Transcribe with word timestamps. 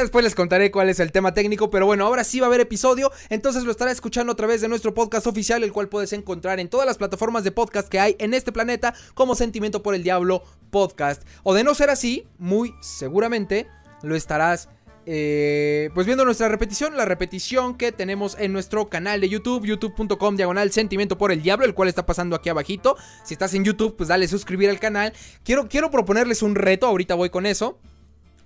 después 0.00 0.24
les 0.24 0.34
contaré 0.34 0.70
cuál 0.70 0.88
es 0.88 1.00
el 1.00 1.12
tema 1.12 1.34
técnico, 1.34 1.70
pero 1.70 1.86
bueno, 1.86 2.06
ahora 2.06 2.24
sí 2.24 2.40
va 2.40 2.46
a 2.46 2.48
haber 2.48 2.60
episodio, 2.60 3.10
entonces 3.28 3.64
lo 3.64 3.70
estará 3.70 3.90
escuchando 3.90 4.32
a 4.32 4.36
través 4.36 4.60
de 4.60 4.68
nuestro 4.68 4.94
podcast 4.94 5.26
oficial, 5.26 5.62
el 5.62 5.72
cual 5.72 5.88
puedes 5.88 6.12
encontrar 6.12 6.60
en 6.60 6.68
todas 6.68 6.86
las 6.86 6.98
plataformas 6.98 7.44
de 7.44 7.52
podcast 7.52 7.88
que 7.88 8.00
hay 8.00 8.16
en 8.18 8.34
este 8.34 8.52
planeta 8.52 8.94
como 9.14 9.34
Sentimiento 9.34 9.82
por 9.82 9.94
el 9.94 10.02
Diablo 10.02 10.42
Podcast. 10.70 11.22
O 11.42 11.54
de 11.54 11.64
no 11.64 11.74
ser 11.74 11.90
así, 11.90 12.26
muy 12.38 12.74
seguramente 12.80 13.66
lo 14.02 14.14
estarás 14.14 14.68
eh, 15.10 15.88
pues 15.94 16.04
viendo 16.04 16.26
nuestra 16.26 16.48
repetición, 16.48 16.94
la 16.94 17.06
repetición 17.06 17.78
que 17.78 17.92
tenemos 17.92 18.36
en 18.38 18.52
nuestro 18.52 18.90
canal 18.90 19.22
de 19.22 19.30
YouTube, 19.30 19.64
youtube.com 19.64 20.36
diagonal 20.36 20.70
sentimiento 20.70 21.16
por 21.16 21.32
el 21.32 21.40
diablo, 21.40 21.64
el 21.64 21.72
cual 21.72 21.88
está 21.88 22.04
pasando 22.04 22.36
aquí 22.36 22.50
abajito. 22.50 22.94
Si 23.24 23.32
estás 23.32 23.54
en 23.54 23.64
YouTube, 23.64 23.96
pues 23.96 24.10
dale 24.10 24.28
suscribir 24.28 24.68
al 24.68 24.78
canal. 24.78 25.14
Quiero, 25.44 25.66
quiero 25.66 25.90
proponerles 25.90 26.42
un 26.42 26.54
reto, 26.54 26.86
ahorita 26.86 27.14
voy 27.14 27.30
con 27.30 27.46
eso. 27.46 27.78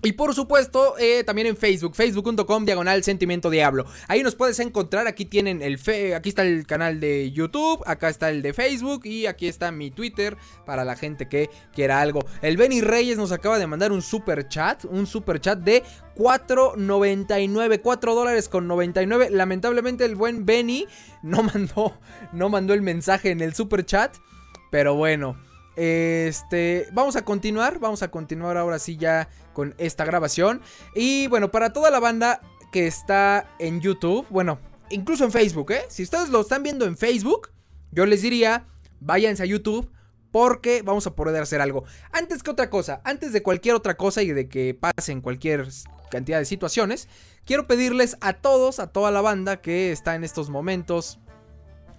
Y 0.04 0.12
por 0.12 0.34
supuesto, 0.34 0.96
eh, 0.98 1.22
también 1.22 1.46
en 1.46 1.56
Facebook, 1.56 1.94
facebook.com 1.94 2.64
diagonal 2.64 3.04
sentimiento 3.04 3.50
diablo. 3.50 3.86
Ahí 4.08 4.24
nos 4.24 4.34
puedes 4.34 4.58
encontrar, 4.58 5.06
aquí 5.06 5.26
tienen 5.26 5.62
el 5.62 5.78
fe, 5.78 6.16
aquí 6.16 6.30
está 6.30 6.42
el 6.42 6.66
canal 6.66 6.98
de 6.98 7.30
YouTube, 7.30 7.82
acá 7.86 8.08
está 8.08 8.28
el 8.30 8.42
de 8.42 8.52
Facebook 8.52 9.06
y 9.06 9.26
aquí 9.26 9.46
está 9.46 9.70
mi 9.70 9.92
Twitter 9.92 10.36
para 10.66 10.84
la 10.84 10.96
gente 10.96 11.28
que 11.28 11.50
quiera 11.72 12.00
algo. 12.00 12.20
El 12.42 12.56
Benny 12.56 12.80
Reyes 12.80 13.16
nos 13.16 13.30
acaba 13.30 13.60
de 13.60 13.68
mandar 13.68 13.92
un 13.92 14.02
super 14.02 14.48
chat, 14.48 14.84
un 14.86 15.06
super 15.06 15.40
chat 15.40 15.60
de 15.60 15.84
4.99, 16.16 17.80
4 17.80 18.14
dólares 18.16 18.48
con 18.48 18.66
99. 18.66 19.30
Lamentablemente 19.30 20.04
el 20.04 20.16
buen 20.16 20.44
Benny 20.44 20.86
no 21.22 21.42
mandó, 21.54 21.96
no 22.32 22.48
mandó 22.48 22.74
el 22.74 22.82
mensaje 22.82 23.30
en 23.30 23.40
el 23.40 23.54
super 23.54 23.86
chat, 23.86 24.16
pero 24.72 24.96
bueno. 24.96 25.51
Este, 25.76 26.86
vamos 26.92 27.16
a 27.16 27.24
continuar, 27.24 27.78
vamos 27.78 28.02
a 28.02 28.10
continuar 28.10 28.56
ahora 28.56 28.78
sí 28.78 28.96
ya 28.96 29.28
con 29.52 29.74
esta 29.78 30.04
grabación. 30.04 30.60
Y 30.94 31.26
bueno, 31.28 31.50
para 31.50 31.72
toda 31.72 31.90
la 31.90 32.00
banda 32.00 32.40
que 32.72 32.86
está 32.86 33.48
en 33.58 33.80
YouTube, 33.80 34.26
bueno, 34.30 34.58
incluso 34.90 35.24
en 35.24 35.32
Facebook, 35.32 35.70
¿eh? 35.72 35.82
Si 35.88 36.02
ustedes 36.02 36.28
lo 36.30 36.40
están 36.40 36.62
viendo 36.62 36.84
en 36.86 36.96
Facebook, 36.96 37.50
yo 37.90 38.06
les 38.06 38.22
diría, 38.22 38.66
váyanse 39.00 39.42
a 39.42 39.46
YouTube 39.46 39.90
porque 40.30 40.82
vamos 40.82 41.06
a 41.06 41.14
poder 41.14 41.42
hacer 41.42 41.60
algo. 41.60 41.84
Antes 42.10 42.42
que 42.42 42.50
otra 42.50 42.70
cosa, 42.70 43.00
antes 43.04 43.32
de 43.32 43.42
cualquier 43.42 43.74
otra 43.74 43.96
cosa 43.96 44.22
y 44.22 44.32
de 44.32 44.48
que 44.48 44.74
pasen 44.74 45.20
cualquier 45.20 45.68
cantidad 46.10 46.38
de 46.38 46.44
situaciones, 46.44 47.08
quiero 47.44 47.66
pedirles 47.66 48.16
a 48.20 48.32
todos, 48.32 48.80
a 48.80 48.88
toda 48.88 49.10
la 49.10 49.20
banda 49.20 49.60
que 49.60 49.92
está 49.92 50.14
en 50.14 50.24
estos 50.24 50.50
momentos 50.50 51.18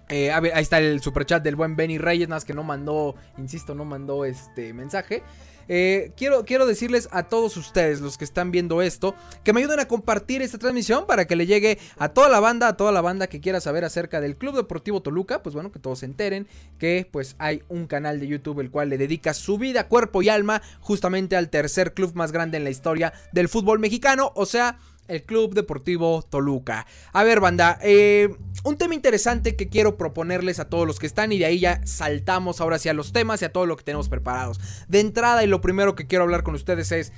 eh, 0.08 0.30
ahí 0.32 0.62
está 0.62 0.78
el 0.78 1.00
superchat 1.00 1.42
del 1.42 1.56
buen 1.56 1.76
Benny 1.76 1.98
Reyes, 1.98 2.28
nada 2.28 2.36
más 2.36 2.44
que 2.44 2.54
no 2.54 2.62
mandó, 2.62 3.14
insisto, 3.38 3.74
no 3.74 3.84
mandó 3.84 4.24
este 4.24 4.72
mensaje. 4.72 5.22
Eh, 5.68 6.12
quiero, 6.16 6.44
quiero 6.44 6.66
decirles 6.66 7.08
a 7.10 7.24
todos 7.24 7.56
ustedes, 7.56 8.00
los 8.00 8.18
que 8.18 8.24
están 8.24 8.50
viendo 8.50 8.82
esto, 8.82 9.14
que 9.42 9.52
me 9.52 9.60
ayuden 9.60 9.80
a 9.80 9.88
compartir 9.88 10.42
esta 10.42 10.58
transmisión 10.58 11.06
para 11.06 11.26
que 11.26 11.36
le 11.36 11.46
llegue 11.46 11.78
a 11.96 12.10
toda 12.10 12.28
la 12.28 12.40
banda, 12.40 12.68
a 12.68 12.76
toda 12.76 12.92
la 12.92 13.00
banda 13.00 13.26
que 13.28 13.40
quiera 13.40 13.60
saber 13.60 13.84
acerca 13.84 14.20
del 14.20 14.36
Club 14.36 14.56
Deportivo 14.56 15.02
Toluca. 15.02 15.42
Pues 15.42 15.54
bueno, 15.54 15.72
que 15.72 15.78
todos 15.78 16.00
se 16.00 16.06
enteren 16.06 16.48
que 16.78 17.08
pues 17.10 17.36
hay 17.38 17.62
un 17.68 17.86
canal 17.86 18.20
de 18.20 18.26
YouTube 18.26 18.60
el 18.60 18.70
cual 18.70 18.90
le 18.90 18.98
dedica 18.98 19.34
su 19.34 19.58
vida, 19.58 19.88
cuerpo 19.88 20.22
y 20.22 20.28
alma 20.28 20.62
justamente 20.80 21.36
al 21.36 21.50
tercer 21.50 21.94
club 21.94 22.14
más 22.14 22.32
grande 22.32 22.58
en 22.58 22.64
la 22.64 22.70
historia 22.70 23.12
del 23.32 23.48
fútbol 23.48 23.78
mexicano. 23.78 24.32
O 24.34 24.46
sea, 24.46 24.78
el 25.08 25.22
Club 25.22 25.54
Deportivo 25.54 26.22
Toluca. 26.22 26.86
A 27.12 27.24
ver, 27.24 27.40
banda, 27.40 27.78
eh, 27.82 28.34
un 28.64 28.76
tema 28.76 28.94
interesante 28.94 29.56
que 29.56 29.68
quiero 29.68 29.96
proponerles 29.96 30.60
a 30.60 30.68
todos 30.68 30.86
los 30.86 30.98
que 30.98 31.06
están 31.06 31.32
y 31.32 31.38
de 31.38 31.46
ahí 31.46 31.60
ya 31.60 31.80
saltamos 31.86 32.60
ahora 32.60 32.76
hacia 32.76 32.94
los 32.94 33.12
temas 33.12 33.42
y 33.42 33.44
a 33.44 33.52
todo 33.52 33.66
lo 33.66 33.76
que 33.76 33.84
tenemos 33.84 34.08
preparados. 34.08 34.60
De 34.88 35.00
entrada 35.00 35.44
y 35.44 35.46
lo 35.46 35.60
primero 35.60 35.94
que 35.94 36.06
quiero 36.06 36.24
hablar 36.24 36.42
con 36.42 36.54
ustedes 36.54 36.92
es... 36.92 37.12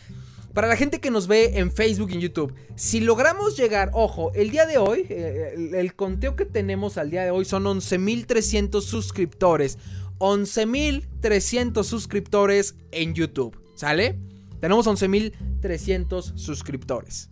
Para 0.53 0.69
la 0.69 0.77
gente 0.77 1.01
que 1.01 1.11
nos 1.11 1.27
ve 1.27 1.59
en 1.59 1.71
Facebook 1.71 2.09
y 2.11 2.15
en 2.15 2.21
YouTube, 2.21 2.55
si 2.77 3.01
logramos 3.01 3.59
llegar, 3.59 3.91
ojo, 3.93 4.33
el 4.35 4.51
día 4.51 4.65
de 4.65 4.79
hoy, 4.79 5.05
eh, 5.11 5.53
el, 5.55 5.75
el, 5.75 5.95
conteo 5.95 6.35
que 6.35 6.47
tenemos 6.47 6.97
al 6.97 7.11
día 7.11 7.25
de 7.25 7.31
hoy 7.31 7.45
son 7.45 7.65
11.300 7.65 8.81
suscriptores. 8.81 9.77
11.300 10.19 11.85
suscriptores 11.85 12.75
en 12.91 13.13
YouTube, 13.13 13.55
¿sale? 13.75 14.19
Tenemos 14.61 14.87
11.300 14.87 16.37
suscriptores. 16.37 17.29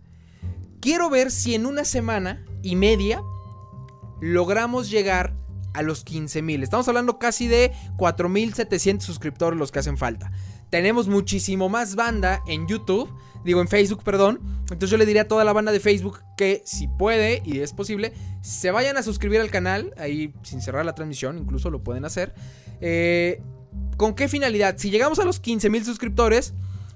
Quiero 0.81 1.09
ver 1.09 1.31
si 1.31 1.55
en 1.55 1.65
una 1.65 1.85
semana 1.85 2.45
y 2.61 2.75
media 2.75 3.21
logramos 4.21 4.89
llegar 4.89 5.35
a 5.73 5.81
los 5.81 6.05
15.000. 6.05 6.63
Estamos 6.63 6.87
hablando 6.87 7.19
casi 7.19 7.47
de 7.47 7.73
4.700 7.97 9.01
suscriptores 9.01 9.59
los 9.59 9.71
que 9.71 9.79
hacen 9.79 9.97
falta. 9.97 10.31
Tenemos 10.69 11.07
muchísimo 11.07 11.69
más 11.69 11.95
banda 11.95 12.41
en 12.47 12.67
YouTube, 12.67 13.09
digo 13.43 13.61
en 13.61 13.67
Facebook, 13.67 14.03
perdón. 14.03 14.39
Entonces 14.61 14.89
yo 14.89 14.97
le 14.97 15.05
diría 15.05 15.23
a 15.23 15.27
toda 15.27 15.43
la 15.43 15.53
banda 15.53 15.71
de 15.71 15.79
Facebook 15.79 16.21
que 16.37 16.63
si 16.65 16.87
puede 16.87 17.41
y 17.45 17.59
es 17.59 17.73
posible, 17.73 18.13
se 18.41 18.71
vayan 18.71 18.97
a 18.97 19.03
suscribir 19.03 19.41
al 19.41 19.51
canal, 19.51 19.93
ahí 19.97 20.33
sin 20.43 20.61
cerrar 20.61 20.85
la 20.85 20.95
transmisión, 20.95 21.37
incluso 21.37 21.69
lo 21.69 21.83
pueden 21.83 22.05
hacer. 22.05 22.33
Eh, 22.81 23.41
¿Con 23.97 24.15
qué 24.15 24.27
finalidad? 24.27 24.77
Si 24.77 24.89
llegamos 24.89 25.19
a 25.19 25.25
los 25.25 25.41
15.000 25.41 25.83
suscriptores, 25.83 26.53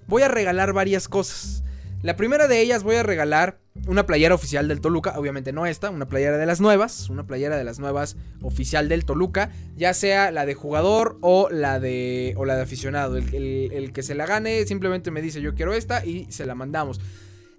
voy 0.08 0.24
a 0.24 0.28
regalar 0.28 0.74
varias 0.74 1.08
cosas. 1.08 1.64
La 2.02 2.16
primera 2.16 2.48
de 2.48 2.62
ellas 2.62 2.84
voy 2.84 2.96
a 2.96 3.04
regalar 3.04 3.60
una 3.88 4.06
playera 4.06 4.36
oficial 4.36 4.68
del 4.68 4.82
Toluca, 4.82 5.14
obviamente 5.18 5.52
no 5.52 5.66
esta, 5.66 5.90
una 5.90 6.08
playera 6.08 6.38
de 6.38 6.46
las 6.46 6.62
nuevas, 6.62 7.10
una 7.10 7.26
playera 7.26 7.58
de 7.58 7.64
las 7.64 7.80
nuevas 7.80 8.18
oficial 8.42 8.90
del 8.90 9.06
Toluca, 9.06 9.52
ya 9.76 9.94
sea 9.94 10.32
la 10.32 10.46
de 10.46 10.54
jugador 10.54 11.18
o 11.22 11.50
la 11.50 11.80
de, 11.80 12.34
o 12.38 12.46
la 12.46 12.56
de 12.56 12.64
aficionado. 12.64 13.18
El, 13.18 13.34
el, 13.72 13.92
que 13.94 14.04
se 14.04 14.16
la 14.16 14.26
gane 14.26 14.66
simplemente 14.66 15.12
me 15.12 15.22
dice 15.22 15.42
yo 15.42 15.56
quiero 15.56 15.74
esta 15.74 16.06
y 16.06 16.32
se 16.32 16.46
la 16.46 16.56
mandamos. 16.56 17.00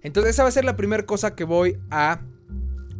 Entonces 0.03 0.35
esa 0.35 0.43
va 0.43 0.49
a 0.49 0.53
ser 0.53 0.65
la 0.65 0.75
primera 0.75 1.05
cosa 1.05 1.35
que 1.35 1.43
voy 1.43 1.77
a, 1.89 2.21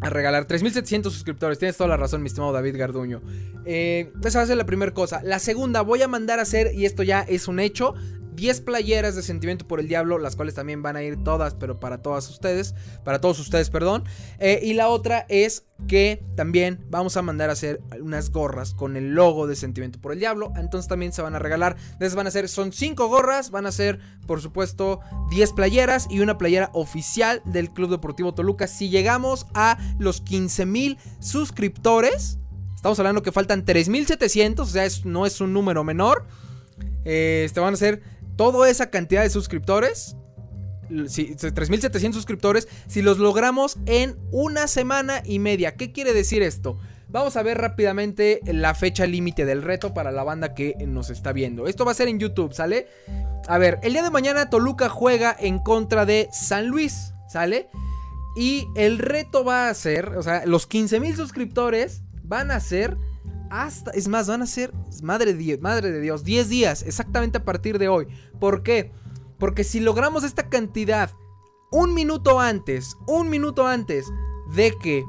a 0.02 0.09
regalar. 0.09 0.48
3.700 0.48 1.03
suscriptores, 1.03 1.58
tienes 1.58 1.78
toda 1.78 1.90
la 1.90 1.98
razón 1.98 2.22
mi 2.22 2.28
estimado 2.28 2.52
David 2.53 2.78
Garduño. 2.78 3.22
Eh, 3.66 4.12
esa 4.24 4.40
va 4.40 4.44
a 4.44 4.48
ser 4.48 4.58
la 4.58 4.66
primera 4.66 4.94
cosa. 4.94 5.22
La 5.24 5.40
segunda, 5.40 5.82
voy 5.82 6.02
a 6.02 6.08
mandar 6.08 6.40
a 6.40 6.44
hacer, 6.44 6.74
y 6.76 6.86
esto 6.86 7.03
ya 7.03 7.22
es 7.22 7.48
un 7.48 7.59
hecho, 7.59 7.96
10 8.41 8.62
playeras 8.62 9.16
de 9.16 9.22
Sentimiento 9.22 9.68
por 9.68 9.79
el 9.79 9.88
Diablo, 9.88 10.18
las 10.18 10.35
cuales 10.35 10.56
también 10.56 10.81
van 10.81 10.96
a 10.96 11.03
ir 11.03 11.24
todas, 11.24 11.53
pero 11.53 11.79
para 11.79 12.02
todas 12.02 12.28
ustedes, 12.28 12.74
para 13.03 13.22
todos 13.22 13.40
ustedes, 13.40 13.69
perdón. 13.69 14.03
Eh, 14.40 14.59
y 14.63 14.74
la 14.74 14.88
otra 14.88 15.28
es 15.29 15.68
que 15.88 16.24
también 16.35 16.84
vamos 16.90 17.18
a 17.18 17.22
mandar 17.22 17.52
a 17.52 17.53
hacer 17.53 17.81
unas 18.02 18.31
gorras 18.31 18.74
con 18.74 18.97
el 18.97 19.13
logo 19.13 19.46
de 19.46 19.56
Sentimiento 19.56 20.02
por 20.02 20.12
el 20.12 20.18
Diablo, 20.18 20.53
entonces 20.56 20.90
también 20.90 21.13
se 21.13 21.22
van 21.22 21.35
a 21.35 21.40
regalar. 21.40 21.78
Entonces 21.91 22.16
van 22.16 22.25
a 22.25 22.31
ser, 22.31 22.50
son 22.50 22.74
5 22.74 23.07
gorras, 23.09 23.52
van 23.52 23.68
a 23.68 23.72
ser, 23.72 24.00
por 24.25 24.41
supuesto, 24.41 25.02
10 25.29 25.53
playeras 25.53 26.08
y 26.09 26.22
una 26.22 26.40
playera 26.40 26.72
oficial 26.73 27.44
del 27.46 27.72
Club 27.72 27.91
Deportivo 27.91 28.34
Toluca. 28.34 28.66
Si 28.66 28.90
llegamos 28.90 29.46
a 29.53 29.78
los 30.00 30.19
15 30.19 30.66
mil 30.66 30.97
suscriptores, 31.19 32.40
estamos 32.75 32.97
hablando 32.97 33.22
que 33.22 33.31
faltan 33.31 33.63
3.700, 33.63 34.59
o 34.62 34.66
sea, 34.66 34.88
no 35.03 35.28
es 35.28 35.40
un 35.41 35.53
número 35.53 35.84
menor. 35.84 36.25
Eh, 37.06 37.44
este 37.46 37.59
van 37.59 37.75
a 37.75 37.78
ser 37.78 38.02
toda 38.41 38.69
esa 38.72 38.90
cantidad 38.90 39.22
de 39.22 39.29
suscriptores, 39.29 40.16
si, 41.07 41.35
3.700 41.35 42.13
suscriptores, 42.13 42.68
si 42.88 43.03
los 43.03 43.19
logramos 43.19 43.78
en 43.85 44.18
una 44.31 44.68
semana 44.68 45.22
y 45.24 45.38
media. 45.38 45.75
¿Qué 45.75 45.91
quiere 45.91 46.13
decir 46.13 46.41
esto? 46.41 46.79
Vamos 47.07 47.38
a 47.38 47.44
ver 47.44 47.59
rápidamente 47.59 48.40
la 48.46 48.74
fecha 48.74 49.06
límite 49.06 49.46
del 49.46 49.62
reto 49.62 49.94
para 49.94 50.12
la 50.12 50.24
banda 50.24 50.56
que 50.56 50.74
nos 50.88 51.12
está 51.12 51.34
viendo. 51.34 51.68
Esto 51.68 51.85
va 51.85 51.91
a 51.91 51.96
ser 51.96 52.07
en 52.07 52.18
YouTube, 52.18 52.53
¿sale? 52.53 52.88
A 53.47 53.59
ver, 53.59 53.79
el 53.84 53.94
día 53.94 54.02
de 54.02 54.09
mañana 54.09 54.50
Toluca 54.50 54.90
juega 54.90 55.35
en 55.38 55.59
contra 55.59 56.08
de 56.08 56.28
San 56.31 56.68
Luis, 56.68 57.13
¿sale? 57.29 57.69
Y 58.35 58.66
el 58.75 58.97
reto 58.97 59.44
va 59.44 59.69
a 59.69 59.73
ser, 59.75 60.18
o 60.18 60.23
sea, 60.23 60.47
los 60.47 60.68
15.000 60.68 61.16
suscriptores 61.16 62.02
van 62.23 62.50
a 62.50 62.59
ser 62.59 62.97
hasta, 63.52 63.92
es 63.92 64.08
más, 64.08 64.28
van 64.28 64.42
a 64.42 64.48
ser, 64.48 64.72
madre 65.04 65.34
de, 65.34 65.58
madre 65.58 65.92
de 65.92 66.00
Dios, 66.00 66.24
10 66.24 66.48
días, 66.48 66.84
exactamente 66.84 67.38
a 67.38 67.44
partir 67.44 67.78
de 67.78 67.90
hoy. 67.90 68.08
¿Por 68.40 68.64
qué? 68.64 68.92
Porque 69.38 69.66
si 69.66 69.82
logramos 69.82 70.24
esta 70.24 70.50
cantidad 70.50 71.12
un 71.70 71.94
minuto 71.94 72.40
antes, 72.40 72.96
un 73.08 73.30
minuto 73.30 73.68
antes 73.68 74.08
de 74.56 74.74
que 74.82 75.03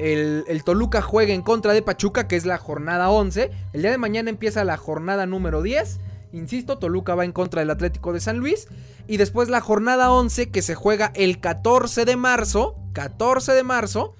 el, 0.00 0.44
el, 0.48 0.64
Toluca 0.64 1.02
juegue 1.02 1.34
en 1.34 1.42
contra 1.42 1.74
de 1.74 1.82
Pachuca, 1.82 2.26
que 2.26 2.36
es 2.36 2.46
la 2.46 2.56
jornada 2.56 3.10
11, 3.10 3.50
el 3.74 3.82
día 3.82 3.90
de 3.90 3.98
mañana 3.98 4.30
empieza 4.30 4.64
la 4.64 4.78
jornada 4.78 5.26
número 5.26 5.60
10. 5.60 6.00
Insisto, 6.32 6.78
Toluca 6.78 7.14
va 7.14 7.24
en 7.24 7.32
contra 7.32 7.60
del 7.60 7.70
Atlético 7.70 8.12
de 8.12 8.20
San 8.20 8.38
Luis. 8.38 8.66
Y 9.06 9.18
después 9.18 9.48
la 9.48 9.60
jornada 9.60 10.10
11 10.10 10.50
que 10.50 10.62
se 10.62 10.74
juega 10.74 11.12
el 11.14 11.38
14 11.38 12.04
de 12.06 12.16
marzo. 12.16 12.76
14 12.94 13.52
de 13.52 13.62
marzo. 13.62 14.14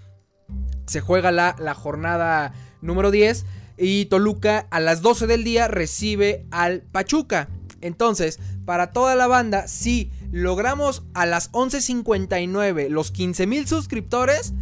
Se 0.87 1.01
juega 1.01 1.33
la, 1.33 1.57
la 1.59 1.75
jornada 1.75 2.53
número 2.85 3.11
10. 3.11 3.45
Y 3.77 4.05
Toluca 4.07 4.69
a 4.71 4.79
las 4.79 5.03
12 5.03 5.27
del 5.27 5.43
día 5.43 5.67
recibe 5.67 6.47
al 6.53 6.83
Pachuca. 6.83 7.49
Entonces, 7.81 8.39
para 8.65 8.93
toda 8.93 9.17
la 9.17 9.27
banda, 9.27 9.67
si 9.67 10.11
logramos 10.31 11.03
a 11.13 11.27
las 11.27 11.51
11.59 11.53 12.89
los 12.89 13.13
15.000 13.13 13.67
suscriptores, 13.67 14.55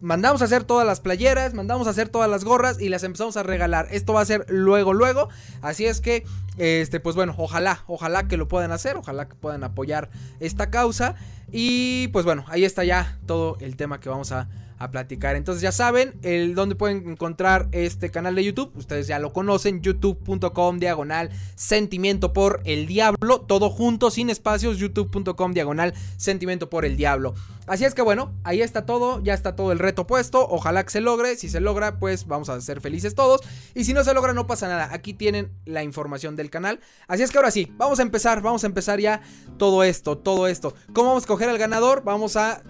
mandamos 0.00 0.42
a 0.42 0.44
hacer 0.44 0.64
todas 0.64 0.86
las 0.86 1.00
playeras, 1.00 1.54
mandamos 1.54 1.86
a 1.86 1.90
hacer 1.90 2.08
todas 2.08 2.28
las 2.28 2.44
gorras 2.44 2.80
y 2.80 2.90
las 2.90 3.02
empezamos 3.02 3.36
a 3.36 3.42
regalar. 3.42 3.88
Esto 3.90 4.12
va 4.12 4.20
a 4.20 4.26
ser 4.26 4.44
luego, 4.48 4.92
luego. 4.92 5.28
Así 5.62 5.86
es 5.86 6.00
que 6.00 6.24
Este, 6.58 7.00
pues 7.00 7.16
bueno, 7.16 7.34
ojalá, 7.38 7.82
ojalá 7.86 8.28
que 8.28 8.36
lo 8.36 8.46
puedan 8.46 8.72
hacer, 8.72 8.96
ojalá 8.96 9.26
que 9.26 9.34
puedan 9.34 9.64
apoyar 9.64 10.10
esta 10.38 10.70
causa. 10.70 11.14
Y 11.50 12.08
pues 12.08 12.24
bueno, 12.24 12.44
ahí 12.48 12.64
está 12.64 12.84
ya 12.84 13.18
todo 13.26 13.56
el 13.60 13.76
tema 13.76 14.00
que 14.00 14.08
vamos 14.08 14.32
a 14.32 14.48
a 14.82 14.90
platicar. 14.90 15.36
Entonces 15.36 15.62
ya 15.62 15.72
saben, 15.72 16.14
el 16.22 16.54
donde 16.54 16.74
pueden 16.74 17.08
encontrar 17.10 17.68
este 17.72 18.10
canal 18.10 18.34
de 18.34 18.44
YouTube, 18.44 18.72
ustedes 18.74 19.06
ya 19.06 19.18
lo 19.18 19.32
conocen, 19.32 19.80
youtube.com 19.80 20.78
diagonal 20.78 21.30
sentimiento 21.54 22.32
por 22.32 22.60
el 22.64 22.86
diablo, 22.86 23.42
todo 23.42 23.70
junto, 23.70 24.10
sin 24.10 24.28
espacios, 24.28 24.78
youtube.com 24.78 25.52
diagonal 25.52 25.94
sentimiento 26.16 26.68
por 26.68 26.84
el 26.84 26.96
diablo. 26.96 27.34
Así 27.66 27.84
es 27.84 27.94
que 27.94 28.02
bueno, 28.02 28.32
ahí 28.42 28.60
está 28.60 28.84
todo, 28.84 29.22
ya 29.22 29.34
está 29.34 29.54
todo 29.54 29.70
el 29.70 29.78
reto 29.78 30.04
puesto, 30.06 30.44
ojalá 30.48 30.82
que 30.82 30.90
se 30.90 31.00
logre, 31.00 31.36
si 31.36 31.48
se 31.48 31.60
logra 31.60 32.00
pues 32.00 32.26
vamos 32.26 32.48
a 32.48 32.60
ser 32.60 32.80
felices 32.80 33.14
todos 33.14 33.40
y 33.74 33.84
si 33.84 33.94
no 33.94 34.02
se 34.02 34.14
logra 34.14 34.32
no 34.32 34.48
pasa 34.48 34.66
nada, 34.66 34.88
aquí 34.92 35.14
tienen 35.14 35.52
la 35.64 35.84
información 35.84 36.34
del 36.34 36.50
canal. 36.50 36.80
Así 37.06 37.22
es 37.22 37.30
que 37.30 37.38
ahora 37.38 37.52
sí, 37.52 37.72
vamos 37.76 38.00
a 38.00 38.02
empezar, 38.02 38.42
vamos 38.42 38.64
a 38.64 38.66
empezar 38.66 38.98
ya 38.98 39.22
todo 39.58 39.84
esto, 39.84 40.18
todo 40.18 40.48
esto. 40.48 40.74
¿Cómo 40.92 41.08
vamos 41.08 41.22
a 41.22 41.24
escoger 41.24 41.48
al 41.48 41.58
ganador? 41.58 42.02
Vamos 42.02 42.36
a... 42.36 42.62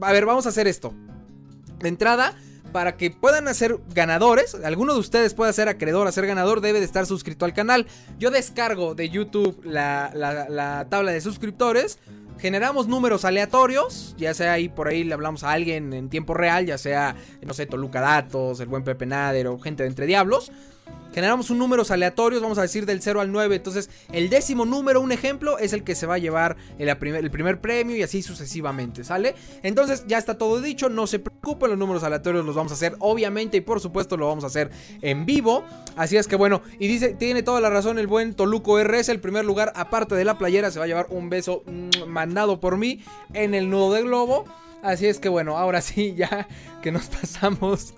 A 0.00 0.12
ver, 0.12 0.26
vamos 0.26 0.44
a 0.46 0.48
hacer 0.48 0.66
esto. 0.66 0.92
De 1.84 1.90
entrada, 1.90 2.34
para 2.72 2.96
que 2.96 3.10
puedan 3.10 3.54
ser 3.54 3.78
ganadores, 3.94 4.54
alguno 4.54 4.94
de 4.94 5.00
ustedes 5.00 5.34
pueda 5.34 5.52
ser 5.52 5.68
acreedor 5.68 6.08
a 6.08 6.12
ser 6.12 6.26
ganador, 6.26 6.62
debe 6.62 6.80
de 6.80 6.86
estar 6.86 7.04
suscrito 7.04 7.44
al 7.44 7.52
canal. 7.52 7.86
Yo 8.18 8.30
descargo 8.30 8.94
de 8.94 9.10
YouTube 9.10 9.60
la, 9.64 10.86
tabla 10.88 11.12
de 11.12 11.20
suscriptores. 11.20 11.98
Generamos 12.38 12.88
números 12.88 13.26
aleatorios, 13.26 14.14
ya 14.16 14.32
sea 14.32 14.54
ahí 14.54 14.70
por 14.70 14.88
ahí 14.88 15.04
le 15.04 15.12
hablamos 15.12 15.44
a 15.44 15.52
alguien 15.52 15.92
en 15.92 16.08
tiempo 16.08 16.32
real, 16.32 16.66
ya 16.66 16.78
sea, 16.78 17.14
no 17.42 17.52
sé, 17.52 17.66
Toluca 17.66 18.00
Datos, 18.00 18.58
el 18.60 18.66
buen 18.66 18.82
Pepe 18.82 19.04
Nader 19.06 19.46
o 19.46 19.58
gente 19.58 19.82
de 19.82 19.90
Entre 19.90 20.06
Diablos. 20.06 20.50
Generamos 21.14 21.48
un 21.50 21.58
números 21.58 21.92
aleatorios, 21.92 22.42
vamos 22.42 22.58
a 22.58 22.62
decir 22.62 22.86
del 22.86 23.00
0 23.00 23.20
al 23.20 23.30
9. 23.30 23.54
Entonces, 23.54 23.88
el 24.12 24.28
décimo 24.28 24.64
número, 24.64 25.00
un 25.00 25.12
ejemplo, 25.12 25.58
es 25.58 25.72
el 25.72 25.84
que 25.84 25.94
se 25.94 26.06
va 26.06 26.14
a 26.14 26.18
llevar 26.18 26.56
el 26.76 26.96
primer, 26.96 27.60
premio 27.60 27.96
y 27.96 28.02
así 28.02 28.20
sucesivamente, 28.20 29.04
¿sale? 29.04 29.36
Entonces, 29.62 30.04
ya 30.08 30.18
está 30.18 30.36
todo 30.36 30.60
dicho, 30.60 30.88
no 30.88 31.06
se 31.06 31.20
preocupen, 31.20 31.70
los 31.70 31.78
números 31.78 32.02
aleatorios 32.02 32.44
los 32.44 32.56
vamos 32.56 32.72
a 32.72 32.74
hacer, 32.74 32.96
obviamente, 32.98 33.56
y 33.58 33.60
por 33.60 33.78
supuesto 33.78 34.16
lo 34.16 34.26
vamos 34.26 34.42
a 34.42 34.48
hacer 34.48 34.72
en 35.02 35.24
vivo. 35.24 35.62
Así 35.94 36.16
es 36.16 36.26
que 36.26 36.34
bueno, 36.34 36.62
y 36.80 36.88
dice, 36.88 37.14
tiene 37.14 37.44
toda 37.44 37.60
la 37.60 37.70
razón 37.70 38.00
el 38.00 38.08
buen 38.08 38.34
Toluco 38.34 38.82
RS, 38.82 39.10
el 39.10 39.20
primer 39.20 39.44
lugar, 39.44 39.72
aparte 39.76 40.16
de 40.16 40.24
la 40.24 40.36
playera, 40.36 40.72
se 40.72 40.80
va 40.80 40.86
a 40.86 40.88
llevar 40.88 41.06
un 41.10 41.30
beso 41.30 41.62
mm, 41.64 42.08
mandado 42.08 42.58
por 42.58 42.76
mí 42.76 43.04
en 43.34 43.54
el 43.54 43.70
nudo 43.70 43.92
de 43.92 44.02
globo. 44.02 44.46
Así 44.84 45.06
es 45.06 45.18
que 45.18 45.30
bueno, 45.30 45.56
ahora 45.56 45.80
sí, 45.80 46.14
ya 46.16 46.46
que 46.82 46.92
nos 46.92 47.06
pasamos 47.06 47.94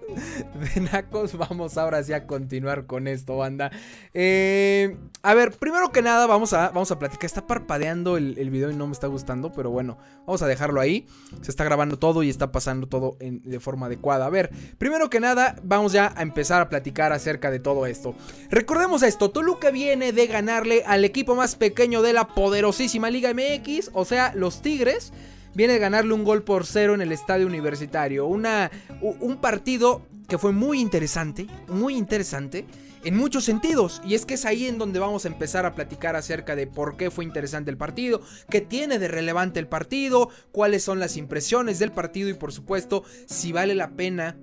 de 0.74 0.80
nacos, 0.80 1.36
vamos 1.36 1.76
ahora 1.76 2.00
sí 2.04 2.12
a 2.12 2.28
continuar 2.28 2.86
con 2.86 3.08
esto, 3.08 3.36
banda. 3.36 3.72
Eh, 4.14 4.96
a 5.22 5.34
ver, 5.34 5.50
primero 5.50 5.90
que 5.90 6.00
nada, 6.00 6.28
vamos 6.28 6.52
a, 6.52 6.68
vamos 6.68 6.92
a 6.92 6.98
platicar. 7.00 7.24
Está 7.24 7.44
parpadeando 7.44 8.16
el, 8.16 8.38
el, 8.38 8.50
video 8.50 8.70
y 8.70 8.76
no 8.76 8.86
me 8.86 8.92
está 8.92 9.08
gustando, 9.08 9.52
pero 9.52 9.70
bueno, 9.70 9.98
vamos 10.26 10.42
a 10.42 10.46
dejarlo 10.46 10.80
ahí. 10.80 11.08
Se 11.42 11.50
está 11.50 11.64
grabando 11.64 11.98
todo 11.98 12.22
y 12.22 12.30
está 12.30 12.52
pasando 12.52 12.86
todo 12.86 13.16
de 13.18 13.58
forma 13.58 13.86
adecuada. 13.86 14.26
A 14.26 14.30
ver, 14.30 14.50
primero 14.78 15.10
que 15.10 15.18
nada, 15.18 15.56
vamos 15.64 15.90
ya 15.90 16.14
a 16.16 16.22
empezar 16.22 16.62
a 16.62 16.68
platicar 16.68 17.12
acerca 17.12 17.50
de 17.50 17.58
todo 17.58 17.86
esto. 17.86 18.14
Recordemos 18.48 19.02
esto: 19.02 19.32
Toluca 19.32 19.72
viene 19.72 20.12
de 20.12 20.28
ganarle 20.28 20.84
al 20.86 21.04
equipo 21.04 21.34
más 21.34 21.56
pequeño 21.56 22.00
de 22.00 22.12
la 22.12 22.28
poderosísima 22.28 23.10
Liga 23.10 23.34
MX, 23.34 23.90
o 23.92 24.04
sea, 24.04 24.32
los 24.36 24.62
Tigres 24.62 25.12
viene 25.56 25.72
de 25.72 25.78
ganarle 25.78 26.12
un 26.12 26.22
gol 26.22 26.42
por 26.42 26.66
cero 26.66 26.94
en 26.94 27.00
el 27.00 27.12
estadio 27.12 27.46
universitario. 27.46 28.26
Una, 28.26 28.70
un 29.00 29.40
partido 29.40 30.06
que 30.28 30.36
fue 30.36 30.52
muy 30.52 30.80
interesante, 30.80 31.46
muy 31.66 31.96
interesante 31.96 32.66
en 33.04 33.16
muchos 33.16 33.44
sentidos. 33.44 34.02
Y 34.04 34.14
es 34.14 34.26
que 34.26 34.34
es 34.34 34.44
ahí 34.44 34.66
en 34.66 34.76
donde 34.76 34.98
vamos 34.98 35.24
a 35.24 35.28
empezar 35.28 35.64
a 35.64 35.74
platicar 35.74 36.14
acerca 36.14 36.54
de 36.56 36.66
por 36.66 36.98
qué 36.98 37.10
fue 37.10 37.24
interesante 37.24 37.70
el 37.70 37.78
partido, 37.78 38.20
qué 38.50 38.60
tiene 38.60 38.98
de 38.98 39.08
relevante 39.08 39.58
el 39.58 39.66
partido, 39.66 40.28
cuáles 40.52 40.84
son 40.84 41.00
las 41.00 41.16
impresiones 41.16 41.78
del 41.78 41.90
partido 41.90 42.28
y 42.28 42.34
por 42.34 42.52
supuesto 42.52 43.04
si 43.26 43.50
vale 43.52 43.74
la 43.74 43.92
pena 43.92 44.36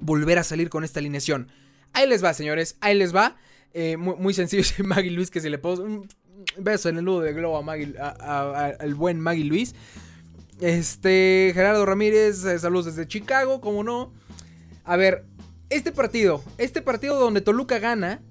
volver 0.00 0.38
a 0.38 0.44
salir 0.44 0.68
con 0.68 0.84
esta 0.84 1.00
alineación. 1.00 1.50
Ahí 1.94 2.06
les 2.06 2.22
va, 2.22 2.34
señores, 2.34 2.76
ahí 2.80 2.94
les 2.94 3.16
va. 3.16 3.36
Eh, 3.72 3.96
muy, 3.96 4.34
sencillo, 4.34 4.64
Maggie 4.84 5.10
Luis, 5.10 5.30
que 5.30 5.40
se 5.40 5.48
le 5.48 5.56
puso 5.56 5.82
un 5.82 6.06
beso 6.58 6.90
en 6.90 6.98
el 6.98 7.04
nudo 7.06 7.20
de 7.20 7.32
globo 7.32 7.58
a 7.58 8.66
al 8.66 8.94
buen 8.94 9.18
Maggie 9.18 9.44
Luis. 9.44 9.74
Este, 10.60 11.50
Gerardo 11.54 11.84
Ramírez, 11.84 12.44
eh, 12.44 12.58
saludos 12.58 12.86
desde 12.86 13.08
Chicago, 13.08 13.60
como 13.60 13.82
no. 13.84 14.12
A 14.84 14.96
ver, 14.96 15.24
este 15.68 15.92
partido, 15.92 16.42
este 16.58 16.80
partido 16.80 17.18
donde 17.18 17.40
Toluca 17.40 17.78
gana 17.78 18.22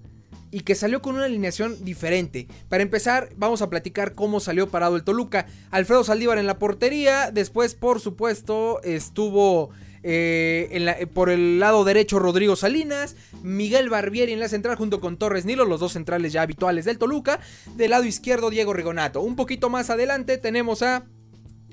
y 0.51 0.61
que 0.61 0.73
salió 0.73 1.01
con 1.01 1.15
una 1.15 1.25
alineación 1.25 1.83
diferente. 1.83 2.47
Para 2.69 2.83
empezar, 2.83 3.29
vamos 3.35 3.61
a 3.61 3.69
platicar 3.69 4.13
cómo 4.13 4.39
salió 4.39 4.69
parado 4.69 4.95
el 4.95 5.03
Toluca. 5.03 5.47
Alfredo 5.69 6.03
Saldívar 6.03 6.37
en 6.37 6.47
la 6.47 6.57
portería, 6.57 7.29
después, 7.31 7.75
por 7.75 7.99
supuesto, 7.99 8.81
estuvo 8.83 9.71
eh, 10.01 11.07
por 11.13 11.29
el 11.29 11.59
lado 11.59 11.83
derecho 11.83 12.19
Rodrigo 12.19 12.55
Salinas, 12.55 13.15
Miguel 13.41 13.89
Barbieri 13.89 14.33
en 14.33 14.39
la 14.39 14.47
central 14.47 14.77
junto 14.77 15.01
con 15.01 15.17
Torres 15.17 15.45
Nilo, 15.45 15.65
los 15.65 15.79
dos 15.79 15.93
centrales 15.93 16.31
ya 16.31 16.43
habituales 16.43 16.85
del 16.85 16.99
Toluca. 16.99 17.39
Del 17.75 17.89
lado 17.91 18.05
izquierdo 18.05 18.49
Diego 18.49 18.71
Rigonato. 18.71 19.21
Un 19.21 19.35
poquito 19.35 19.69
más 19.69 19.89
adelante 19.89 20.37
tenemos 20.37 20.83
a 20.83 21.05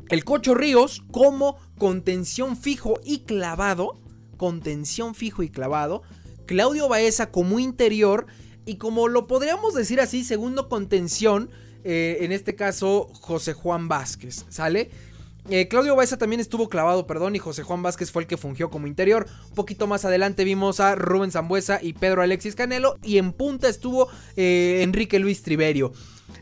el 0.08 0.24
Cocho 0.24 0.54
Ríos 0.54 1.02
como 1.10 1.56
contención 1.78 2.56
fijo 2.56 3.00
y 3.04 3.20
clavado. 3.20 3.98
Contención 4.36 5.14
fijo 5.14 5.42
y 5.42 5.48
clavado. 5.48 6.02
Claudio 6.46 6.88
Baeza 6.88 7.30
como 7.30 7.58
interior. 7.58 8.26
Y 8.64 8.76
como 8.76 9.08
lo 9.08 9.26
podríamos 9.26 9.74
decir 9.74 10.00
así, 10.00 10.24
segundo 10.24 10.68
contención. 10.68 11.50
Eh, 11.84 12.18
en 12.20 12.32
este 12.32 12.54
caso, 12.54 13.08
José 13.14 13.54
Juan 13.54 13.88
Vázquez. 13.88 14.44
¿Sale? 14.48 14.90
Eh, 15.50 15.66
Claudio 15.66 15.96
Baeza 15.96 16.18
también 16.18 16.38
estuvo 16.38 16.68
clavado, 16.68 17.06
perdón, 17.06 17.34
y 17.34 17.40
José 17.40 17.64
Juan 17.64 17.82
Vázquez 17.82 18.12
fue 18.12 18.22
el 18.22 18.28
que 18.28 18.36
fungió 18.36 18.70
como 18.70 18.86
interior. 18.86 19.26
Un 19.48 19.54
poquito 19.54 19.88
más 19.88 20.04
adelante 20.04 20.44
vimos 20.44 20.78
a 20.78 20.94
Rubén 20.94 21.32
Zambuesa 21.32 21.80
y 21.82 21.94
Pedro 21.94 22.22
Alexis 22.22 22.54
Canelo. 22.54 22.98
Y 23.02 23.18
en 23.18 23.32
punta 23.32 23.68
estuvo 23.68 24.08
eh, 24.36 24.80
Enrique 24.82 25.18
Luis 25.18 25.42
Triverio. 25.42 25.92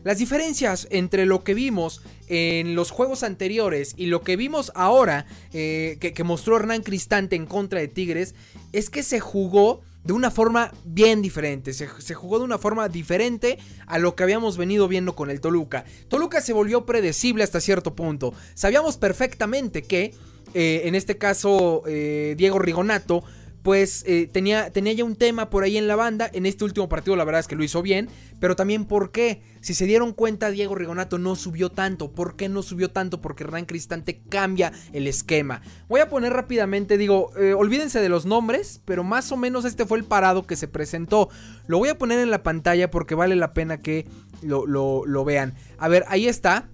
Las 0.03 0.17
diferencias 0.17 0.87
entre 0.89 1.25
lo 1.25 1.43
que 1.43 1.53
vimos 1.53 2.01
en 2.27 2.75
los 2.75 2.91
juegos 2.91 3.23
anteriores 3.23 3.93
y 3.97 4.07
lo 4.07 4.21
que 4.21 4.35
vimos 4.35 4.71
ahora 4.75 5.25
eh, 5.53 5.97
que, 5.99 6.23
mostró 6.23 6.57
Hernán 6.57 6.81
Cristante 6.81 7.35
en 7.35 7.45
contra 7.45 7.79
de 7.79 7.87
Tigres 7.87 8.35
es 8.71 8.89
que 8.89 9.03
se 9.03 9.19
jugó 9.19 9.81
de 10.03 10.13
una 10.13 10.31
forma 10.31 10.71
bien 10.83 11.21
diferente. 11.21 11.73
Se, 11.73 12.13
jugó 12.13 12.39
de 12.39 12.45
una 12.45 12.57
forma 12.57 12.89
diferente 12.89 13.59
a 13.85 13.99
lo 13.99 14.15
que 14.15 14.23
habíamos 14.23 14.57
venido 14.57 14.87
viendo 14.87 15.15
con 15.15 15.29
el 15.29 15.41
Toluca. 15.41 15.85
Toluca 16.07 16.41
se 16.41 16.53
volvió 16.53 16.85
predecible 16.85 17.43
hasta 17.43 17.61
cierto 17.61 17.95
punto. 17.95 18.33
Sabíamos 18.55 18.97
perfectamente 18.97 19.83
que, 19.83 20.13
eh, 20.53 20.81
en 20.85 20.95
este 20.95 21.17
caso, 21.17 21.83
eh, 21.85 22.33
Diego 22.37 22.59
Rigonato 22.59 23.23
pues 23.63 24.03
eh, 24.07 24.27
tenía, 24.31 24.71
tenía 24.71 24.93
ya 24.93 25.03
un 25.03 25.15
tema 25.15 25.49
por 25.49 25.63
ahí 25.63 25.77
en 25.77 25.87
la 25.87 25.95
banda. 25.95 26.29
En 26.33 26.45
este 26.45 26.63
último 26.63 26.89
partido 26.89 27.15
la 27.15 27.23
verdad 27.23 27.39
es 27.39 27.47
que 27.47 27.55
lo 27.55 27.63
hizo 27.63 27.81
bien. 27.81 28.09
Pero 28.39 28.55
también 28.55 28.85
por 28.85 29.11
qué. 29.11 29.43
Si 29.61 29.75
se 29.75 29.85
dieron 29.85 30.13
cuenta, 30.13 30.49
Diego 30.49 30.73
Rigonato 30.73 31.19
no 31.19 31.35
subió 31.35 31.69
tanto. 31.69 32.11
¿Por 32.11 32.35
qué 32.35 32.49
no 32.49 32.63
subió 32.63 32.89
tanto? 32.89 33.21
Porque 33.21 33.43
Hernán 33.43 33.65
Cristante 33.65 34.21
cambia 34.29 34.71
el 34.93 35.05
esquema. 35.05 35.61
Voy 35.87 36.01
a 36.01 36.09
poner 36.09 36.33
rápidamente, 36.33 36.97
digo, 36.97 37.31
eh, 37.37 37.53
olvídense 37.53 38.01
de 38.01 38.09
los 38.09 38.25
nombres, 38.25 38.81
pero 38.85 39.03
más 39.03 39.31
o 39.31 39.37
menos 39.37 39.65
este 39.65 39.85
fue 39.85 39.99
el 39.99 40.05
parado 40.05 40.47
que 40.47 40.55
se 40.55 40.67
presentó. 40.67 41.29
Lo 41.67 41.77
voy 41.77 41.89
a 41.89 41.97
poner 41.99 42.19
en 42.19 42.31
la 42.31 42.41
pantalla 42.41 42.89
porque 42.89 43.13
vale 43.13 43.35
la 43.35 43.53
pena 43.53 43.77
que 43.77 44.07
lo, 44.41 44.65
lo 44.65 45.25
vean. 45.25 45.53
A 45.77 45.87
ver, 45.87 46.05
ahí 46.07 46.25
está 46.27 46.67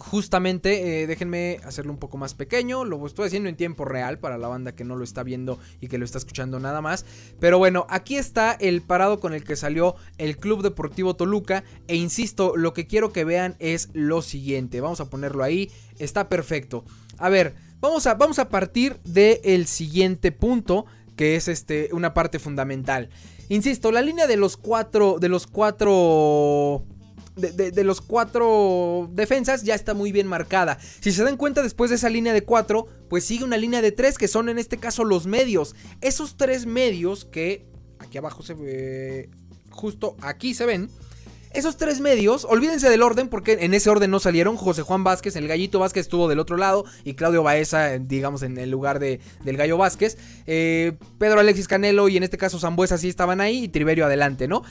justamente, 0.00 1.02
eh, 1.02 1.06
déjenme 1.06 1.60
hacerlo 1.64 1.92
un 1.92 1.98
poco 1.98 2.16
más 2.16 2.34
pequeño. 2.34 2.84
Lo 2.84 3.06
estoy 3.06 3.26
haciendo 3.26 3.48
en 3.48 3.56
tiempo 3.56 3.84
real 3.84 4.18
para 4.18 4.38
la 4.38 4.48
banda 4.48 4.72
que 4.74 4.84
no 4.84 4.96
lo 4.96 5.04
está 5.04 5.22
viendo 5.22 5.58
y 5.80 5.88
que 5.88 5.98
lo 5.98 6.04
está 6.04 6.18
escuchando 6.18 6.58
nada 6.58 6.80
más. 6.80 7.04
Pero 7.38 7.58
bueno, 7.58 7.86
aquí 7.90 8.16
está 8.16 8.52
el 8.52 8.82
parado 8.82 9.20
con 9.20 9.34
el 9.34 9.44
que 9.44 9.56
salió 9.56 9.96
el 10.18 10.38
Club 10.38 10.62
Deportivo 10.62 11.14
Toluca. 11.14 11.64
E 11.86 11.96
insisto, 11.96 12.56
lo 12.56 12.72
que 12.72 12.86
quiero 12.86 13.12
que 13.12 13.24
vean 13.24 13.56
es 13.58 13.90
lo 13.92 14.22
siguiente. 14.22 14.80
Vamos 14.80 15.00
a 15.00 15.10
ponerlo 15.10 15.44
ahí. 15.44 15.70
Está 15.98 16.28
perfecto. 16.28 16.84
A 17.18 17.28
ver, 17.28 17.54
vamos 17.80 18.06
a, 18.06 18.14
vamos 18.14 18.38
a 18.38 18.48
partir 18.48 18.98
del 19.04 19.66
siguiente 19.66 20.32
punto. 20.32 20.86
Que 21.14 21.36
es 21.36 21.48
este, 21.48 21.90
una 21.92 22.14
parte 22.14 22.38
fundamental. 22.38 23.10
Insisto, 23.50 23.92
la 23.92 24.00
línea 24.00 24.26
de 24.26 24.38
los 24.38 24.56
cuatro. 24.56 25.18
De 25.20 25.28
los 25.28 25.46
cuatro 25.46 26.84
de, 27.40 27.84
los 27.84 28.00
cuatro 28.00 29.08
defensas 29.12 29.62
ya 29.62 29.74
está 29.74 29.94
muy 29.94 30.12
bien 30.12 30.26
marcada. 30.26 30.78
Si 31.00 31.12
se 31.12 31.24
dan 31.24 31.36
cuenta 31.36 31.62
después 31.62 31.90
de 31.90 31.96
esa 31.96 32.08
línea 32.08 32.32
de 32.32 32.44
cuatro, 32.44 32.86
pues 33.08 33.24
sigue 33.24 33.44
una 33.44 33.56
línea 33.56 33.82
de 33.82 33.92
tres 33.92 34.18
que 34.18 34.28
son 34.28 34.48
en 34.48 34.58
este 34.58 34.78
caso 34.78 35.04
los 35.04 35.26
medios. 35.26 35.74
Esos 36.00 36.36
tres 36.36 36.66
medios 36.66 37.24
que 37.24 37.66
aquí 37.98 38.18
abajo 38.18 38.42
se 38.42 38.54
ve, 38.54 39.30
justo 39.70 40.16
aquí 40.20 40.54
se 40.54 40.66
ven. 40.66 40.90
Esos 41.52 41.76
tres 41.76 41.98
medios, 41.98 42.44
olvídense 42.48 42.88
del 42.88 43.02
orden 43.02 43.28
porque 43.28 43.58
en 43.62 43.74
ese 43.74 43.90
orden 43.90 44.12
no 44.12 44.20
salieron. 44.20 44.56
José 44.56 44.82
Juan 44.82 45.02
Vázquez, 45.02 45.34
el 45.34 45.48
gallito 45.48 45.80
Vázquez 45.80 46.02
estuvo 46.02 46.28
del 46.28 46.38
otro 46.38 46.56
lado 46.56 46.84
y 47.02 47.14
Claudio 47.14 47.42
Baeza, 47.42 47.98
digamos, 47.98 48.44
en 48.44 48.56
el 48.56 48.70
lugar 48.70 49.00
de, 49.00 49.18
del 49.42 49.56
gallo 49.56 49.76
Vázquez. 49.76 50.16
Eh, 50.46 50.92
Pedro 51.18 51.40
Alexis 51.40 51.66
Canelo 51.66 52.08
y 52.08 52.16
en 52.16 52.22
este 52.22 52.38
caso 52.38 52.60
Zambuesa 52.60 52.98
sí 52.98 53.08
estaban 53.08 53.40
ahí 53.40 53.64
y 53.64 53.68
Triverio 53.68 54.06
adelante, 54.06 54.46
¿no? 54.46 54.62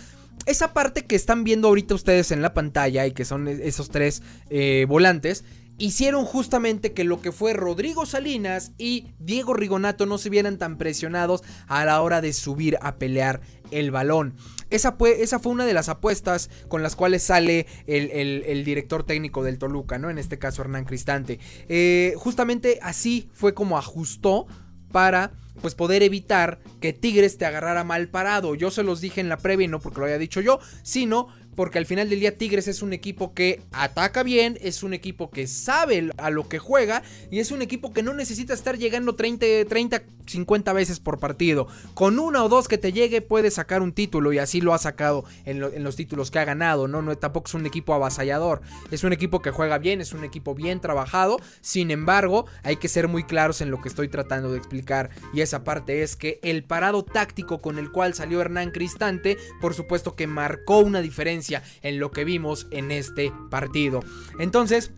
Esa 0.45 0.73
parte 0.73 1.05
que 1.05 1.15
están 1.15 1.43
viendo 1.43 1.67
ahorita 1.67 1.95
ustedes 1.95 2.31
en 2.31 2.41
la 2.41 2.53
pantalla 2.53 3.05
y 3.05 3.11
que 3.11 3.25
son 3.25 3.47
esos 3.47 3.89
tres 3.89 4.21
eh, 4.49 4.85
volantes, 4.87 5.43
hicieron 5.79 6.25
justamente 6.25 6.93
que 6.93 7.03
lo 7.03 7.21
que 7.21 7.31
fue 7.31 7.53
Rodrigo 7.53 8.05
Salinas 8.05 8.73
y 8.77 9.07
Diego 9.19 9.53
Rigonato 9.53 10.05
no 10.05 10.17
se 10.17 10.29
vieran 10.29 10.57
tan 10.57 10.77
presionados 10.77 11.41
a 11.67 11.85
la 11.85 12.01
hora 12.01 12.21
de 12.21 12.33
subir 12.33 12.77
a 12.81 12.95
pelear 12.95 13.41
el 13.71 13.91
balón. 13.91 14.35
Esa 14.69 14.91
fue, 14.91 15.23
esa 15.23 15.39
fue 15.39 15.51
una 15.51 15.65
de 15.65 15.73
las 15.73 15.89
apuestas 15.89 16.49
con 16.67 16.83
las 16.83 16.95
cuales 16.95 17.23
sale 17.23 17.65
el, 17.87 18.63
director 18.63 19.03
técnico 19.03 19.43
del 19.43 19.57
Toluca, 19.57 19.97
¿no? 19.97 20.09
En 20.09 20.19
este 20.19 20.37
caso 20.37 20.61
Hernán 20.61 20.85
Cristante. 20.85 21.39
Eh, 21.69 22.13
justamente 22.17 22.79
así 22.81 23.29
fue 23.33 23.53
como 23.53 23.77
ajustó 23.77 24.47
para 24.91 25.31
pues 25.59 25.75
poder 25.75 26.03
evitar 26.03 26.59
que 26.79 26.93
Tigres 26.93 27.37
te 27.37 27.45
agarrara 27.45 27.83
mal 27.83 28.07
parado. 28.09 28.55
Yo 28.55 28.71
se 28.71 28.83
los 28.83 29.01
dije 29.01 29.21
en 29.21 29.29
la 29.29 29.37
previa 29.37 29.65
y 29.65 29.67
no 29.67 29.79
porque 29.79 29.99
lo 29.99 30.05
haya 30.05 30.17
dicho 30.17 30.41
yo, 30.41 30.59
sino 30.83 31.27
porque 31.55 31.77
al 31.77 31.85
final 31.85 32.09
del 32.09 32.19
día 32.19 32.37
Tigres 32.37 32.67
es 32.67 32.81
un 32.81 32.93
equipo 32.93 33.33
que 33.33 33.61
ataca 33.71 34.23
bien, 34.23 34.57
es 34.61 34.83
un 34.83 34.93
equipo 34.93 35.29
que 35.29 35.47
sabe 35.47 36.09
a 36.17 36.29
lo 36.29 36.47
que 36.47 36.59
juega 36.59 37.03
y 37.31 37.39
es 37.39 37.51
un 37.51 37.61
equipo 37.61 37.93
que 37.93 38.03
no 38.03 38.13
necesita 38.13 38.53
estar 38.53 38.77
llegando 38.77 39.15
30, 39.15 39.65
30 39.67 40.03
50 40.29 40.73
veces 40.73 40.99
por 40.99 41.19
partido. 41.19 41.67
Con 41.93 42.19
una 42.19 42.43
o 42.43 42.49
dos 42.49 42.67
que 42.67 42.77
te 42.77 42.93
llegue 42.93 43.21
puede 43.21 43.51
sacar 43.51 43.81
un 43.81 43.93
título 43.93 44.31
y 44.31 44.39
así 44.39 44.61
lo 44.61 44.73
ha 44.73 44.77
sacado 44.77 45.25
en, 45.45 45.59
los 45.59 45.95
títulos 45.95 46.31
que 46.31 46.39
ha 46.39 46.45
ganado, 46.45 46.87
¿no? 46.87 47.01
¿no? 47.01 47.17
Tampoco 47.17 47.47
es 47.47 47.53
un 47.53 47.65
equipo 47.65 47.93
avasallador, 47.93 48.61
es 48.91 49.03
un 49.03 49.13
equipo 49.13 49.41
que 49.41 49.51
juega 49.51 49.77
bien, 49.77 50.01
es 50.01 50.13
un 50.13 50.23
equipo 50.23 50.55
bien 50.55 50.79
trabajado, 50.79 51.39
sin 51.61 51.91
embargo 51.91 52.45
hay 52.63 52.77
que 52.77 52.87
ser 52.87 53.07
muy 53.07 53.23
claros 53.23 53.61
en 53.61 53.71
lo 53.71 53.81
que 53.81 53.89
estoy 53.89 54.07
tratando 54.07 54.51
de 54.51 54.57
explicar 54.57 55.09
y 55.33 55.41
esa 55.41 55.63
parte 55.63 56.03
es 56.03 56.15
que 56.15 56.39
el 56.43 56.63
parado 56.63 57.03
táctico 57.03 57.59
con 57.59 57.79
el 57.79 57.91
cual 57.91 58.13
salió 58.13 58.41
Hernán 58.41 58.71
Cristante, 58.71 59.37
por 59.59 59.73
supuesto 59.73 60.15
que 60.15 60.27
marcó 60.27 60.79
una 60.79 61.01
diferencia 61.01 61.38
en 61.81 61.99
lo 61.99 62.11
que 62.11 62.23
vimos 62.23 62.67
en 62.71 62.91
este 62.91 63.31
partido. 63.49 64.01
Entonces, 64.39 64.93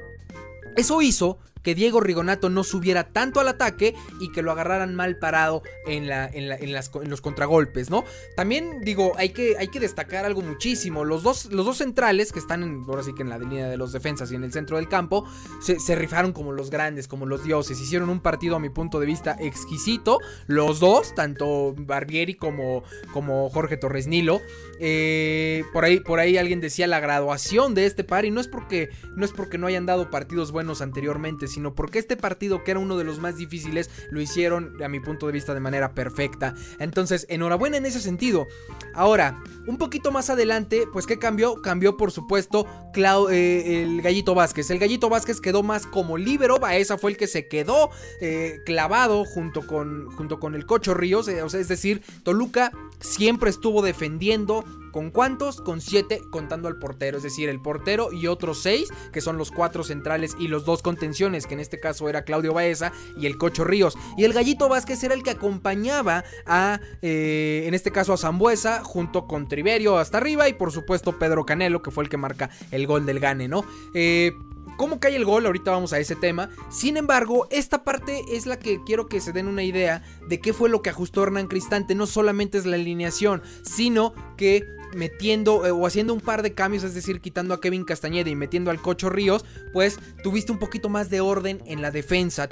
eso 0.76 1.02
hizo 1.02 1.40
que 1.63 1.75
Diego 1.75 2.00
Rigonato 2.00 2.50
no 2.50 2.63
subiera 2.63 3.06
tanto 3.06 3.39
al 3.39 3.48
ataque 3.48 3.96
y 4.20 4.32
que 4.32 4.41
lo 4.41 4.51
agarraran 4.51 4.96
mal 4.96 5.18
parado 5.18 5.62
en, 5.86 6.08
la, 6.08 6.27
en, 6.27 6.74
los 7.10 7.22
contragolpes, 7.22 7.89
¿no? 7.89 8.03
También 8.36 8.82
digo, 8.82 9.13
hay 9.18 9.30
que, 9.30 9.58
hay 9.58 9.68
que 9.68 9.80
destacar 9.80 10.25
algo 10.25 10.41
muchísimo. 10.41 11.06
Los 11.06 11.24
dos, 11.24 11.46
los 11.51 11.65
dos 11.65 11.77
centrales 11.77 12.32
que 12.32 12.39
están 12.39 12.63
en, 12.63 12.84
ahora 12.88 13.03
sí 13.03 13.13
que 13.13 13.22
en 13.22 13.30
la 13.30 13.38
línea 13.38 13.68
de 13.68 13.77
los 13.77 13.91
defensas 13.91 14.32
y 14.32 14.36
en 14.36 14.44
el 14.44 14.51
centro 14.51 14.77
del 14.77 14.88
campo, 14.88 15.25
se, 15.60 15.96
rifaron 15.96 16.34
como 16.34 16.51
los 16.51 16.70
grandes, 16.70 17.08
como 17.08 17.25
los 17.25 17.44
dioses. 17.44 17.80
Hicieron 17.80 18.10
un 18.10 18.22
partido 18.22 18.56
a 18.56 18.60
mi 18.60 18.70
punto 18.70 19.00
de 19.00 19.06
vista 19.06 19.36
exquisito. 19.39 20.20
Los 20.48 20.80
dos, 20.80 21.13
tanto 21.15 21.74
Barbieri 21.77 22.36
como, 22.36 22.84
como 23.13 23.50
Jorge 23.50 23.77
Torres 23.77 24.08
Nilo. 24.08 24.41
Eh, 24.80 25.63
por, 25.74 25.86
ahí, 25.86 26.00
por 26.00 26.20
ahí 26.20 26.38
alguien 26.38 26.62
decía 26.62 26.88
la 26.88 27.00
graduación 27.00 27.75
de 27.75 27.86
este 27.86 28.03
par 28.03 28.25
y 28.25 28.32
no 28.32 28.41
es 28.41 28.48
porque 28.48 28.89
no, 29.15 29.25
es 29.25 29.32
porque 29.32 29.58
no 29.58 29.68
hayan 29.68 29.86
dado 29.86 30.10
partidos 30.10 30.51
buenos 30.51 30.82
anteriormente, 30.82 31.48
sino 31.51 31.75
porque 31.75 32.00
este 32.00 32.17
partido, 32.17 32.63
que 32.63 32.72
era 32.72 32.79
uno 32.79 32.98
de 32.98 33.03
los 33.03 33.20
más 33.20 33.38
difíciles, 33.38 33.89
lo 34.10 34.22
hicieron, 34.22 34.81
a 34.84 34.88
mi 34.88 35.00
punto 35.00 35.27
de 35.27 35.34
vista, 35.34 35.53
de 35.53 35.60
manera 35.60 35.93
perfecta. 35.93 36.53
Entonces, 36.79 37.25
enhorabuena 37.29 37.77
en 37.77 37.86
ese 37.86 38.00
sentido. 38.00 38.48
Ahora, 38.93 39.41
un 39.67 39.77
poquito 39.77 40.12
más 40.12 40.29
adelante, 40.29 40.86
pues 40.91 41.05
¿qué 41.05 41.20
cambió? 41.20 41.62
Cambió, 41.62 41.98
por 41.98 42.12
supuesto, 42.12 42.65
eh, 42.96 43.84
el 43.84 44.01
Gallito 44.01 44.36
Vázquez. 44.36 44.70
El 44.70 44.79
Gallito 44.79 45.10
Vázquez 45.10 45.39
quedó 45.39 45.63
más 45.63 45.86
como 45.86 46.17
líbero, 46.17 46.60
esa 46.72 46.98
fue 46.98 47.12
el 47.12 47.17
que 47.17 47.27
se 47.27 47.48
quedó 47.48 47.89
eh, 48.22 48.60
clavado 48.65 49.25
junto 49.25 49.65
con, 49.65 50.10
junto 50.12 50.39
con 50.39 50.55
el 50.55 50.65
Cocho 50.65 50.93
Ríos. 50.93 51.27
Eh, 51.27 51.41
o 51.41 51.50
sea, 51.50 51.60
es 51.60 51.67
decir, 51.67 52.01
Toluca 52.24 52.72
siempre 53.00 53.50
estuvo 53.50 53.81
defendiendo 53.81 54.63
¿Con 54.92 55.12
cuántos? 55.12 55.62
Con 55.62 55.82
siete 55.82 56.22
contando 56.32 56.68
al 56.68 56.80
portero, 56.80 57.18
es 57.18 57.24
decir, 57.24 57.50
el 57.50 57.62
portero 57.62 58.12
y 58.12 58.28
otros 58.28 58.62
seis, 58.62 58.90
que 59.12 59.22
son 59.22 59.38
los 59.38 59.52
cuatro 59.52 59.84
centrales 59.84 60.36
y 60.40 60.48
los 60.48 60.66
dos 60.66 60.82
contenciones, 60.82 61.48
que 61.48 61.54
en 61.54 61.60
este 61.60 61.80
caso 61.80 62.10
era 62.10 62.24
Claudio 62.24 62.54
Baeza 62.54 62.92
y 63.18 63.26
el 63.26 63.38
Cocho 63.38 63.64
Ríos. 63.64 63.98
Y 64.18 64.24
el 64.24 64.34
Gallito 64.34 64.70
Vázquez 64.70 65.04
era 65.04 65.14
el 65.14 65.24
que 65.24 65.32
acompañaba 65.32 66.24
a, 66.46 66.80
eh, 67.02 67.64
en 67.66 67.74
este 67.74 67.92
caso 67.92 68.14
a 68.14 68.18
Zambuesa, 68.18 68.84
junto 68.84 69.28
con 69.28 69.48
Triverio 69.48 69.98
hasta 69.98 70.18
arriba 70.18 70.48
y 70.50 70.54
por 70.54 70.72
supuesto 70.72 71.18
Pedro 71.18 71.46
Canelo, 71.46 71.82
que 71.82 71.92
fue 71.92 72.04
el 72.04 72.10
que 72.10 72.18
marca 72.18 72.50
el 72.72 72.88
gol 72.88 73.06
del 73.06 73.20
Gane, 73.20 73.48
¿no? 73.48 73.66
Eh, 73.94 74.34
cómo 74.78 75.00
cae 75.00 75.16
el 75.16 75.26
gol, 75.26 75.46
ahorita 75.46 75.72
vamos 75.72 75.94
a 75.94 76.00
ese 76.00 76.16
tema. 76.16 76.50
Sin 76.70 76.98
embargo, 76.98 77.48
esta 77.52 77.84
parte 77.84 78.24
es 78.32 78.46
la 78.46 78.58
que 78.58 78.84
quiero 78.84 79.08
que 79.08 79.22
se 79.22 79.32
den 79.32 79.48
una 79.48 79.64
idea 79.64 80.04
de 80.28 80.40
qué 80.40 80.54
fue 80.54 80.70
lo 80.70 80.82
que 80.82 80.90
ajustó 80.90 81.24
Hernán 81.24 81.48
Cristante. 81.48 81.96
No 81.96 82.08
solamente 82.08 82.58
es 82.58 82.66
la 82.66 82.76
alineación, 82.76 83.44
sino 83.64 84.14
que 84.38 84.66
metiendo 84.96 85.66
eh, 85.66 85.72
o 85.72 85.86
haciendo 85.86 86.14
un 86.14 86.22
par 86.22 86.42
de 86.42 86.54
cambios, 86.54 86.84
es 86.84 86.94
decir, 86.94 87.22
quitando 87.22 87.54
a 87.54 87.62
Kevin 87.62 87.84
Castañeda 87.84 88.30
y 88.30 88.36
metiendo 88.36 88.72
al 88.72 88.82
Cocho 88.82 89.10
Ríos, 89.10 89.46
pues 89.74 90.00
tuviste 90.24 90.52
un 90.52 90.60
poquito 90.60 90.90
más 90.90 91.10
de 91.10 91.22
orden 91.22 91.62
en 91.66 91.82
la 91.82 91.92
defensa. 91.92 92.48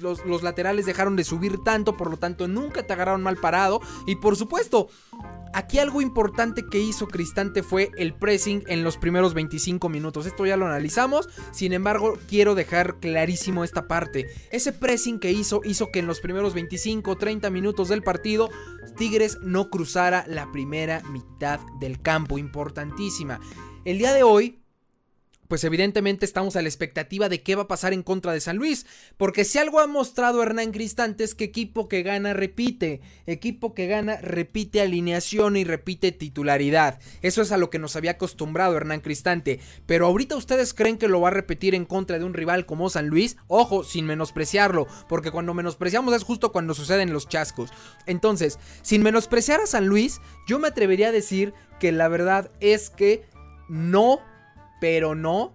los, 0.00 0.24
los 0.24 0.42
laterales 0.42 0.86
dejaron 0.86 1.16
de 1.16 1.24
subir 1.24 1.58
tanto, 1.64 1.96
por 1.96 2.10
lo 2.10 2.16
tanto 2.16 2.48
nunca 2.48 2.86
te 2.86 2.92
agarraron 2.92 3.22
mal 3.22 3.36
parado. 3.36 3.80
Y 4.06 4.16
por 4.16 4.36
supuesto, 4.36 4.88
Aquí 5.54 5.78
algo 5.78 6.00
importante 6.00 6.64
que 6.64 6.78
hizo 6.78 7.08
Cristante 7.08 7.62
fue 7.62 7.90
el 7.98 8.14
pressing 8.14 8.64
en 8.68 8.84
los 8.84 8.96
primeros 8.96 9.34
25 9.34 9.90
minutos. 9.90 10.24
Esto 10.24 10.46
ya 10.46 10.56
lo 10.56 10.64
analizamos, 10.66 11.28
sin 11.50 11.74
embargo 11.74 12.14
quiero 12.26 12.54
dejar 12.54 13.00
clarísimo 13.00 13.62
esta 13.62 13.86
parte. 13.86 14.28
Ese 14.50 14.72
pressing 14.72 15.20
que 15.20 15.30
hizo 15.30 15.60
hizo 15.64 15.90
que 15.90 15.98
en 15.98 16.06
los 16.06 16.20
primeros 16.20 16.54
25 16.54 17.16
30 17.16 17.50
minutos 17.50 17.88
del 17.90 18.02
partido 18.02 18.48
Tigres 18.96 19.38
no 19.42 19.68
cruzara 19.68 20.24
la 20.26 20.50
primera 20.52 21.02
mitad 21.10 21.60
del 21.82 22.00
campo. 22.00 22.38
Importantísima. 22.38 23.40
El 23.84 23.98
día 23.98 24.14
de 24.14 24.22
hoy 24.22 24.61
pues 25.52 25.64
evidentemente 25.64 26.24
estamos 26.24 26.56
a 26.56 26.62
la 26.62 26.68
expectativa 26.68 27.28
de 27.28 27.42
qué 27.42 27.56
va 27.56 27.64
a 27.64 27.68
pasar 27.68 27.92
en 27.92 28.02
contra 28.02 28.32
de 28.32 28.40
San 28.40 28.56
Luis. 28.56 28.86
Porque 29.18 29.44
si 29.44 29.58
algo 29.58 29.80
ha 29.80 29.86
mostrado 29.86 30.42
Hernán 30.42 30.72
Cristante 30.72 31.24
es 31.24 31.34
que 31.34 31.44
equipo 31.44 31.90
que 31.90 32.02
gana 32.02 32.32
repite. 32.32 33.02
Equipo 33.26 33.74
que 33.74 33.86
gana 33.86 34.16
repite 34.16 34.80
alineación 34.80 35.58
y 35.58 35.64
repite 35.64 36.10
titularidad. 36.10 37.00
Eso 37.20 37.42
es 37.42 37.52
a 37.52 37.58
lo 37.58 37.68
que 37.68 37.78
nos 37.78 37.96
había 37.96 38.12
acostumbrado 38.12 38.78
Hernán 38.78 39.02
Cristante. 39.02 39.60
Pero 39.84 40.06
ahorita 40.06 40.36
ustedes 40.36 40.72
creen 40.72 40.96
que 40.96 41.06
lo 41.06 41.20
va 41.20 41.28
a 41.28 41.32
repetir 41.32 41.74
en 41.74 41.84
contra 41.84 42.18
de 42.18 42.24
un 42.24 42.32
rival 42.32 42.64
como 42.64 42.88
San 42.88 43.08
Luis. 43.08 43.36
Ojo, 43.46 43.84
sin 43.84 44.06
menospreciarlo. 44.06 44.86
Porque 45.06 45.32
cuando 45.32 45.52
menospreciamos 45.52 46.14
es 46.14 46.22
justo 46.22 46.50
cuando 46.50 46.72
suceden 46.72 47.12
los 47.12 47.28
chascos. 47.28 47.68
Entonces, 48.06 48.58
sin 48.80 49.02
menospreciar 49.02 49.60
a 49.60 49.66
San 49.66 49.84
Luis, 49.84 50.22
yo 50.48 50.58
me 50.58 50.68
atrevería 50.68 51.08
a 51.08 51.12
decir 51.12 51.52
que 51.78 51.92
la 51.92 52.08
verdad 52.08 52.50
es 52.60 52.88
que 52.88 53.26
no 53.68 54.20
pero 54.82 55.14
no 55.14 55.52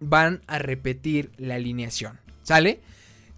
van 0.00 0.42
a 0.48 0.58
repetir 0.58 1.32
la 1.38 1.54
alineación. 1.54 2.20
¿Sale? 2.42 2.82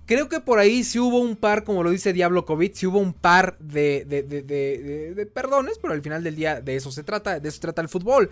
Creo 0.04 0.28
que 0.28 0.40
por 0.40 0.59
ahí 0.59 0.82
sí 0.82 0.99
hubo 0.99 1.20
un 1.20 1.37
par, 1.37 1.62
como 1.62 1.85
lo 1.85 1.90
dice 1.90 2.12
Diablo 2.12 2.44
COVID, 2.44 2.73
sí 2.75 2.88
hubo 2.88 2.99
un 2.99 3.12
par 3.12 3.56
de, 3.61 4.04
de, 4.04 5.26
perdones, 5.32 5.78
pero 5.78 5.94
al 5.94 6.02
final 6.02 6.25
del 6.25 6.35
día 6.35 6.61
de 6.61 6.75
eso 6.75 6.90
se 6.90 7.04
trata, 7.04 7.38
de 7.38 7.49
eso 7.49 7.54
se 7.54 7.61
trata 7.61 7.82
el 7.82 7.88
fútbol. 7.88 8.30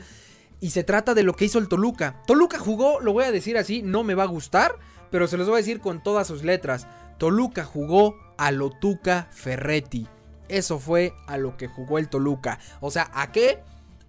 Y 0.61 0.71
se 0.71 0.83
trata 0.83 1.15
de 1.15 1.23
lo 1.23 1.35
que 1.35 1.45
hizo 1.45 1.61
el 1.61 1.69
Toluca. 1.69 2.21
Toluca 2.27 2.59
jugó, 2.59 2.99
lo 2.99 3.13
voy 3.13 3.23
a 3.23 3.31
decir 3.31 3.57
así, 3.57 3.81
no 3.83 4.03
me 4.03 4.17
va 4.17 4.25
a 4.25 4.27
gustar, 4.27 4.75
pero 5.13 5.29
se 5.29 5.37
los 5.37 5.47
voy 5.47 5.55
a 5.55 5.59
decir 5.59 5.79
con 5.79 6.03
todas 6.03 6.27
sus 6.27 6.43
letras. 6.43 6.89
Toluca 7.19 7.65
jugó 7.65 8.17
a 8.37 8.51
lo 8.51 8.71
Tuca 8.71 9.29
Ferretti. 9.31 10.09
Eso 10.49 10.81
fue 10.81 11.15
a 11.29 11.39
lo 11.39 11.57
que 11.57 11.69
jugó 11.69 11.99
el 11.99 12.09
Toluca. 12.09 12.59
O 12.81 12.91
sea, 12.91 13.13
¿a 13.15 13.31
qué? 13.31 13.61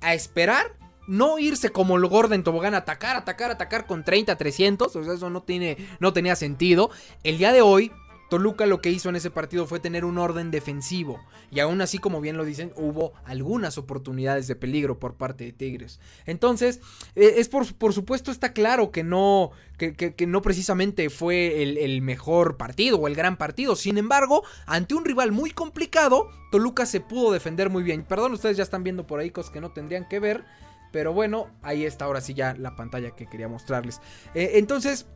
A 0.02 0.16
esperar 0.16 0.79
no 1.10 1.40
irse 1.40 1.72
como 1.72 1.98
el 1.98 2.06
Gordon 2.06 2.44
Tobogán, 2.44 2.76
atacar, 2.76 3.18
atacar, 3.18 3.52
atacar 3.52 3.88
con 3.88 4.04
30, 4.04 4.36
300. 4.36 4.96
O 4.96 5.04
sea, 5.04 5.14
eso 5.14 5.30
no, 5.30 5.42
tiene, 5.42 5.78
no 6.00 6.14
tenía 6.14 6.36
sentido. 6.36 6.92
El 7.24 7.40
día 7.40 7.52
de 7.52 7.62
hoy, 7.62 7.92
Toluca 8.30 8.68
lo 8.68 8.80
que 8.80 8.92
hizo 8.92 9.10
en 9.10 9.16
ese 9.16 9.32
partido 9.32 9.66
fue 9.66 9.80
tener 9.80 10.06
un 10.06 10.20
orden 10.20 10.52
defensivo. 10.52 11.20
Y 11.50 11.62
aún 11.62 11.82
así, 11.82 11.98
como 11.98 12.22
bien 12.22 12.38
lo 12.38 12.46
dicen, 12.46 12.72
hubo 12.76 13.14
algunas 13.26 13.80
oportunidades 13.80 14.48
de 14.48 14.56
peligro 14.56 15.00
por 15.00 15.16
parte 15.16 15.46
de 15.46 15.52
Tigres. 15.52 16.00
Entonces, 16.28 16.80
e, 17.16 17.40
es 17.40 17.50
por, 17.50 17.74
por 17.74 17.92
supuesto, 17.92 18.30
está 18.30 18.54
claro 18.54 18.92
que 18.92 19.04
no, 19.04 19.50
que, 19.80 20.14
no 20.28 20.44
precisamente 20.44 21.10
fue 21.10 21.64
el, 21.64 21.80
el, 21.80 22.04
mejor 22.04 22.58
partido 22.58 23.00
o 23.00 23.08
el 23.08 23.16
gran 23.16 23.36
partido. 23.36 23.76
Sin 23.76 23.98
embargo, 23.98 24.44
ante 24.68 24.94
un 24.94 25.06
rival 25.06 25.32
muy 25.32 25.50
complicado, 25.50 26.30
Toluca 26.52 26.86
se 26.86 27.02
pudo 27.02 27.32
defender 27.32 27.72
muy 27.72 27.82
bien. 27.82 28.04
Perdón, 28.04 28.34
ustedes 28.34 28.58
ya 28.58 28.64
están 28.64 28.84
viendo 28.84 29.08
por 29.08 29.20
ahí 29.20 29.32
cosas 29.32 29.52
que 29.52 29.60
no 29.60 29.72
tendrían 29.72 30.08
que 30.08 30.20
ver. 30.20 30.46
Pero 30.92 31.14
bueno, 31.14 31.50
ahí 31.62 31.86
está 31.86 32.06
ahora 32.06 32.22
sí 32.22 32.34
ya 32.34 32.56
la 32.56 32.76
pantalla 32.76 33.12
que 33.12 33.28
quería 33.28 33.48
mostrarles. 33.48 34.02
Eh, 34.34 34.52
entonces, 34.56 35.08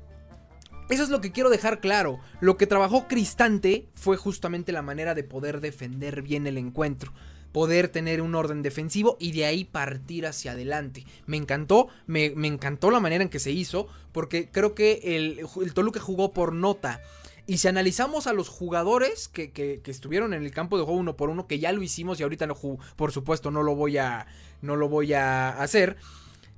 eso 0.89 1.03
es 1.03 1.10
lo 1.10 1.22
que 1.22 1.32
quiero 1.32 1.50
dejar 1.50 1.80
claro. 1.80 2.20
Lo 2.39 2.58
que 2.58 2.68
trabajó 2.68 3.08
Cristante 3.08 3.88
fue 3.96 4.18
justamente 4.18 4.72
la 4.72 4.82
manera 4.82 5.15
de 5.15 5.24
poder 5.24 5.62
defender 5.62 6.22
bien 6.22 6.46
el 6.46 6.58
encuentro. 6.58 7.13
Poder 7.51 7.88
tener 7.88 8.22
un 8.22 8.36
orden 8.36 8.62
defensivo 8.62 9.15
y 9.20 9.32
de 9.32 9.46
ahí 9.46 9.63
partir 9.63 10.25
hacia 10.25 10.53
adelante. 10.53 11.06
Me 11.25 11.38
encantó, 11.38 11.88
me, 12.08 12.25
encantó 12.25 12.92
la 12.92 13.00
manera 13.00 13.24
en 13.24 13.30
que 13.30 13.39
se 13.39 13.51
hizo. 13.51 13.88
Porque 14.12 14.50
creo 14.51 14.75
que 14.75 15.01
el, 15.03 15.46
el 15.62 15.74
Toluca 15.74 16.00
jugó 16.00 16.34
por 16.34 16.53
nota. 16.53 17.01
Y 17.46 17.58
si 17.58 17.68
analizamos 17.68 18.28
a 18.28 18.34
los 18.34 18.48
jugadores 18.48 19.28
que, 19.28 19.52
que, 19.52 19.82
estuvieron 19.86 20.34
en 20.34 20.44
el 20.44 20.52
campo 20.52 20.78
de 20.78 20.86
juego 20.86 21.00
uno 21.00 21.18
por 21.18 21.30
uno, 21.30 21.46
que 21.46 21.60
ya 21.60 21.74
lo 21.74 21.84
hicimos 21.84 22.20
y 22.20 22.24
ahorita 22.24 22.48
no, 22.48 22.56
por 22.96 23.12
supuesto 23.12 23.52
no 23.52 23.64
lo 23.64 23.76
voy 23.76 23.98
a, 23.98 24.28
no 24.62 24.78
lo 24.78 24.88
voy 24.88 25.14
a 25.14 25.50
hacer, 25.50 25.98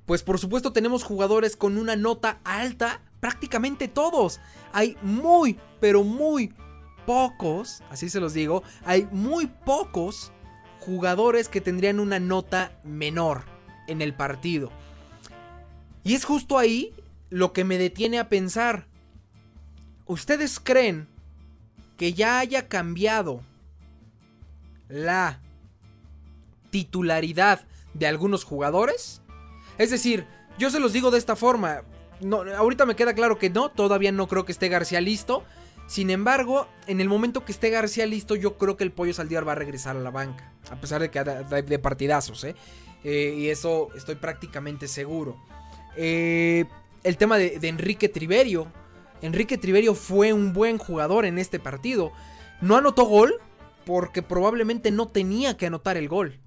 pues 0.06 0.22
por 0.22 0.38
supuesto 0.38 0.72
tenemos 0.72 1.02
jugadores 1.02 1.56
con 1.56 1.76
una 1.76 1.96
nota 1.96 2.38
alta, 2.44 3.02
prácticamente 3.18 3.88
todos. 3.88 4.40
Hay 4.72 4.96
muy, 5.02 5.58
pero 5.80 6.04
muy 6.04 6.52
pocos, 7.04 7.82
así 7.90 8.08
se 8.08 8.20
los 8.20 8.32
digo, 8.32 8.62
hay 8.84 9.08
muy 9.10 9.46
pocos 9.46 10.30
jugadores 10.78 11.48
que 11.48 11.60
tendrían 11.60 11.98
una 11.98 12.20
nota 12.20 12.78
menor 12.84 13.42
en 13.88 14.02
el 14.02 14.14
partido. 14.14 14.70
Y 16.04 16.14
es 16.14 16.24
justo 16.24 16.58
ahí 16.58 16.94
lo 17.30 17.52
que 17.52 17.64
me 17.64 17.78
detiene 17.78 18.20
a 18.20 18.28
pensar. 18.28 18.86
¿Ustedes 20.06 20.60
creen 20.60 21.08
que 21.96 22.12
ya 22.12 22.38
haya 22.38 22.68
cambiado 22.68 23.40
la 24.88 25.40
titularidad 26.70 27.66
de 27.94 28.06
algunos 28.06 28.44
jugadores? 28.44 29.22
Es 29.78 29.90
decir, 29.90 30.26
yo 30.58 30.70
se 30.70 30.80
los 30.80 30.92
digo 30.92 31.10
de 31.10 31.18
esta 31.18 31.36
forma. 31.36 31.82
No, 32.20 32.42
ahorita 32.42 32.86
me 32.86 32.96
queda 32.96 33.14
claro 33.14 33.38
que 33.38 33.50
no, 33.50 33.68
todavía 33.68 34.12
no 34.12 34.26
creo 34.26 34.44
que 34.44 34.52
esté 34.52 34.68
García 34.68 35.00
listo. 35.00 35.44
Sin 35.86 36.10
embargo, 36.10 36.66
en 36.86 37.00
el 37.00 37.08
momento 37.08 37.44
que 37.44 37.52
esté 37.52 37.70
García 37.70 38.06
listo, 38.06 38.34
yo 38.34 38.56
creo 38.58 38.76
que 38.76 38.84
el 38.84 38.92
Pollo 38.92 39.14
Saldívar 39.14 39.46
va 39.46 39.52
a 39.52 39.56
regresar 39.56 39.96
a 39.96 40.00
la 40.00 40.10
banca. 40.10 40.52
A 40.70 40.80
pesar 40.80 41.00
de 41.00 41.10
que 41.10 41.22
de 41.22 41.78
partidazos, 41.78 42.42
¿eh? 42.44 42.56
¿eh? 43.04 43.34
y 43.38 43.48
eso 43.48 43.88
estoy 43.94 44.16
prácticamente 44.16 44.88
seguro. 44.88 45.36
Eh, 45.96 46.64
el 47.04 47.16
tema 47.16 47.38
de, 47.38 47.58
Enrique 47.62 48.08
Triverio. 48.08 48.66
Enrique 49.22 49.58
Triverio 49.58 49.94
fue 49.94 50.32
un 50.32 50.52
buen 50.52 50.78
jugador 50.78 51.24
en 51.24 51.38
este 51.38 51.58
partido. 51.58 52.12
No 52.60 52.76
anotó 52.76 53.04
gol 53.04 53.34
porque 53.84 54.22
probablemente 54.22 54.90
no 54.90 55.08
tenía 55.08 55.56
que 55.56 55.66
anotar 55.66 55.96
el 55.96 56.08
gol. 56.08 56.40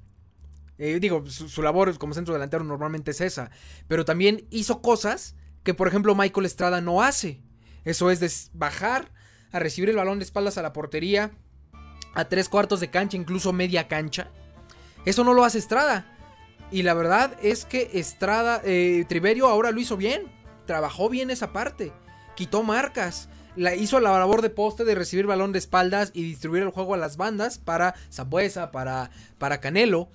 Eh, 0.77 0.99
digo, 1.01 1.25
su, 1.27 1.61
labor 1.61 1.97
como 1.97 2.13
centro 2.13 2.33
delantero 2.33 2.63
normalmente 2.63 3.11
es 3.11 3.21
esa. 3.21 3.51
Pero 3.87 4.05
también 4.05 4.47
hizo 4.49 4.81
cosas 4.81 5.35
que, 5.63 5.73
por 5.73 5.87
ejemplo, 5.87 6.15
Michael 6.15 6.45
Estrada 6.45 6.81
no 6.81 7.01
hace. 7.01 7.41
Eso 7.85 8.11
es 8.11 8.51
bajar 8.53 9.11
a 9.51 9.59
recibir 9.59 9.89
el 9.89 9.95
balón 9.95 10.19
de 10.19 10.25
espaldas 10.25 10.57
a 10.57 10.61
la 10.61 10.73
portería, 10.73 11.31
a 12.13 12.25
tres 12.25 12.49
cuartos 12.49 12.79
de 12.79 12.89
cancha, 12.89 13.17
incluso 13.17 13.51
media 13.51 13.87
cancha. 13.87 14.29
Eso 15.05 15.23
no 15.23 15.33
lo 15.33 15.43
hace 15.43 15.57
Estrada. 15.57 16.15
Y 16.71 16.83
la 16.83 16.93
verdad 16.93 17.37
es 17.41 17.65
que 17.65 17.89
Estrada, 17.93 18.61
eh, 18.63 19.05
Triverio 19.07 19.47
ahora 19.47 19.71
lo 19.71 19.79
hizo 19.79 19.97
bien. 19.97 20.23
Trabajó 20.65 21.09
bien 21.09 21.29
esa 21.29 21.51
parte. 21.51 21.91
Quitó 22.39 22.63
marcas. 22.63 23.27
La, 23.57 23.75
hizo 23.75 23.99
la 23.99 24.17
labor 24.17 24.41
de 24.41 24.49
poste 24.49 24.85
de 24.85 24.95
recibir 24.95 25.27
balón 25.27 25.51
de 25.51 25.59
espaldas 25.59 26.11
y 26.13 26.23
distribuir 26.23 26.63
el 26.63 26.69
juego 26.69 26.93
a 26.93 26.97
las 26.97 27.17
bandas 27.17 27.57
para 27.57 27.95
Zambuesa, 28.13 28.71
para, 28.71 29.11
para 29.37 29.59
Canelo. 29.59 30.07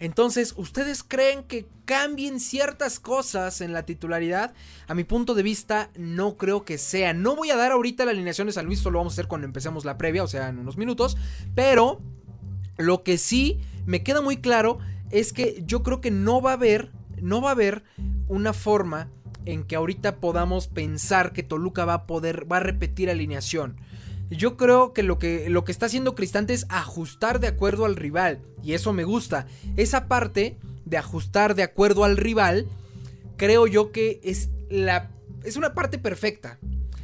Entonces, 0.00 0.52
¿ustedes 0.56 1.04
creen 1.04 1.44
que 1.44 1.68
cambien 1.84 2.40
ciertas 2.40 2.98
cosas 2.98 3.60
en 3.60 3.72
la 3.72 3.86
titularidad? 3.86 4.52
A 4.88 4.94
mi 4.94 5.04
punto 5.04 5.34
de 5.34 5.44
vista, 5.44 5.90
no 5.94 6.36
creo 6.36 6.64
que 6.64 6.76
sea. 6.76 7.14
No 7.14 7.36
voy 7.36 7.50
a 7.50 7.56
dar 7.56 7.70
ahorita 7.70 8.04
la 8.04 8.10
alineación 8.10 8.48
de 8.48 8.52
San 8.52 8.66
Luis, 8.66 8.80
solo 8.80 8.98
vamos 8.98 9.12
a 9.12 9.14
hacer 9.14 9.28
cuando 9.28 9.44
empecemos 9.44 9.84
la 9.84 9.96
previa, 9.96 10.24
o 10.24 10.26
sea, 10.26 10.48
en 10.48 10.58
unos 10.58 10.76
minutos. 10.76 11.16
Pero 11.54 12.00
lo 12.78 13.04
que 13.04 13.16
sí 13.16 13.60
me 13.86 14.02
queda 14.02 14.22
muy 14.22 14.38
claro 14.38 14.80
es 15.12 15.32
que 15.32 15.62
yo 15.64 15.84
creo 15.84 16.00
que 16.00 16.10
no 16.10 16.42
va 16.42 16.50
a 16.50 16.54
haber, 16.54 16.90
no 17.22 17.40
va 17.40 17.50
a 17.50 17.52
haber 17.52 17.84
una 18.26 18.52
forma 18.52 19.08
en 19.46 19.64
que 19.64 19.76
ahorita 19.76 20.16
podamos 20.16 20.68
pensar 20.68 21.32
que 21.32 21.42
Toluca 21.42 21.84
va 21.84 21.94
a 21.94 22.06
poder, 22.06 22.50
va 22.50 22.58
a 22.58 22.60
repetir 22.60 23.10
alineación. 23.10 23.76
Yo 24.30 24.56
creo 24.56 24.92
que 24.92 25.02
lo 25.02 25.18
que, 25.18 25.50
lo 25.50 25.64
que 25.64 25.72
está 25.72 25.86
haciendo 25.86 26.14
Cristante 26.14 26.54
es 26.54 26.66
ajustar 26.68 27.40
de 27.40 27.48
acuerdo 27.48 27.84
al 27.84 27.96
rival. 27.96 28.40
Y 28.62 28.74
eso 28.74 28.92
me 28.92 29.04
gusta. 29.04 29.46
Esa 29.76 30.06
parte 30.06 30.56
de 30.84 30.96
ajustar 30.96 31.54
de 31.54 31.64
acuerdo 31.64 32.04
al 32.04 32.16
rival, 32.16 32.66
creo 33.36 33.66
yo 33.66 33.90
que 33.90 34.20
es, 34.22 34.50
la, 34.68 35.10
es 35.44 35.56
una 35.56 35.74
parte 35.74 35.98
perfecta. 35.98 36.58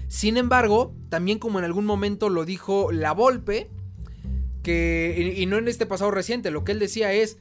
Sin 0.08 0.36
embargo, 0.36 0.94
también 1.08 1.38
como 1.38 1.58
en 1.58 1.64
algún 1.64 1.84
momento 1.84 2.28
lo 2.28 2.44
dijo 2.44 2.92
La 2.92 3.12
Volpe, 3.12 3.70
que, 4.62 5.34
y 5.36 5.46
no 5.46 5.58
en 5.58 5.68
este 5.68 5.86
pasado 5.86 6.10
reciente, 6.10 6.50
lo 6.50 6.64
que 6.64 6.72
él 6.72 6.78
decía 6.78 7.12
es, 7.12 7.38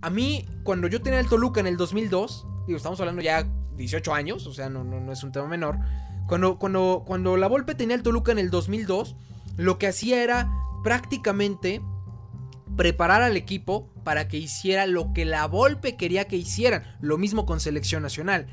a 0.00 0.10
mí, 0.10 0.46
cuando 0.62 0.88
yo 0.88 1.00
tenía 1.00 1.20
el 1.20 1.28
Toluca 1.28 1.60
en 1.60 1.66
el 1.66 1.76
2002, 1.76 2.46
digo, 2.66 2.76
estamos 2.76 3.00
hablando 3.00 3.22
ya 3.22 3.46
18 3.78 4.12
años, 4.12 4.46
o 4.46 4.52
sea, 4.52 4.68
no, 4.68 4.84
no, 4.84 5.12
es 5.12 5.22
un 5.22 5.32
tema 5.32 5.46
menor. 5.46 5.78
Cuando, 6.26 6.58
cuando, 6.58 7.04
cuando 7.06 7.36
la 7.38 7.46
Volpe 7.46 7.74
tenía 7.74 7.96
el 7.96 8.02
Toluca 8.02 8.32
en 8.32 8.38
el 8.38 8.50
2002, 8.50 9.16
lo 9.56 9.78
que 9.78 9.86
hacía 9.86 10.22
era 10.22 10.50
prácticamente 10.84 11.80
preparar 12.76 13.22
al 13.22 13.36
equipo 13.36 13.88
para 14.04 14.28
que 14.28 14.36
hiciera 14.36 14.86
lo 14.86 15.12
que 15.14 15.24
la 15.24 15.46
Volpe 15.46 15.96
quería 15.96 16.26
que 16.26 16.36
hicieran. 16.36 16.84
Lo 17.00 17.16
mismo 17.16 17.46
con 17.46 17.60
selección 17.60 18.02
nacional 18.02 18.48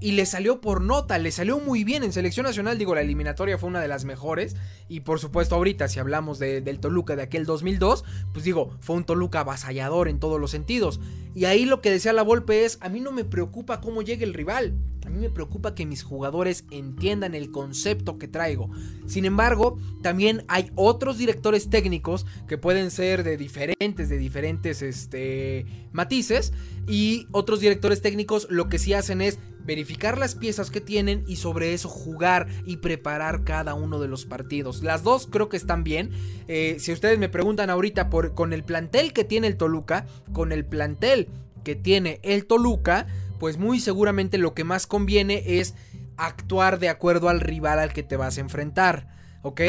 y 0.00 0.12
le 0.12 0.26
salió 0.26 0.60
por 0.60 0.80
nota, 0.80 1.18
le 1.18 1.32
salió 1.32 1.58
muy 1.58 1.82
bien 1.84 2.04
en 2.04 2.12
selección 2.12 2.44
nacional, 2.44 2.78
digo, 2.78 2.94
la 2.94 3.00
eliminatoria 3.00 3.58
fue 3.58 3.68
una 3.68 3.80
de 3.80 3.88
las 3.88 4.04
mejores. 4.04 4.56
Y 4.88 5.00
por 5.00 5.18
supuesto 5.18 5.56
ahorita 5.56 5.88
si 5.88 5.98
hablamos 5.98 6.38
del 6.38 6.80
Toluca 6.80 7.16
de 7.16 7.22
aquel 7.22 7.44
2002, 7.44 8.04
pues 8.32 8.44
digo, 8.44 8.76
fue 8.80 8.96
un 8.96 9.04
Toluca 9.04 9.40
avasallador 9.40 10.08
en 10.08 10.20
todos 10.20 10.40
los 10.40 10.50
sentidos. 10.50 11.00
Y 11.34 11.46
ahí 11.46 11.64
lo 11.64 11.80
que 11.80 11.90
decía 11.90 12.12
la 12.12 12.22
Volpe 12.22 12.64
es, 12.64 12.78
a 12.80 12.88
mí 12.88 13.00
no 13.00 13.12
me 13.12 13.24
preocupa 13.24 13.80
cómo 13.80 14.02
llegue 14.02 14.24
el 14.24 14.34
rival, 14.34 14.74
a 15.08 15.10
mí 15.10 15.20
me 15.20 15.30
preocupa 15.30 15.74
que 15.74 15.86
mis 15.86 16.02
jugadores 16.02 16.66
entiendan 16.70 17.34
el 17.34 17.50
concepto 17.50 18.18
que 18.18 18.28
traigo. 18.28 18.68
Sin 19.06 19.24
embargo, 19.24 19.78
también 20.02 20.44
hay 20.48 20.70
otros 20.74 21.16
directores 21.16 21.70
técnicos 21.70 22.26
que 22.46 22.58
pueden 22.58 22.90
ser 22.90 23.24
de 23.24 23.38
diferentes, 23.38 24.10
de 24.10 24.18
diferentes 24.18 24.82
este, 24.82 25.64
matices 25.92 26.52
y 26.86 27.26
otros 27.32 27.60
directores 27.60 28.02
técnicos 28.02 28.48
lo 28.50 28.68
que 28.68 28.78
sí 28.78 28.92
hacen 28.92 29.22
es 29.22 29.38
verificar 29.64 30.18
las 30.18 30.34
piezas 30.34 30.70
que 30.70 30.82
tienen 30.82 31.24
y 31.26 31.36
sobre 31.36 31.72
eso 31.72 31.88
jugar 31.88 32.46
y 32.66 32.76
preparar 32.76 33.44
cada 33.44 33.72
uno 33.72 34.00
de 34.00 34.08
los 34.08 34.26
partidos. 34.26 34.82
Las 34.82 35.04
dos 35.04 35.26
creo 35.26 35.48
que 35.48 35.56
están 35.56 35.84
bien. 35.84 36.10
Eh, 36.48 36.76
si 36.80 36.92
ustedes 36.92 37.18
me 37.18 37.30
preguntan 37.30 37.70
ahorita 37.70 38.10
por, 38.10 38.34
con 38.34 38.52
el 38.52 38.62
plantel 38.62 39.14
que 39.14 39.24
tiene 39.24 39.46
el 39.46 39.56
Toluca, 39.56 40.04
con 40.34 40.52
el 40.52 40.66
plantel 40.66 41.28
que 41.64 41.76
tiene 41.76 42.20
el 42.22 42.46
Toluca, 42.46 43.06
pues 43.38 43.58
muy 43.58 43.80
seguramente 43.80 44.38
lo 44.38 44.54
que 44.54 44.64
más 44.64 44.86
conviene 44.86 45.42
es 45.46 45.74
actuar 46.16 46.78
de 46.78 46.88
acuerdo 46.88 47.28
al 47.28 47.40
rival 47.40 47.78
al 47.78 47.92
que 47.92 48.02
te 48.02 48.16
vas 48.16 48.38
a 48.38 48.40
enfrentar. 48.40 49.08
¿Ok? 49.42 49.60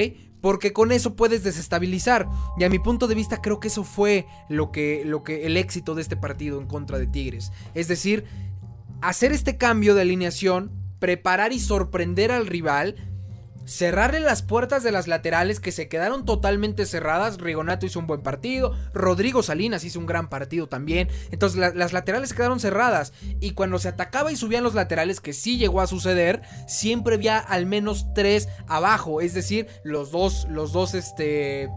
Porque 0.42 0.74
con 0.74 0.92
eso 0.92 1.16
puedes 1.16 1.44
desestabilizar. 1.44 2.28
Y 2.58 2.64
a 2.64 2.70
mi 2.70 2.80
punto 2.80 3.08
de 3.08 3.16
vista 3.16 3.42
creo 3.42 3.60
que 3.60 3.68
eso 3.68 3.84
fue 3.84 4.26
lo 4.48 4.72
que, 4.72 5.04
lo 5.06 5.24
que 5.24 5.46
el 5.46 5.58
éxito 5.58 5.96
de 5.96 6.02
este 6.02 6.18
partido 6.18 6.60
en 6.60 6.68
contra 6.68 6.98
de 6.98 7.08
Tigres. 7.08 7.52
Es 7.74 7.88
decir, 7.88 8.26
hacer 9.02 9.32
este 9.32 9.58
cambio 9.58 9.96
de 9.96 10.02
alineación, 10.02 10.72
preparar 11.00 11.54
y 11.54 11.60
sorprender 11.60 12.32
al 12.32 12.48
rival, 12.48 12.96
cerrarle 13.70 14.20
las 14.20 14.42
puertas 14.42 14.82
de 14.84 14.92
las 14.92 15.08
laterales 15.08 15.60
que 15.60 15.72
se 15.72 15.88
quedaron 15.88 16.26
totalmente 16.26 16.86
cerradas. 16.86 17.38
Rigonato 17.38 17.86
hizo 17.86 18.00
un 18.00 18.08
buen 18.08 18.22
partido, 18.22 18.76
Rodrigo 18.94 19.44
Salinas 19.44 19.84
hizo 19.84 20.00
un 20.00 20.08
gran 20.08 20.28
partido 20.28 20.68
también. 20.68 21.08
Entonces 21.32 21.76
las 21.76 21.94
laterales 21.94 22.34
quedaron 22.34 22.60
cerradas 22.60 23.14
y 23.40 23.52
cuando 23.52 23.78
se 23.78 23.90
atacaba 23.90 24.32
y 24.32 24.36
subían 24.36 24.64
los 24.64 24.74
laterales, 24.74 25.22
que 25.22 25.34
sí 25.34 25.58
llegó 25.58 25.82
a 25.82 25.88
suceder, 25.88 26.42
siempre 26.68 27.16
había 27.16 27.38
al 27.38 27.68
menos 27.68 28.08
tres 28.16 28.50
abajo, 28.68 29.22
es 29.22 29.34
decir, 29.34 29.68
los 29.84 30.12
dos, 30.12 30.48
los 30.50 30.74
dos, 30.74 30.96
este 30.96 31.70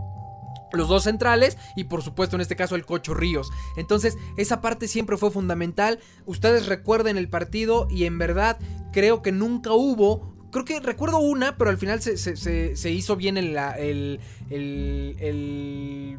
los 0.73 0.89
dos 0.89 1.03
centrales 1.03 1.59
y 1.77 1.85
por 1.85 2.03
supuesto 2.03 2.37
en 2.37 2.41
este 2.41 2.57
caso 2.57 2.75
el 2.75 2.87
Cocho 2.87 3.13
Ríos. 3.13 3.51
Entonces 3.77 4.17
esa 4.39 4.63
parte 4.63 4.89
siempre 4.89 5.19
fue 5.19 5.31
fundamental. 5.31 5.99
Ustedes 6.25 6.65
recuerden 6.65 7.19
el 7.19 7.29
partido 7.29 7.87
y 7.91 8.07
en 8.07 8.17
verdad 8.17 8.59
creo 8.93 9.21
que 9.21 9.33
nunca 9.33 9.73
hubo... 9.73 10.33
Creo 10.53 10.67
que 10.67 10.81
recuerdo 10.81 11.19
una, 11.19 11.57
pero 11.57 11.71
al 11.71 11.79
final 11.79 12.03
se, 12.03 12.91
hizo 12.91 13.17
bien 13.17 13.39
el, 13.39 13.57
el, 13.57 14.21
el. 14.51 16.19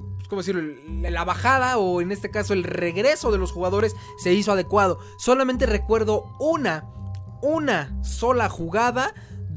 La 1.04 1.24
bajada 1.24 1.78
o 1.78 2.02
en 2.02 2.12
este 2.12 2.32
caso 2.32 2.54
el 2.54 2.63
regreso 2.63 3.32
de 3.32 3.38
los 3.38 3.52
jugadores 3.52 3.96
se 4.17 4.34
hizo 4.34 4.52
adecuado. 4.52 5.00
Solamente 5.19 5.67
recuerdo 5.67 6.36
una, 6.39 6.86
una 7.43 7.96
sola 8.04 8.50
jugada 8.50 9.13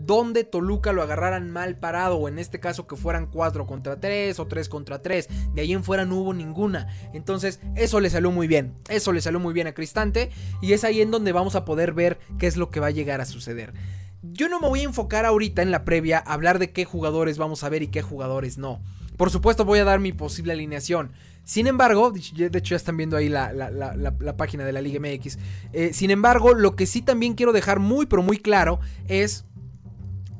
donde 0.06 0.44
Toluca 0.44 0.92
lo 0.92 1.02
agarraran 1.02 1.50
mal 1.50 1.78
parado, 1.78 2.16
o 2.16 2.28
en 2.28 2.38
este 2.38 2.60
caso 2.60 2.86
que 2.86 2.96
fueran 2.96 3.26
4 3.26 3.66
contra 3.66 3.98
3 3.98 4.38
o 4.38 4.46
3 4.46 4.68
contra 4.68 5.02
3. 5.02 5.28
De 5.52 5.62
ahí 5.62 5.72
en 5.72 5.82
fuera 5.82 6.04
no 6.04 6.16
hubo 6.16 6.32
ninguna. 6.32 6.88
Entonces, 7.12 7.60
eso 7.74 7.98
le 8.00 8.08
salió 8.08 8.30
muy 8.30 8.46
bien. 8.46 8.74
Eso 8.88 9.12
le 9.12 9.20
salió 9.20 9.40
muy 9.40 9.52
bien 9.52 9.66
a 9.66 9.72
Cristante. 9.72 10.30
Y 10.62 10.74
es 10.74 10.84
ahí 10.84 11.00
en 11.00 11.10
donde 11.10 11.32
vamos 11.32 11.56
a 11.56 11.64
poder 11.64 11.92
ver 11.92 12.18
qué 12.38 12.46
es 12.46 12.56
lo 12.56 12.70
que 12.70 12.78
va 12.78 12.86
a 12.86 12.92
llegar 12.92 13.20
a 13.20 13.26
suceder. 13.26 13.72
Yo 14.32 14.48
no 14.48 14.60
me 14.60 14.68
voy 14.68 14.80
a 14.80 14.84
enfocar 14.84 15.26
ahorita 15.26 15.62
en 15.62 15.70
la 15.70 15.84
previa 15.84 16.18
a 16.18 16.34
hablar 16.34 16.58
de 16.58 16.72
qué 16.72 16.84
jugadores 16.84 17.38
vamos 17.38 17.64
a 17.64 17.68
ver 17.68 17.82
y 17.82 17.88
qué 17.88 18.02
jugadores 18.02 18.58
no. 18.58 18.80
Por 19.16 19.30
supuesto 19.30 19.64
voy 19.64 19.78
a 19.78 19.84
dar 19.84 20.00
mi 20.00 20.12
posible 20.12 20.52
alineación. 20.52 21.12
Sin 21.44 21.66
embargo, 21.66 22.10
de 22.10 22.46
hecho 22.46 22.70
ya 22.70 22.76
están 22.76 22.96
viendo 22.96 23.16
ahí 23.16 23.28
la, 23.28 24.34
página 24.36 24.64
de 24.64 24.72
la 24.72 24.80
Liga 24.80 25.00
MX. 25.00 25.38
Eh, 25.72 25.92
sin 25.92 26.10
embargo, 26.10 26.54
lo 26.54 26.76
que 26.76 26.86
sí 26.86 27.02
también 27.02 27.34
quiero 27.34 27.52
dejar 27.52 27.78
muy 27.78 28.06
pero 28.06 28.22
muy 28.22 28.38
claro 28.38 28.80
es 29.06 29.44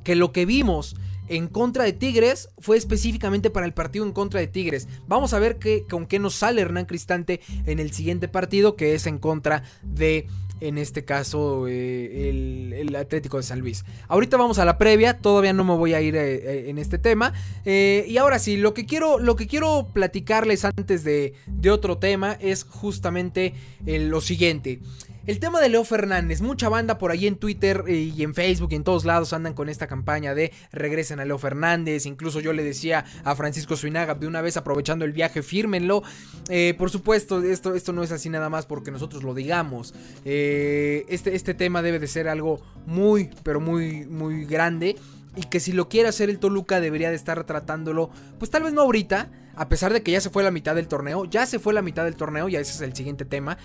que 0.03 0.17
lo 0.17 0.33
que 0.33 0.47
vimos 0.47 0.97
en 1.29 1.49
contra 1.49 1.85
de 1.85 1.93
Tigres 1.93 2.49
fue 2.59 2.77
específicamente 2.77 3.51
para 3.51 3.67
el 3.67 3.73
partido 3.73 4.05
en 4.05 4.13
contra 4.13 4.41
de 4.41 4.47
Tigres. 4.47 4.89
Vamos 5.07 5.33
a 5.33 5.39
ver 5.39 5.59
qué, 5.59 5.85
con 5.89 6.07
qué 6.07 6.19
nos 6.19 6.35
sale 6.35 6.61
Hernán 6.61 6.87
Cristante 6.87 7.41
en 7.67 7.79
el 7.79 7.93
siguiente 7.93 8.29
partido, 8.29 8.77
que 8.77 8.95
es 8.95 9.07
en 9.07 9.19
contra 9.19 9.63
de 9.83 10.27
en 10.61 10.79
este 10.79 11.05
caso 11.05 11.67
eh, 11.69 12.31
el, 12.31 12.97
Atlético 12.97 13.37
de 13.37 13.43
San 13.43 13.61
Luis. 13.61 13.85
Ahorita 14.09 14.37
vamos 14.37 14.59
a 14.59 14.65
la 14.65 14.79
previa, 14.79 15.19
todavía 15.19 15.53
no 15.53 15.65
me 15.65 15.75
voy 15.75 15.93
a 15.93 16.01
ir 16.01 16.17
eh, 16.17 16.35
eh, 16.37 16.71
en 16.71 16.79
este 16.79 16.99
tema. 16.99 17.35
y 17.65 18.17
ahora 18.17 18.39
sí, 18.39 18.57
lo 18.57 18.73
que 18.73 18.87
quiero, 18.87 19.19
lo 19.19 19.37
que 19.37 19.47
quiero 19.47 19.89
platicarles 19.93 20.65
antes 20.65 21.05
de, 21.05 21.35
de 21.47 21.71
otro 21.71 21.99
tema 21.99 22.39
es 22.41 22.65
justamente 22.65 23.53
lo 23.85 24.21
siguiente. 24.21 24.81
El 25.27 25.41
tema 25.41 25.61
de 25.61 25.69
Leo 25.69 25.83
Fernández, 25.83 26.41
mucha 26.41 26.69
banda 26.69 26.99
por 26.99 27.11
ahí 27.11 27.27
en 27.27 27.35
Twitter 27.35 27.83
y 27.89 28.23
en 28.23 28.33
Facebook 28.33 28.69
y 28.71 28.77
en 28.77 28.85
todos 28.85 29.05
lados 29.05 29.33
andan 29.33 29.55
con 29.55 29.69
esta 29.69 29.89
campaña 29.89 30.37
de 30.37 30.53
regresen 30.71 31.19
a 31.19 31.25
Leo 31.25 31.37
Fernández. 31.37 32.07
Incluso 32.07 32.39
yo 32.39 32.53
le 32.53 32.63
decía 32.63 33.05
a 33.25 33.35
Francisco 33.35 33.75
Suinaga 33.75 34.15
de 34.15 34.29
una 34.29 34.41
vez 34.41 34.57
aprovechando 34.57 35.05
el 35.05 35.11
viaje, 35.11 35.43
fírmenlo. 35.43 36.05
Eh, 36.49 36.75
por 36.79 36.91
supuesto, 36.91 37.43
esto, 37.43 37.75
esto 37.75 37.93
no 37.93 38.05
es 38.05 38.13
así 38.13 38.31
nada 38.31 38.49
más 38.51 38.67
porque 38.67 38.93
nosotros 38.93 39.25
lo 39.25 39.35
digamos. 39.35 39.95
Eh, 40.25 41.05
este, 41.09 41.35
este 41.35 41.55
tema 41.55 41.83
debe 41.83 41.99
de 41.99 42.07
ser 42.07 42.29
algo 42.29 42.61
muy, 42.87 43.31
pero 43.43 43.59
muy, 43.59 44.07
muy 44.07 44.45
grande. 44.45 44.95
Y 45.35 45.43
que 45.43 45.59
si 45.59 45.73
lo 45.73 45.89
quiere 45.89 46.09
hacer 46.09 46.31
el 46.31 46.39
Toluca 46.39 46.79
debería 46.79 47.11
de 47.11 47.17
estar 47.17 47.43
tratándolo, 47.43 48.11
pues 48.39 48.53
tal 48.53 48.63
vez 48.63 48.75
no 48.75 48.83
ahorita, 48.83 49.33
a 49.57 49.69
pesar 49.69 49.93
de 49.93 50.05
que 50.05 50.13
ya 50.13 50.21
se 50.21 50.31
fue 50.31 50.45
la 50.45 50.53
mitad 50.53 50.77
del 50.77 50.87
torneo, 50.87 51.25
ya 51.25 51.47
se 51.47 51.59
fue 51.59 51.75
la 51.75 51.83
mitad 51.83 52.05
del 52.05 52.15
torneo, 52.15 52.49
ya 52.49 52.61
ese 52.61 52.73
es 52.75 52.81
el 52.81 52.95
siguiente 52.95 53.25
tema. 53.25 53.59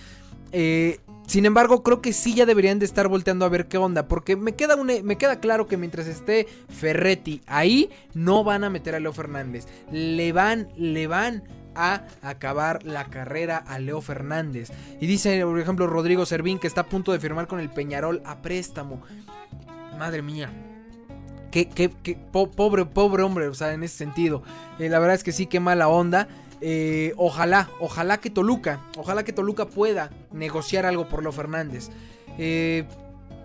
Eh, 0.52 1.00
sin 1.32 1.46
embargo, 1.46 1.82
creo 1.82 2.02
que 2.02 2.12
sí 2.12 2.36
ya 2.36 2.46
deberían 2.46 2.78
de 2.78 2.86
estar 2.86 3.08
volteando 3.08 3.46
a 3.46 3.50
ver 3.50 3.70
qué 3.70 3.78
onda. 3.78 4.10
Porque 4.10 4.36
me 4.36 4.52
queda, 4.52 4.76
me 4.76 5.18
queda 5.18 5.40
claro 5.40 5.66
que 5.66 5.78
mientras 5.78 6.06
esté 6.08 6.46
Ferretti 6.68 7.42
ahí, 7.48 7.90
no 8.14 8.44
van 8.44 8.66
a 8.66 8.70
meter 8.70 8.96
a 8.96 9.00
Leo 9.00 9.14
Fernández. 9.14 9.66
Le 9.94 10.34
van, 10.34 10.68
le 10.76 11.08
van 11.08 11.44
a 11.74 12.04
acabar 12.22 12.84
la 12.84 13.06
carrera 13.06 13.56
a 13.56 13.80
Leo 13.80 14.02
Fernández. 14.02 14.74
Y 15.00 15.08
dice, 15.08 15.46
por 15.46 15.58
ejemplo, 15.58 15.88
Rodrigo 15.88 16.26
Servín 16.26 16.60
que 16.60 16.68
está 16.68 16.82
a 16.82 16.90
punto 16.90 17.14
de 17.14 17.22
firmar 17.22 17.48
con 17.48 17.62
el 17.62 17.70
Peñarol 17.70 18.22
a 18.26 18.42
préstamo. 18.42 19.02
Madre 19.98 20.22
mía. 20.22 20.52
Qué, 21.50 21.90
pobre, 22.34 22.86
pobre 22.88 23.24
hombre, 23.24 23.48
o 23.48 23.54
sea, 23.54 23.72
en 23.72 23.84
ese 23.84 23.96
sentido. 23.96 24.44
Eh, 24.80 24.90
la 24.90 25.00
verdad 25.00 25.16
es 25.16 25.24
que 25.24 25.32
sí, 25.32 25.46
qué 25.46 25.62
mala 25.62 25.88
onda. 25.88 26.28
Eh, 26.62 27.14
ojalá, 27.18 27.72
ojalá 27.80 28.20
que 28.20 28.30
Toluca, 28.30 28.82
ojalá 28.96 29.24
que 29.24 29.34
Toluca 29.34 29.66
pueda 29.66 30.12
negociar 30.32 30.86
algo 30.86 31.10
por 31.10 31.24
Leo 31.24 31.32
Fernández. 31.32 31.90
Eh, 32.38 32.86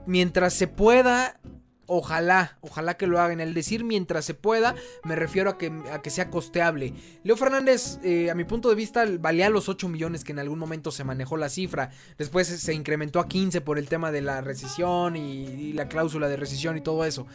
mientras 0.04 0.52
se 0.52 0.68
pueda, 0.68 1.40
ojalá, 1.86 2.58
ojalá 2.60 2.98
que 2.98 3.06
lo 3.06 3.18
hagan. 3.18 3.40
El 3.40 3.54
decir 3.54 3.84
mientras 3.84 4.26
se 4.26 4.34
pueda, 4.34 4.74
me 5.02 5.16
refiero 5.16 5.48
a 5.48 5.56
que, 5.56 5.72
a 5.90 6.02
que 6.02 6.10
sea 6.10 6.28
costeable. 6.28 6.92
Leo 7.24 7.38
Fernández, 7.38 7.98
eh, 8.04 8.30
a 8.30 8.34
mi 8.34 8.44
punto 8.44 8.68
de 8.68 8.74
vista, 8.74 9.06
valía 9.18 9.48
los 9.48 9.70
8 9.70 9.88
millones 9.88 10.22
que 10.22 10.32
en 10.32 10.38
algún 10.38 10.58
momento 10.58 10.90
se 10.90 11.02
manejó 11.02 11.38
la 11.38 11.48
cifra. 11.48 11.90
Después 12.18 12.46
se 12.48 12.74
incrementó 12.74 13.18
a 13.18 13.28
15 13.28 13.62
por 13.62 13.78
el 13.78 13.88
tema 13.88 14.12
de 14.12 14.20
la 14.20 14.42
rescisión 14.42 15.16
y, 15.16 15.72
la 15.72 15.88
cláusula 15.88 16.28
de 16.28 16.36
rescisión 16.36 16.76
y 16.76 16.82
todo 16.82 17.06
eso. 17.06 17.26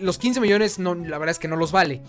los 0.00 0.18
15 0.18 0.40
millones, 0.40 0.80
no, 0.80 0.96
la 0.96 1.18
verdad 1.18 1.30
es 1.30 1.38
que 1.38 1.48
no 1.48 1.56
los 1.56 1.70
vale. 1.70 2.02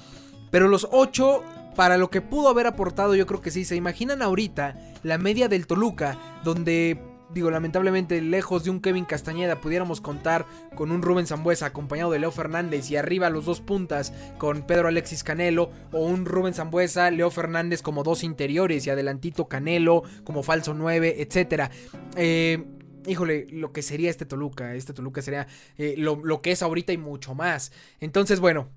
Pero 0.51 0.67
los 0.67 0.87
8 0.91 1.43
para 1.75 1.97
lo 1.97 2.09
que 2.09 2.21
pudo 2.21 2.49
haber 2.49 2.67
aportado, 2.67 3.15
yo 3.15 3.25
creo 3.25 3.41
que 3.41 3.51
sí. 3.51 3.65
¿Se 3.65 3.75
imaginan 3.75 4.21
ahorita 4.21 4.77
la 5.03 5.17
media 5.17 5.47
del 5.47 5.67
Toluca, 5.67 6.17
donde, 6.43 6.99
digo, 7.33 7.51
lamentablemente, 7.51 8.21
lejos 8.21 8.63
de 8.63 8.69
un 8.69 8.81
Kevin 8.81 9.05
Castañeda, 9.05 9.61
pudiéramos 9.61 10.01
contar 10.01 10.45
con 10.75 10.91
un 10.91 11.01
Rubén 11.01 11.27
Zambuesa 11.27 11.67
acompañado 11.67 12.11
de 12.11 12.19
Leo 12.19 12.31
Fernández 12.31 12.89
y 12.89 12.95
arriba 12.95 13.29
los 13.29 13.45
dos 13.45 13.61
puntas 13.61 14.13
con 14.37 14.63
Pedro 14.63 14.87
Alexis 14.87 15.23
Canelo, 15.23 15.69
o 15.91 16.05
un 16.05 16.25
Rubén 16.25 16.53
Zambuesa, 16.53 17.11
Leo 17.11 17.29
Fernández 17.29 17.81
como 17.81 18.03
dos 18.03 18.23
interiores 18.23 18.87
y 18.87 18.89
adelantito 18.89 19.47
Canelo 19.47 20.03
como 20.23 20.43
falso 20.43 20.73
9, 20.73 21.15
etcétera. 21.19 21.71
Eh, 22.15 22.63
híjole, 23.05 23.47
lo 23.51 23.73
que 23.73 23.81
sería 23.81 24.09
este 24.09 24.25
Toluca. 24.25 24.75
Este 24.75 24.93
Toluca 24.93 25.21
sería 25.21 25.47
eh, 25.77 25.95
lo, 25.97 26.15
lo, 26.23 26.41
que 26.41 26.51
es 26.51 26.61
ahorita 26.61 26.93
y 26.93 26.97
mucho 26.97 27.35
más. 27.35 27.71
Entonces, 27.99 28.39
bueno, 28.39 28.69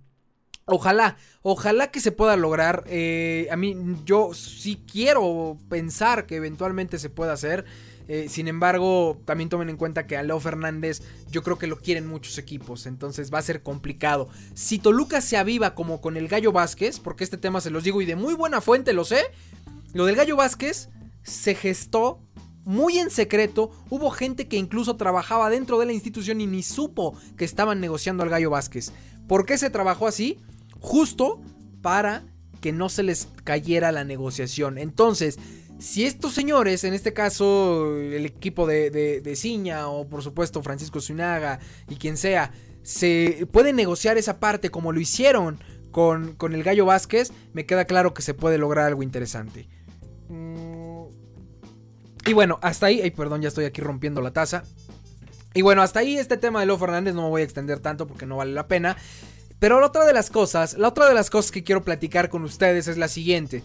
Ojalá, 0.71 1.17
ojalá 1.41 1.91
que 1.91 1.99
se 1.99 2.13
pueda 2.13 2.37
lograr. 2.37 2.85
Eh, 2.89 3.49
a 3.51 3.57
mí, 3.57 3.75
yo 4.05 4.35
sí 4.35 4.83
quiero 4.91 5.57
pensar 5.71 6.27
que 6.27 6.37
eventualmente 6.37 6.99
se 6.99 7.09
pueda 7.09 7.33
hacer. 7.33 7.65
Eh, 8.07 8.29
sin 8.29 8.49
embargo, 8.49 9.19
también 9.25 9.49
tomen 9.49 9.71
en 9.71 9.79
cuenta 9.79 10.07
que 10.07 10.19
a 10.19 10.23
Leo 10.23 10.39
Fernández 10.41 11.03
yo 11.31 11.43
creo 11.43 11.59
que 11.59 11.67
lo 11.67 11.79
quieren 11.79 12.07
muchos 12.07 12.37
equipos, 12.39 12.87
entonces 12.87 13.33
va 13.33 13.39
a 13.39 13.43
ser 13.43 13.63
complicado. 13.63 14.29
Si 14.55 14.79
Toluca 14.79 15.21
se 15.23 15.39
aviva 15.39 15.75
como 15.75 16.01
con 16.01 16.17
el 16.19 16.29
Gallo 16.29 16.53
Vázquez, 16.53 17.01
porque 17.01 17.25
este 17.25 17.39
tema 17.39 17.61
se 17.63 17.71
los 17.71 17.85
digo 17.85 18.01
y 18.03 18.07
de 18.07 18.17
muy 18.17 18.35
buena 18.35 18.61
fuente 18.61 18.93
lo 18.93 19.05
sé, 19.05 19.23
lo 19.95 20.05
del 20.05 20.17
Gallo 20.17 20.37
Vázquez 20.37 20.91
se 21.23 21.55
gestó 21.55 22.21
muy 22.65 22.99
en 22.99 23.11
secreto, 23.11 23.71
hubo 23.89 24.11
gente 24.11 24.49
que 24.49 24.57
incluso 24.57 24.97
trabajaba 24.97 25.49
dentro 25.49 25.79
de 25.79 25.87
la 25.87 25.93
institución 25.95 26.43
y 26.43 26.47
ni 26.47 26.63
supo 26.63 27.15
que 27.37 27.47
estaban 27.47 27.81
negociando 27.81 28.23
al 28.23 28.29
Gallo 28.29 28.51
Vázquez. 28.51 28.93
¿Por 29.27 29.47
qué 29.47 29.57
se 29.57 29.71
trabajó 29.71 30.07
así? 30.07 30.39
Justo 30.81 31.41
para 31.83 32.25
que 32.61 32.73
no 32.73 32.89
se 32.89 33.03
les 33.03 33.29
cayera 33.45 33.93
la 33.93 34.05
negociación. 34.05 34.79
Entonces, 34.79 35.39
si 35.79 36.05
estos 36.05 36.35
señores, 36.35 36.85
en 36.85 36.93
este 36.93 37.13
caso 37.13 37.97
el 37.97 38.27
equipo 38.27 38.67
de, 38.67 39.33
Ciña 39.37 39.89
o 39.89 40.09
por 40.09 40.23
supuesto 40.23 40.63
Francisco 40.63 41.01
Zunaga 41.01 41.61
y 41.89 41.97
quien 41.97 42.17
sea, 42.17 42.53
se 42.83 43.47
pueden 43.53 43.77
negociar 43.77 44.19
esa 44.19 44.41
parte 44.41 44.71
como 44.71 44.93
lo 44.93 45.01
hicieron 45.01 45.59
con, 45.91 46.35
con 46.35 46.55
el 46.55 46.63
Gallo 46.63 46.87
Vázquez, 46.87 47.33
me 47.53 47.67
queda 47.67 47.85
claro 47.85 48.13
que 48.15 48.23
se 48.23 48.35
puede 48.35 48.59
lograr 48.59 48.87
algo 48.87 49.03
interesante. 49.03 49.69
Y 52.27 52.33
bueno, 52.35 52.59
hasta 52.61 52.87
ahí, 52.87 53.01
ay, 53.01 53.11
perdón, 53.11 53.41
ya 53.41 53.49
estoy 53.49 53.65
aquí 53.65 53.81
rompiendo 53.81 54.21
la 54.21 54.33
taza. 54.33 54.65
Y 55.55 55.63
bueno, 55.63 55.81
hasta 55.81 56.01
ahí 56.01 56.19
este 56.19 56.37
tema 56.37 56.61
de 56.61 56.67
Leo 56.67 56.77
Fernández 56.77 57.15
no 57.15 57.23
me 57.23 57.29
voy 57.29 57.41
a 57.41 57.45
extender 57.45 57.81
tanto 57.81 58.07
porque 58.07 58.27
no 58.27 58.37
vale 58.37 58.53
la 58.53 58.69
pena. 58.69 58.99
Pero 59.59 59.81
la 59.81 59.87
otra 59.87 60.05
de 60.05 60.13
las 60.13 60.31
cosas, 60.31 60.79
la 60.79 60.89
otra 60.89 61.09
de 61.09 61.15
las 61.15 61.31
cosas 61.31 61.51
que 61.51 61.65
quiero 61.65 61.83
platicar 61.83 62.29
con 62.29 62.45
ustedes 62.45 62.87
es 62.89 62.97
la 62.97 63.09
siguiente. 63.09 63.65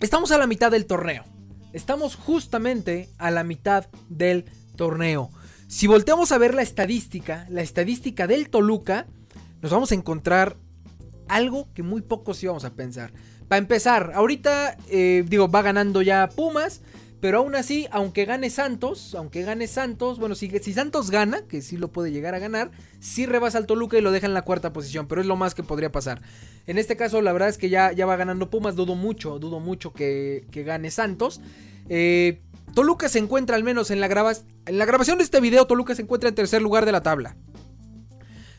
Estamos 0.00 0.30
a 0.32 0.38
la 0.38 0.46
mitad 0.46 0.70
del 0.70 0.86
torneo. 0.86 1.24
Estamos 1.72 2.14
justamente 2.14 3.08
a 3.18 3.30
la 3.30 3.42
mitad 3.42 3.86
del 4.08 4.44
torneo. 4.76 5.30
Si 5.66 5.86
volteamos 5.86 6.30
a 6.30 6.38
ver 6.38 6.54
la 6.54 6.62
estadística, 6.62 7.46
la 7.50 7.62
estadística 7.62 8.26
del 8.26 8.48
Toluca, 8.48 9.06
nos 9.60 9.72
vamos 9.72 9.90
a 9.90 9.96
encontrar 9.96 10.56
algo 11.26 11.72
que 11.74 11.82
muy 11.82 12.02
pocos 12.02 12.42
íbamos 12.42 12.64
a 12.64 12.74
pensar. 12.74 13.12
Para 13.48 13.58
empezar, 13.58 14.12
ahorita, 14.14 14.76
eh, 14.88 15.24
digo, 15.26 15.48
va 15.48 15.62
ganando 15.62 16.02
ya 16.02 16.28
Pumas. 16.28 16.80
Pero 17.24 17.38
aún 17.38 17.54
así, 17.54 17.88
aunque 17.90 18.26
gane 18.26 18.50
Santos, 18.50 19.14
aunque 19.14 19.44
gane 19.44 19.66
Santos, 19.66 20.18
bueno, 20.18 20.34
si, 20.34 20.50
Santos 20.74 21.10
gana, 21.10 21.40
que 21.48 21.62
sí 21.62 21.78
lo 21.78 21.88
puede 21.90 22.12
llegar 22.12 22.34
a 22.34 22.38
ganar, 22.38 22.70
sí 23.00 23.24
rebasa 23.24 23.56
al 23.56 23.64
Toluca 23.64 23.96
y 23.96 24.02
lo 24.02 24.12
deja 24.12 24.26
en 24.26 24.34
la 24.34 24.42
cuarta 24.42 24.74
posición, 24.74 25.06
pero 25.08 25.22
es 25.22 25.26
lo 25.26 25.34
más 25.34 25.54
que 25.54 25.62
podría 25.62 25.90
pasar. 25.90 26.20
En 26.66 26.76
este 26.76 26.98
caso, 26.98 27.22
la 27.22 27.32
verdad 27.32 27.48
es 27.48 27.56
que 27.56 27.70
ya, 27.70 27.92
ya 27.92 28.04
va 28.04 28.16
ganando 28.16 28.50
Pumas, 28.50 28.76
dudo 28.76 28.94
mucho, 28.94 29.38
dudo 29.38 29.58
mucho 29.58 29.94
que, 29.94 30.44
gane 30.52 30.90
Santos. 30.90 31.40
Eh, 31.88 32.42
Toluca 32.74 33.08
se 33.08 33.20
encuentra 33.20 33.56
al 33.56 33.64
menos 33.64 33.90
en 33.90 34.00
la, 34.00 34.36
en 34.66 34.78
la 34.78 34.84
grabación 34.84 35.16
de 35.16 35.24
este 35.24 35.40
video, 35.40 35.66
Toluca 35.66 35.94
se 35.94 36.02
encuentra 36.02 36.28
en 36.28 36.34
tercer 36.34 36.60
lugar 36.60 36.84
de 36.84 36.92
la 36.92 37.02
tabla. 37.02 37.38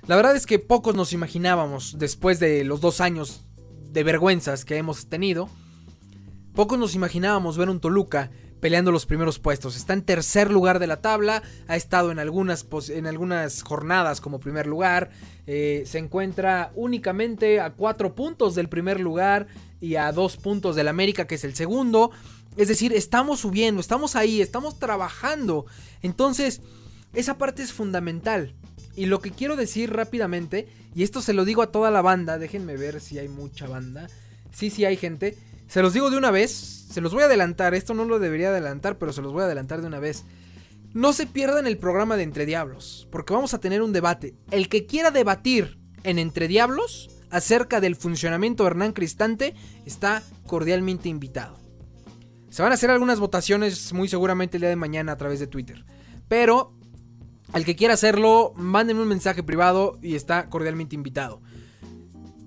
La 0.08 0.16
verdad 0.16 0.36
es 0.36 0.48
que 0.48 0.58
pocos 0.58 0.96
nos 0.96 1.14
imaginábamos, 1.14 2.00
después 2.00 2.40
de 2.40 2.64
los 2.64 2.82
dos 2.82 3.00
años 3.00 3.46
de 3.92 4.04
vergüenzas 4.04 4.66
que 4.66 4.78
hemos 4.78 5.06
tenido, 5.06 5.50
pocos 6.56 6.80
nos 6.80 6.96
imaginábamos 6.96 7.60
ver 7.60 7.70
un 7.70 7.80
Toluca 7.80 8.32
peleando 8.66 8.92
los 8.92 9.06
primeros 9.06 9.38
puestos. 9.38 9.76
Está 9.76 9.94
en 9.94 10.02
tercer 10.02 10.50
lugar 10.50 10.80
de 10.80 10.88
la 10.88 11.00
tabla, 11.00 11.44
ha 11.68 11.76
estado 11.76 12.12
en 12.12 12.18
algunas, 12.18 12.66
en 12.90 13.06
algunas 13.06 13.62
jornadas 13.62 14.22
como 14.22 14.40
primer 14.40 14.66
lugar, 14.66 15.12
eh, 15.46 15.84
se 15.86 16.00
encuentra 16.00 16.72
únicamente 16.74 17.60
a 17.60 17.74
cuatro 17.74 18.16
puntos 18.16 18.56
del 18.56 18.68
primer 18.68 19.00
lugar 19.00 19.46
y 19.80 19.98
a 19.98 20.12
dos 20.12 20.38
puntos 20.38 20.76
del 20.76 20.88
América 20.88 21.28
que 21.28 21.36
es 21.36 21.44
el 21.44 21.54
segundo. 21.54 22.10
Es 22.58 22.68
decir, 22.68 22.92
estamos 22.92 23.42
subiendo, 23.42 23.82
estamos 23.82 24.16
ahí, 24.16 24.42
estamos 24.42 24.80
trabajando. 24.80 25.68
Entonces, 26.02 26.62
esa 27.14 27.38
parte 27.38 27.62
es 27.62 27.72
fundamental. 27.72 28.56
Y 28.96 29.06
lo 29.06 29.20
que 29.20 29.30
quiero 29.30 29.58
decir 29.58 29.94
rápidamente, 29.94 30.68
y 30.96 31.04
esto 31.04 31.22
se 31.22 31.34
lo 31.34 31.46
digo 31.46 31.62
a 31.62 31.72
toda 31.72 31.92
la 31.92 32.02
banda, 32.02 32.40
déjenme 32.40 32.78
ver 32.78 33.00
si 33.00 33.20
hay 33.20 33.28
mucha 33.28 33.68
banda. 33.68 34.08
Sí, 34.52 34.72
sí 34.72 34.86
hay 34.86 34.98
gente. 34.98 35.38
Se 35.68 35.82
los 35.82 35.94
digo 35.94 36.10
de 36.10 36.18
una 36.18 36.32
vez, 36.32 36.52
se 36.52 37.02
los 37.02 37.14
voy 37.14 37.24
a 37.24 37.26
adelantar, 37.26 37.74
esto 37.74 37.94
no 37.94 38.06
lo 38.06 38.20
debería 38.20 38.50
adelantar, 38.50 38.98
pero 38.98 39.12
se 39.14 39.22
los 39.22 39.34
voy 39.34 39.42
a 39.42 39.46
adelantar 39.46 39.82
de 39.82 39.88
una 39.88 40.00
vez. 40.00 40.26
No 40.94 41.12
se 41.12 41.28
pierdan 41.28 41.68
el 41.68 41.78
programa 41.78 42.16
de 42.16 42.24
Entre 42.24 42.46
Diablos, 42.46 43.08
porque 43.12 43.34
vamos 43.34 43.54
a 43.54 43.60
tener 43.60 43.82
un 43.82 43.92
debate. 43.92 44.36
El 44.52 44.70
que 44.70 44.86
quiera 44.86 45.12
debatir 45.12 45.78
en 46.04 46.20
Entre 46.20 46.48
Diablos 46.48 47.10
acerca 47.32 47.82
del 47.82 47.96
funcionamiento 47.96 48.64
de 48.64 48.70
Hernán 48.70 48.94
Cristante 48.94 49.56
está 49.86 50.24
cordialmente 50.48 51.10
invitado. 51.10 51.58
Se 52.50 52.62
van 52.62 52.72
a 52.72 52.76
hacer 52.76 52.90
algunas 52.92 53.20
votaciones 53.20 53.92
muy 53.92 54.08
seguramente 54.08 54.56
el 54.56 54.62
día 54.62 54.70
de 54.70 54.78
mañana 54.78 55.12
a 55.12 55.18
través 55.18 55.42
de 55.42 55.48
Twitter. 55.48 55.84
Pero 56.30 56.74
Al 57.54 57.64
que 57.64 57.76
quiera 57.76 57.94
hacerlo, 57.94 58.54
mándenme 58.56 59.02
un 59.02 59.08
mensaje 59.08 59.44
privado 59.44 59.98
y 60.02 60.16
está 60.16 60.50
cordialmente 60.50 60.96
invitado. 60.96 61.42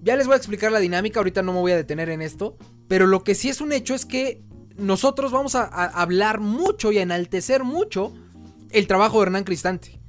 Ya 0.08 0.16
les 0.16 0.26
voy 0.26 0.32
a 0.32 0.36
explicar 0.38 0.72
la 0.72 0.78
dinámica, 0.78 1.20
ahorita 1.20 1.42
no 1.42 1.52
me 1.52 1.60
voy 1.60 1.72
a 1.72 1.76
detener 1.76 2.08
en 2.08 2.22
esto, 2.22 2.56
pero 2.88 3.06
lo 3.06 3.24
que 3.24 3.34
sí 3.34 3.50
es 3.50 3.60
un 3.60 3.74
hecho 3.74 3.94
es 3.94 4.06
que 4.06 4.42
nosotros 4.78 5.32
vamos 5.32 5.54
a, 5.54 5.64
hablar 5.64 6.40
mucho 6.40 6.92
y 6.92 6.96
a 6.96 7.02
enaltecer 7.02 7.62
mucho 7.62 8.14
el 8.70 8.86
trabajo 8.86 9.18
de 9.18 9.24
Hernán 9.24 9.44
Cristante. 9.44 10.00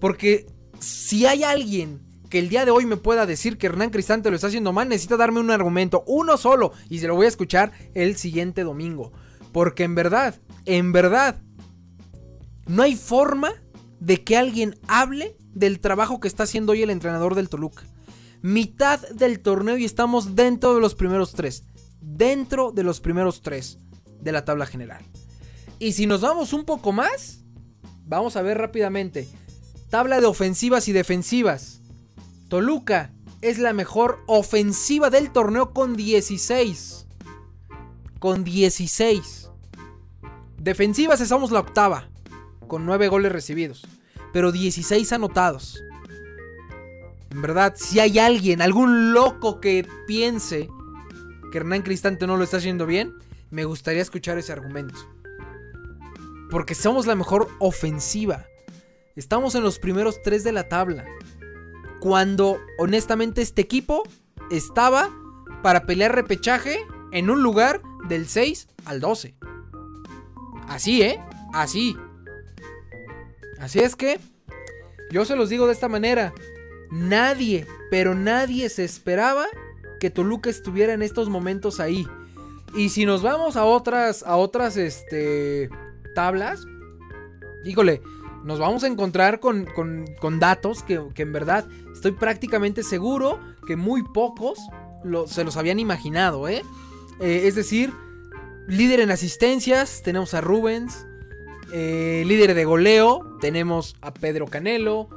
Porque 0.00 0.46
si 0.80 1.24
hay 1.26 1.44
alguien 1.44 2.00
que 2.30 2.40
el 2.40 2.48
día 2.48 2.64
de 2.64 2.72
hoy 2.72 2.84
me 2.84 2.96
pueda 2.96 3.26
decir 3.26 3.56
que 3.56 3.68
Hernán 3.68 3.90
Cristante 3.90 4.28
lo 4.28 4.34
está 4.34 4.48
haciendo 4.48 4.72
mal, 4.72 4.88
necesita 4.88 5.16
darme 5.16 5.38
un 5.38 5.52
argumento, 5.52 6.02
uno 6.08 6.36
solo, 6.36 6.72
y 6.90 6.98
se 6.98 7.06
lo 7.06 7.14
voy 7.14 7.26
a 7.26 7.28
escuchar 7.28 7.70
el 7.94 8.16
siguiente 8.16 8.64
domingo. 8.64 9.12
Porque 9.52 9.84
en 9.84 9.94
verdad, 9.94 10.34
en 10.64 10.90
verdad, 10.90 11.36
no 12.66 12.82
hay 12.82 12.96
forma 12.96 13.52
de 14.00 14.24
que 14.24 14.36
alguien 14.36 14.74
hable 14.88 15.36
del 15.52 15.78
trabajo 15.78 16.18
que 16.18 16.26
está 16.26 16.42
haciendo 16.42 16.72
hoy 16.72 16.82
el 16.82 16.90
entrenador 16.90 17.36
del 17.36 17.48
Toluca. 17.48 17.84
Mitad 18.44 19.00
del 19.08 19.40
torneo 19.40 19.78
y 19.78 19.86
estamos 19.86 20.36
dentro 20.36 20.74
de 20.74 20.80
los 20.82 20.94
primeros 20.94 21.32
tres. 21.32 21.64
Dentro 22.02 22.72
de 22.72 22.82
los 22.82 23.00
primeros 23.00 23.40
tres 23.40 23.78
de 24.20 24.32
la 24.32 24.44
tabla 24.44 24.66
general. 24.66 25.02
Y 25.78 25.92
si 25.92 26.06
nos 26.06 26.20
vamos 26.20 26.52
un 26.52 26.66
poco 26.66 26.92
más, 26.92 27.42
vamos 28.04 28.36
a 28.36 28.42
ver 28.42 28.58
rápidamente. 28.58 29.26
Tabla 29.88 30.20
de 30.20 30.26
ofensivas 30.26 30.88
y 30.88 30.92
defensivas. 30.92 31.80
Toluca 32.48 33.14
es 33.40 33.58
la 33.58 33.72
mejor 33.72 34.22
ofensiva 34.26 35.08
del 35.08 35.32
torneo 35.32 35.72
con 35.72 35.96
16. 35.96 37.06
Con 38.18 38.44
16. 38.44 39.48
Defensivas 40.58 41.26
somos 41.26 41.50
la 41.50 41.60
octava, 41.60 42.10
con 42.68 42.84
9 42.84 43.08
goles 43.08 43.32
recibidos, 43.32 43.86
pero 44.34 44.52
16 44.52 45.14
anotados. 45.14 45.82
En 47.34 47.42
verdad, 47.42 47.74
si 47.76 47.98
hay 47.98 48.20
alguien, 48.20 48.62
algún 48.62 49.12
loco 49.12 49.60
que 49.60 49.84
piense 50.06 50.68
que 51.50 51.58
Hernán 51.58 51.82
Cristante 51.82 52.28
no 52.28 52.36
lo 52.36 52.44
está 52.44 52.58
haciendo 52.58 52.86
bien, 52.86 53.12
me 53.50 53.64
gustaría 53.64 54.02
escuchar 54.02 54.38
ese 54.38 54.52
argumento. 54.52 55.00
Porque 56.48 56.76
somos 56.76 57.06
la 57.06 57.16
mejor 57.16 57.48
ofensiva. 57.58 58.46
Estamos 59.16 59.56
en 59.56 59.64
los 59.64 59.80
primeros 59.80 60.22
tres 60.22 60.44
de 60.44 60.52
la 60.52 60.68
tabla. 60.68 61.04
Cuando 61.98 62.60
honestamente 62.78 63.42
este 63.42 63.62
equipo 63.62 64.04
estaba 64.52 65.10
para 65.64 65.86
pelear 65.86 66.14
repechaje 66.14 66.78
en 67.10 67.30
un 67.30 67.42
lugar 67.42 67.82
del 68.08 68.28
6 68.28 68.68
al 68.84 69.00
12. 69.00 69.34
Así, 70.68 71.02
¿eh? 71.02 71.18
Así. 71.52 71.96
Así 73.58 73.80
es 73.80 73.96
que 73.96 74.20
yo 75.10 75.24
se 75.24 75.34
los 75.34 75.48
digo 75.48 75.66
de 75.66 75.72
esta 75.72 75.88
manera. 75.88 76.32
Nadie, 76.90 77.66
pero 77.90 78.14
nadie 78.14 78.68
se 78.68 78.84
esperaba 78.84 79.46
que 80.00 80.10
Toluca 80.10 80.50
estuviera 80.50 80.92
en 80.92 81.02
estos 81.02 81.28
momentos 81.28 81.80
ahí. 81.80 82.06
Y 82.74 82.88
si 82.88 83.06
nos 83.06 83.22
vamos 83.22 83.56
a 83.56 83.64
otras, 83.64 84.22
a 84.24 84.36
otras, 84.36 84.76
este, 84.76 85.70
tablas, 86.14 86.66
híjole, 87.64 88.02
nos 88.44 88.58
vamos 88.58 88.84
a 88.84 88.88
encontrar 88.88 89.40
con, 89.40 89.66
con, 89.66 90.38
datos 90.38 90.82
que, 90.82 91.00
en 91.16 91.32
verdad 91.32 91.66
estoy 91.92 92.12
prácticamente 92.12 92.82
seguro 92.82 93.40
que 93.66 93.76
muy 93.76 94.02
pocos 94.02 94.58
se 95.26 95.44
los 95.44 95.56
habían 95.56 95.78
imaginado, 95.78 96.48
¿eh? 96.48 96.62
¿eh? 97.20 97.42
Es 97.44 97.54
decir, 97.54 97.92
líder 98.66 99.00
en 99.00 99.10
asistencias, 99.10 100.02
tenemos 100.02 100.34
a 100.34 100.40
Rubens. 100.40 101.06
Eh, 101.72 102.22
líder 102.26 102.54
de 102.54 102.64
goleo, 102.64 103.36
tenemos 103.40 103.96
a 104.00 104.12
Pedro 104.12 104.46
Canelo. 104.46 105.08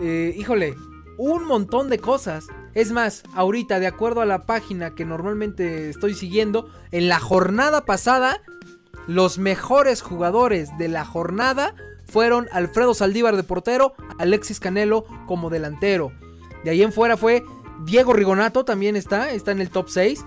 Eh, 0.00 0.34
híjole, 0.36 0.74
un 1.16 1.44
montón 1.44 1.88
de 1.88 1.98
cosas. 1.98 2.46
Es 2.74 2.92
más, 2.92 3.24
ahorita, 3.34 3.80
de 3.80 3.86
acuerdo 3.86 4.20
a 4.20 4.26
la 4.26 4.46
página 4.46 4.94
que 4.94 5.04
normalmente 5.04 5.90
estoy 5.90 6.14
siguiendo, 6.14 6.70
en 6.92 7.08
la 7.08 7.18
jornada 7.18 7.84
pasada, 7.84 8.40
los 9.06 9.38
mejores 9.38 10.00
jugadores 10.02 10.70
de 10.78 10.88
la 10.88 11.04
jornada 11.04 11.74
fueron 12.06 12.48
Alfredo 12.52 12.94
Saldívar 12.94 13.36
de 13.36 13.42
portero, 13.42 13.94
Alexis 14.18 14.60
Canelo 14.60 15.04
como 15.26 15.50
delantero. 15.50 16.12
De 16.64 16.70
ahí 16.70 16.82
en 16.82 16.92
fuera 16.92 17.16
fue 17.16 17.44
Diego 17.84 18.12
Rigonato, 18.12 18.64
también 18.64 18.96
está, 18.96 19.30
está 19.30 19.52
en 19.52 19.60
el 19.60 19.70
top 19.70 19.88
6. 19.88 20.24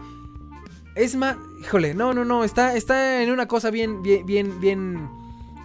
Es 0.96 1.16
más, 1.16 1.38
híjole, 1.62 1.94
no, 1.94 2.14
no, 2.14 2.26
no, 2.26 2.44
está, 2.44 2.76
está 2.76 3.24
en 3.24 3.32
una 3.32 3.48
cosa 3.48 3.72
bien, 3.72 4.02
bien, 4.02 4.26
bien, 4.26 4.60
bien 4.60 5.10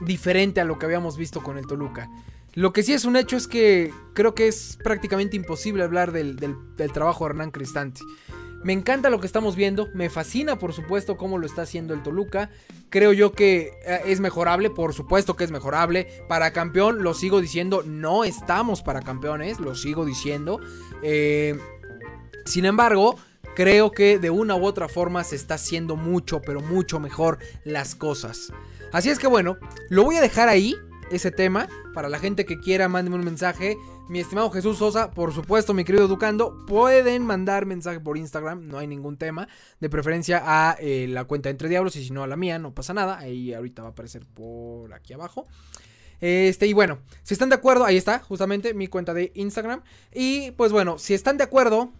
diferente 0.00 0.60
a 0.60 0.64
lo 0.64 0.78
que 0.78 0.86
habíamos 0.86 1.16
visto 1.16 1.42
con 1.42 1.58
el 1.58 1.66
Toluca. 1.66 2.08
Lo 2.56 2.72
que 2.72 2.82
sí 2.82 2.94
es 2.94 3.04
un 3.04 3.16
hecho 3.16 3.36
es 3.36 3.46
que 3.46 3.92
creo 4.14 4.34
que 4.34 4.48
es 4.48 4.78
prácticamente 4.82 5.36
imposible 5.36 5.84
hablar 5.84 6.10
del, 6.10 6.36
trabajo 6.90 7.24
de 7.24 7.30
Hernán 7.30 7.50
Cristante. 7.50 8.00
Me 8.64 8.72
encanta 8.72 9.10
lo 9.10 9.20
que 9.20 9.26
estamos 9.26 9.56
viendo, 9.56 9.90
me 9.92 10.08
fascina 10.08 10.58
por 10.58 10.72
supuesto 10.72 11.18
cómo 11.18 11.36
lo 11.36 11.44
está 11.44 11.62
haciendo 11.62 11.92
el 11.92 12.02
Toluca. 12.02 12.48
Creo 12.88 13.12
yo 13.12 13.32
que 13.32 13.72
eh, 13.84 14.00
es 14.06 14.20
mejorable, 14.20 14.70
por 14.70 14.94
supuesto 14.94 15.36
que 15.36 15.44
es 15.44 15.50
mejorable. 15.50 16.08
Para 16.30 16.54
campeón, 16.54 17.02
lo 17.02 17.12
sigo 17.12 17.42
diciendo, 17.42 17.82
no 17.84 18.24
estamos 18.24 18.80
para 18.80 19.02
campeones, 19.02 19.60
lo 19.60 19.74
sigo 19.74 20.06
diciendo. 20.06 20.58
Eh, 21.02 21.58
sin 22.46 22.64
embargo, 22.64 23.16
creo 23.54 23.90
que 23.90 24.18
de 24.18 24.30
una 24.30 24.56
u 24.56 24.64
otra 24.64 24.88
forma 24.88 25.24
se 25.24 25.36
está 25.36 25.56
haciendo 25.56 25.94
mucho, 25.94 26.40
pero 26.40 26.62
mucho 26.62 27.00
mejor 27.00 27.38
las 27.64 27.94
cosas. 27.94 28.50
Así 28.94 29.10
es 29.10 29.18
que 29.18 29.26
bueno, 29.26 29.58
lo 29.90 30.04
voy 30.04 30.16
a 30.16 30.22
dejar 30.22 30.48
ahí 30.48 30.74
ese 31.10 31.30
tema. 31.30 31.68
Para 31.94 32.08
la 32.08 32.18
gente 32.18 32.44
que 32.44 32.58
quiera, 32.58 32.88
mándenme 32.88 33.18
un 33.18 33.24
mensaje. 33.24 33.76
Mi 34.08 34.20
estimado 34.20 34.50
Jesús 34.50 34.78
Sosa, 34.78 35.10
por 35.10 35.32
supuesto, 35.32 35.74
mi 35.74 35.84
querido 35.84 36.04
Educando, 36.04 36.56
pueden 36.66 37.26
mandar 37.26 37.66
mensaje 37.66 37.98
por 37.98 38.16
Instagram, 38.16 38.68
no 38.68 38.78
hay 38.78 38.86
ningún 38.86 39.16
tema. 39.16 39.48
De 39.80 39.90
preferencia 39.90 40.42
a 40.44 40.76
eh, 40.78 41.06
la 41.08 41.24
cuenta 41.24 41.50
Entre 41.50 41.68
Diablos 41.68 41.96
y 41.96 42.04
si 42.04 42.12
no 42.12 42.22
a 42.22 42.26
la 42.26 42.36
mía, 42.36 42.58
no 42.58 42.72
pasa 42.72 42.94
nada. 42.94 43.18
Ahí 43.18 43.52
ahorita 43.52 43.82
va 43.82 43.88
a 43.88 43.90
aparecer 43.92 44.24
por 44.26 44.94
aquí 44.94 45.12
abajo. 45.12 45.46
Este, 46.20 46.66
y 46.66 46.72
bueno, 46.72 46.98
si 47.22 47.34
están 47.34 47.48
de 47.48 47.56
acuerdo, 47.56 47.84
ahí 47.84 47.96
está, 47.96 48.20
justamente 48.20 48.74
mi 48.74 48.86
cuenta 48.86 49.12
de 49.12 49.32
Instagram. 49.34 49.82
Y 50.14 50.52
pues 50.52 50.72
bueno, 50.72 50.98
si 50.98 51.14
están 51.14 51.36
de 51.36 51.44
acuerdo, 51.44 51.90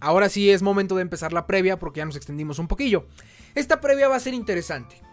ahora 0.00 0.28
sí 0.28 0.50
es 0.50 0.62
momento 0.62 0.96
de 0.96 1.02
empezar 1.02 1.32
la 1.32 1.46
previa 1.46 1.78
porque 1.78 1.98
ya 1.98 2.06
nos 2.06 2.16
extendimos 2.16 2.58
un 2.58 2.68
poquillo. 2.68 3.06
Esta 3.54 3.80
previa 3.80 4.08
va 4.08 4.16
a 4.16 4.20
ser 4.20 4.34
interesante. 4.34 5.05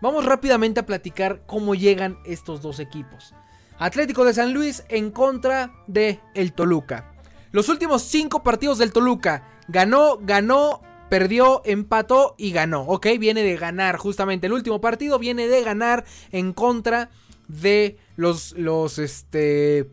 Vamos 0.00 0.24
rápidamente 0.24 0.80
a 0.80 0.86
platicar 0.86 1.42
cómo 1.46 1.74
llegan 1.74 2.18
estos 2.24 2.62
dos 2.62 2.80
equipos. 2.80 3.34
Atlético 3.78 4.24
de 4.24 4.34
San 4.34 4.52
Luis 4.52 4.84
en 4.88 5.10
contra 5.10 5.72
de 5.86 6.20
el 6.34 6.52
Toluca. 6.52 7.14
Los 7.52 7.68
últimos 7.68 8.02
cinco 8.02 8.42
partidos 8.42 8.78
del 8.78 8.92
Toluca. 8.92 9.48
Ganó, 9.68 10.18
ganó, 10.20 10.82
perdió, 11.08 11.62
empató 11.64 12.34
y 12.38 12.52
ganó. 12.52 12.82
Ok, 12.82 13.06
viene 13.18 13.42
de 13.42 13.56
ganar. 13.56 13.96
Justamente 13.96 14.46
el 14.46 14.52
último 14.52 14.80
partido 14.80 15.18
viene 15.18 15.48
de 15.48 15.62
ganar 15.62 16.04
en 16.30 16.52
contra 16.52 17.10
de 17.48 17.98
los, 18.16 18.52
los, 18.52 18.98
este, 18.98 19.90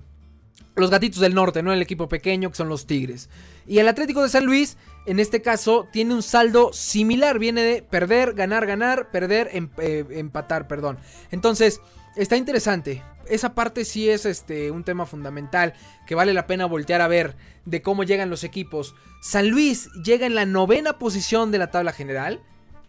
los 0.75 0.89
gatitos 0.89 1.19
del 1.19 1.33
norte, 1.33 1.63
¿no? 1.63 1.73
El 1.73 1.81
equipo 1.81 2.07
pequeño 2.07 2.49
que 2.49 2.55
son 2.55 2.69
los 2.69 2.87
Tigres. 2.87 3.29
Y 3.65 3.79
el 3.79 3.87
Atlético 3.87 4.21
de 4.21 4.29
San 4.29 4.45
Luis, 4.45 4.77
en 5.07 5.21
este 5.21 5.41
caso, 5.41 5.87
tiene 5.89 6.13
un 6.13 6.21
saldo 6.21 6.73
similar. 6.73 7.39
Viene 7.39 7.61
de 7.63 7.81
perder, 7.81 8.33
ganar, 8.33 8.65
ganar, 8.65 9.09
perder, 9.09 9.49
em, 9.53 9.69
eh, 9.77 10.05
empatar, 10.11 10.67
perdón. 10.67 10.97
Entonces, 11.31 11.79
está 12.17 12.35
interesante. 12.35 13.03
Esa 13.29 13.55
parte 13.55 13.85
sí 13.85 14.09
es 14.09 14.25
este, 14.25 14.69
un 14.69 14.83
tema 14.83 15.05
fundamental 15.05 15.73
que 16.05 16.13
vale 16.13 16.33
la 16.33 16.45
pena 16.45 16.65
voltear 16.65 16.99
a 16.99 17.07
ver 17.07 17.37
de 17.63 17.81
cómo 17.81 18.03
llegan 18.03 18.29
los 18.29 18.43
equipos. 18.43 18.95
San 19.21 19.47
Luis 19.47 19.89
llega 20.03 20.25
en 20.25 20.35
la 20.35 20.45
novena 20.45 20.99
posición 20.99 21.51
de 21.51 21.59
la 21.59 21.71
tabla 21.71 21.93
general. 21.93 22.41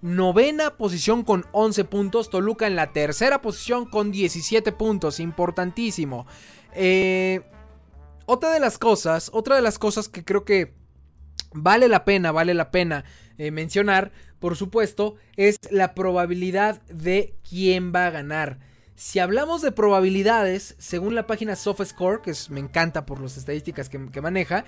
Novena 0.03 0.77
posición 0.77 1.23
con 1.23 1.47
11 1.53 1.85
puntos. 1.85 2.31
Toluca 2.31 2.67
en 2.67 2.75
la 2.75 2.93
tercera 2.93 3.41
posición 3.41 3.87
con 3.87 4.11
17 4.11 4.73
puntos. 4.73 5.21
Importantísimo. 5.21 6.27
Eh, 6.75 7.43
otra 8.27 8.51
de 8.51 8.59
las 8.59 8.77
cosas, 8.77 9.31
otra 9.33 9.55
de 9.55 9.63
las 9.63 9.79
cosas 9.79 10.09
que 10.09 10.25
creo 10.25 10.45
que 10.45 10.78
vale 11.53 11.89
la 11.89 12.05
pena, 12.05 12.33
vale 12.33 12.55
la 12.55 12.71
pena 12.71 13.05
eh, 13.39 13.51
mencionar, 13.51 14.13
por 14.39 14.57
supuesto, 14.57 15.17
es 15.37 15.59
la 15.71 15.95
probabilidad 15.95 16.83
de 16.83 17.35
quién 17.49 17.93
va 17.95 18.07
a 18.07 18.11
ganar. 18.11 18.59
Si 18.95 19.19
hablamos 19.21 19.63
de 19.63 19.73
probabilidades, 19.73 20.75
según 20.79 21.15
la 21.15 21.27
página 21.27 21.55
SoftScore, 21.55 22.23
que 22.23 22.33
me 22.51 22.61
encanta 22.61 23.07
por 23.07 23.21
las 23.21 23.37
estadísticas 23.37 23.89
que, 23.89 24.11
que 24.11 24.21
maneja, 24.21 24.65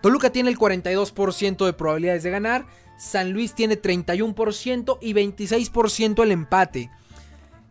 Toluca 0.00 0.30
tiene 0.30 0.50
el 0.50 0.58
42% 0.58 1.64
de 1.64 1.72
probabilidades 1.72 2.22
de 2.22 2.30
ganar, 2.30 2.66
San 2.98 3.32
Luis 3.32 3.54
tiene 3.54 3.80
31% 3.80 4.98
y 5.00 5.14
26% 5.14 6.22
el 6.22 6.30
empate. 6.30 6.90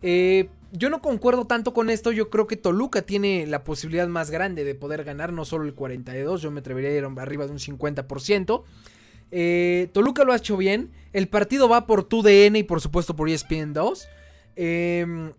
Eh, 0.02 0.50
yo 0.76 0.90
no 0.90 1.00
concuerdo 1.00 1.46
tanto 1.46 1.72
con 1.72 1.88
esto. 1.88 2.10
Yo 2.12 2.30
creo 2.30 2.46
que 2.46 2.56
Toluca 2.56 3.02
tiene 3.02 3.46
la 3.46 3.64
posibilidad 3.64 4.08
más 4.08 4.30
grande 4.30 4.64
de 4.64 4.74
poder 4.74 5.04
ganar, 5.04 5.32
no 5.32 5.44
solo 5.44 5.64
el 5.64 5.74
42, 5.74 6.42
yo 6.42 6.50
me 6.50 6.60
atrevería 6.60 6.90
a 6.90 6.94
ir 6.94 7.04
arriba 7.18 7.46
de 7.46 7.52
un 7.52 7.58
50%. 7.58 8.64
Eh, 9.30 9.88
Toluca 9.92 10.24
lo 10.24 10.32
ha 10.32 10.36
hecho 10.36 10.56
bien. 10.56 10.90
El 11.12 11.28
partido 11.28 11.68
va 11.68 11.86
por 11.86 12.04
TUDN 12.04 12.56
y 12.56 12.62
por 12.64 12.80
supuesto 12.80 13.14
por 13.14 13.28
ESPN 13.28 13.72
2. 13.72 14.08
Em, 14.56 15.32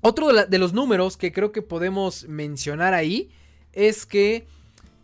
Otro 0.00 0.32
de, 0.32 0.58
los 0.58 0.72
números 0.72 1.16
que 1.16 1.32
creo 1.32 1.52
que 1.52 1.60
podemos 1.60 2.26
mencionar 2.28 2.94
ahí 2.94 3.30
es 3.72 4.06
que 4.06 4.46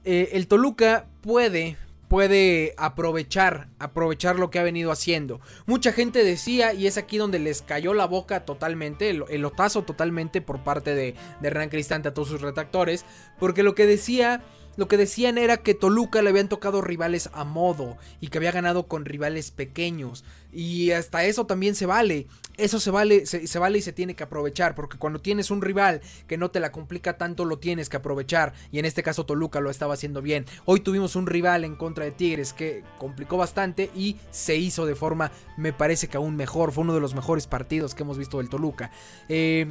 eh, 0.05 0.31
el 0.33 0.47
Toluca 0.47 1.07
puede 1.21 1.77
puede 2.09 2.75
aprovechar, 2.77 3.69
aprovechar 3.79 4.39
lo 4.39 4.51
que 4.51 4.59
ha 4.59 4.63
venido 4.63 4.93
haciendo. 4.93 5.41
Mucha 5.67 5.93
gente 5.93 6.25
decía, 6.25 6.73
y 6.73 6.87
es 6.87 6.99
aquí 6.99 7.19
donde 7.19 7.39
les 7.39 7.63
cayó 7.63 7.95
la 7.95 8.07
boca 8.07 8.45
totalmente, 8.45 9.11
el, 9.11 9.45
otazo 9.45 9.83
totalmente 9.83 10.41
por 10.41 10.63
parte 10.63 10.95
de, 10.95 11.15
de 11.41 11.49
Hernán 11.49 11.71
Cristante 11.71 12.09
a 12.09 12.15
todos 12.15 12.29
sus 12.29 12.41
redactores, 12.41 13.05
porque 13.39 13.63
lo 13.63 13.75
que 13.75 13.87
decía 13.87 14.43
lo 14.77 14.89
que 14.89 14.97
decían 14.97 15.39
era 15.39 15.59
que 15.59 15.75
Toluca 15.75 16.21
le 16.21 16.31
habían 16.31 16.49
tocado 16.49 16.81
rivales 16.83 17.31
a 17.33 17.45
modo 17.45 17.97
y 18.21 18.29
que 18.29 18.39
había 18.39 18.51
ganado 18.51 18.89
con 18.89 19.05
rivales 19.05 19.53
pequeños. 19.53 20.25
Y 20.55 20.93
hasta 20.93 21.25
eso 21.25 21.47
también 21.47 21.75
se 21.75 21.87
vale. 21.87 22.27
Eso 22.57 22.79
se 22.79 22.93
vale, 22.93 23.27
se, 23.27 23.59
vale 23.59 23.79
y 23.79 23.83
se 23.83 23.93
tiene 23.93 24.15
que 24.15 24.23
aprovechar. 24.23 24.75
Porque 24.75 24.97
cuando 24.97 25.21
tienes 25.21 25.51
un 25.51 25.61
rival 25.61 26.01
que 26.27 26.39
no 26.39 26.51
te 26.51 26.61
la 26.61 26.71
complica 26.71 27.19
tanto, 27.19 27.45
lo 27.45 27.59
tienes 27.59 27.89
que 27.89 27.97
aprovechar. 27.97 28.53
Y 28.71 28.79
en 28.79 28.85
este 28.85 29.03
caso 29.03 29.27
Toluca 29.27 29.61
lo 29.61 29.71
estaba 29.71 29.95
haciendo 29.95 30.23
bien. 30.23 30.47
Hoy 30.65 30.81
tuvimos 30.81 31.17
un 31.17 31.27
rival 31.27 31.65
en 31.65 31.75
contra 31.75 32.05
de 32.05 32.13
Tigres 32.13 32.53
que 32.53 32.85
complicó 32.99 33.37
bastante 33.37 33.91
y 33.97 34.17
se 34.31 34.57
hizo 34.57 34.87
de 34.87 34.95
forma, 34.95 35.33
me 35.57 35.73
parece 35.73 36.09
que 36.09 36.17
aún 36.17 36.37
mejor. 36.37 36.73
Fue 36.73 36.85
uno 36.85 36.95
de 36.95 37.01
los 37.01 37.15
mejores 37.15 37.47
partidos 37.47 37.95
que 37.95 38.05
hemos 38.05 38.19
visto 38.19 38.39
del 38.39 38.49
Toluca. 38.49 38.93
Eh, 39.29 39.67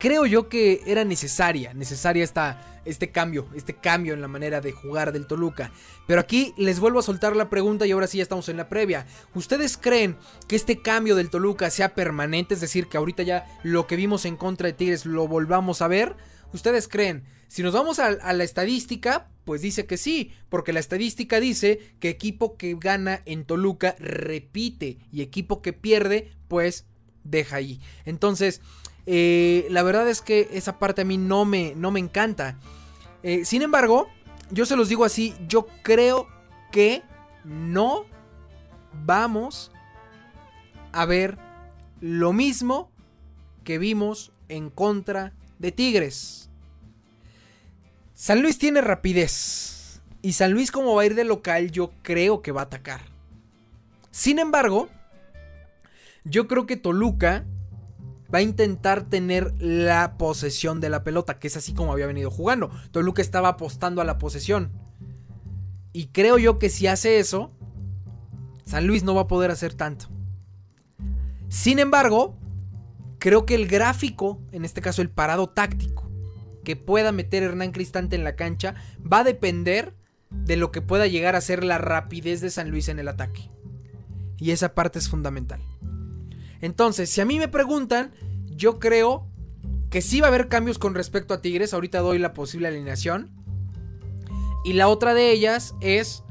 creo 0.00 0.24
yo 0.24 0.48
que 0.48 0.82
era 0.86 1.04
necesaria, 1.04 1.74
necesaria 1.74 2.24
esta, 2.24 2.80
este 2.86 3.12
cambio, 3.12 3.46
este 3.54 3.74
cambio 3.74 4.14
en 4.14 4.22
la 4.22 4.28
manera 4.28 4.60
de 4.62 4.72
jugar 4.72 5.12
del 5.12 5.26
Toluca. 5.26 5.70
Pero 6.06 6.22
aquí 6.22 6.54
les 6.56 6.80
vuelvo 6.80 6.98
a 6.98 7.02
soltar 7.02 7.36
la 7.36 7.50
pregunta 7.50 7.86
y 7.86 7.92
ahora 7.92 8.06
sí 8.06 8.16
ya 8.16 8.22
estamos 8.22 8.48
en 8.48 8.56
la 8.56 8.68
previa. 8.68 9.06
¿Ustedes 9.34 9.76
creen 9.76 10.16
que 10.48 10.56
este 10.56 10.80
cambio 10.80 11.14
del 11.14 11.28
Toluca 11.28 11.70
sea 11.70 11.94
permanente? 11.94 12.54
Es 12.54 12.62
decir, 12.62 12.88
que 12.88 12.96
ahorita 12.96 13.22
ya 13.22 13.46
lo 13.62 13.86
que 13.86 13.96
vimos 13.96 14.24
en 14.24 14.36
contra 14.36 14.68
de 14.68 14.72
Tigres 14.72 15.04
lo 15.04 15.28
volvamos 15.28 15.82
a 15.82 15.88
ver. 15.88 16.16
¿Ustedes 16.54 16.88
creen? 16.88 17.24
Si 17.48 17.62
nos 17.62 17.74
vamos 17.74 17.98
a, 17.98 18.06
a, 18.06 18.32
la 18.32 18.44
estadística, 18.44 19.28
pues 19.44 19.60
dice 19.60 19.84
que 19.84 19.98
sí, 19.98 20.32
porque 20.48 20.72
la 20.72 20.80
estadística 20.80 21.40
dice 21.40 21.78
que 22.00 22.08
equipo 22.08 22.56
que 22.56 22.74
gana 22.80 23.20
en 23.26 23.44
Toluca 23.44 23.96
repite 23.98 24.98
y 25.12 25.20
equipo 25.20 25.60
que 25.60 25.74
pierde, 25.74 26.32
pues 26.48 26.86
deja 27.22 27.56
ahí. 27.56 27.80
Entonces, 28.04 28.62
eh, 29.06 29.66
la 29.70 29.82
verdad 29.82 30.08
es 30.08 30.20
que 30.20 30.48
esa 30.52 30.78
parte 30.78 31.02
a 31.02 31.04
mí 31.04 31.16
no 31.16 31.44
me, 31.44 31.74
no 31.76 31.90
me 31.90 32.00
encanta. 32.00 32.56
Eh, 33.22 33.44
sin 33.44 33.62
embargo, 33.62 34.08
yo 34.50 34.66
se 34.66 34.76
los 34.76 34.88
digo 34.88 35.04
así, 35.04 35.34
yo 35.48 35.66
creo 35.82 36.28
que 36.70 37.02
no 37.44 38.04
vamos 39.04 39.72
a 40.92 41.04
ver 41.04 41.38
lo 42.00 42.32
mismo 42.32 42.90
que 43.64 43.78
vimos 43.78 44.32
en 44.48 44.70
contra 44.70 45.32
de 45.58 45.72
Tigres. 45.72 46.50
San 48.14 48.42
Luis 48.42 48.58
tiene 48.58 48.80
rapidez. 48.80 50.00
Y 50.22 50.34
San 50.34 50.52
Luis 50.52 50.70
como 50.70 50.94
va 50.94 51.02
a 51.02 51.06
ir 51.06 51.14
de 51.14 51.24
local, 51.24 51.70
yo 51.70 51.92
creo 52.02 52.42
que 52.42 52.52
va 52.52 52.62
a 52.62 52.64
atacar. 52.64 53.00
Sin 54.10 54.38
embargo, 54.38 54.88
yo 56.24 56.46
creo 56.46 56.66
que 56.66 56.76
Toluca 56.76 57.46
va 58.32 58.38
a 58.38 58.42
intentar 58.42 59.04
tener 59.04 59.54
la 59.60 60.16
posesión 60.16 60.80
de 60.80 60.90
la 60.90 61.04
pelota, 61.04 61.38
que 61.38 61.48
es 61.48 61.56
así 61.56 61.74
como 61.74 61.92
había 61.92 62.06
venido 62.06 62.30
jugando. 62.30 62.70
Toluca 62.90 63.22
estaba 63.22 63.48
apostando 63.48 64.00
a 64.00 64.04
la 64.04 64.18
posesión. 64.18 64.72
Y 65.92 66.06
creo 66.08 66.38
yo 66.38 66.58
que 66.58 66.70
si 66.70 66.86
hace 66.86 67.18
eso, 67.18 67.50
San 68.64 68.86
Luis 68.86 69.02
no 69.02 69.14
va 69.14 69.22
a 69.22 69.26
poder 69.26 69.50
hacer 69.50 69.74
tanto. 69.74 70.06
Sin 71.48 71.80
embargo, 71.80 72.36
creo 73.18 73.44
que 73.44 73.56
el 73.56 73.66
gráfico, 73.66 74.40
en 74.52 74.64
este 74.64 74.80
caso 74.80 75.02
el 75.02 75.10
parado 75.10 75.48
táctico, 75.48 76.08
que 76.64 76.76
pueda 76.76 77.10
meter 77.10 77.42
Hernán 77.42 77.72
Cristante 77.72 78.14
en 78.14 78.22
la 78.22 78.36
cancha, 78.36 78.74
va 79.00 79.20
a 79.20 79.24
depender 79.24 79.94
de 80.30 80.56
lo 80.56 80.70
que 80.70 80.82
pueda 80.82 81.08
llegar 81.08 81.34
a 81.34 81.40
ser 81.40 81.64
la 81.64 81.78
rapidez 81.78 82.40
de 82.40 82.50
San 82.50 82.70
Luis 82.70 82.88
en 82.88 83.00
el 83.00 83.08
ataque. 83.08 83.50
Y 84.38 84.52
esa 84.52 84.74
parte 84.74 84.98
es 85.00 85.08
fundamental. 85.08 85.60
Entonces, 86.60 87.10
si 87.10 87.20
a 87.20 87.24
mí 87.24 87.38
me 87.38 87.48
preguntan, 87.48 88.12
yo 88.46 88.78
creo 88.78 89.26
que 89.90 90.02
sí 90.02 90.20
va 90.20 90.26
a 90.26 90.28
haber 90.28 90.48
cambios 90.48 90.78
con 90.78 90.94
respecto 90.94 91.34
a 91.34 91.40
Tigres. 91.40 91.74
Ahorita 91.74 92.00
doy 92.00 92.18
la 92.18 92.32
posible 92.32 92.68
alineación. 92.68 93.30
Y 94.64 94.74
la 94.74 94.88
otra 94.88 95.14
de 95.14 95.32
ellas 95.32 95.74
es 95.80 96.22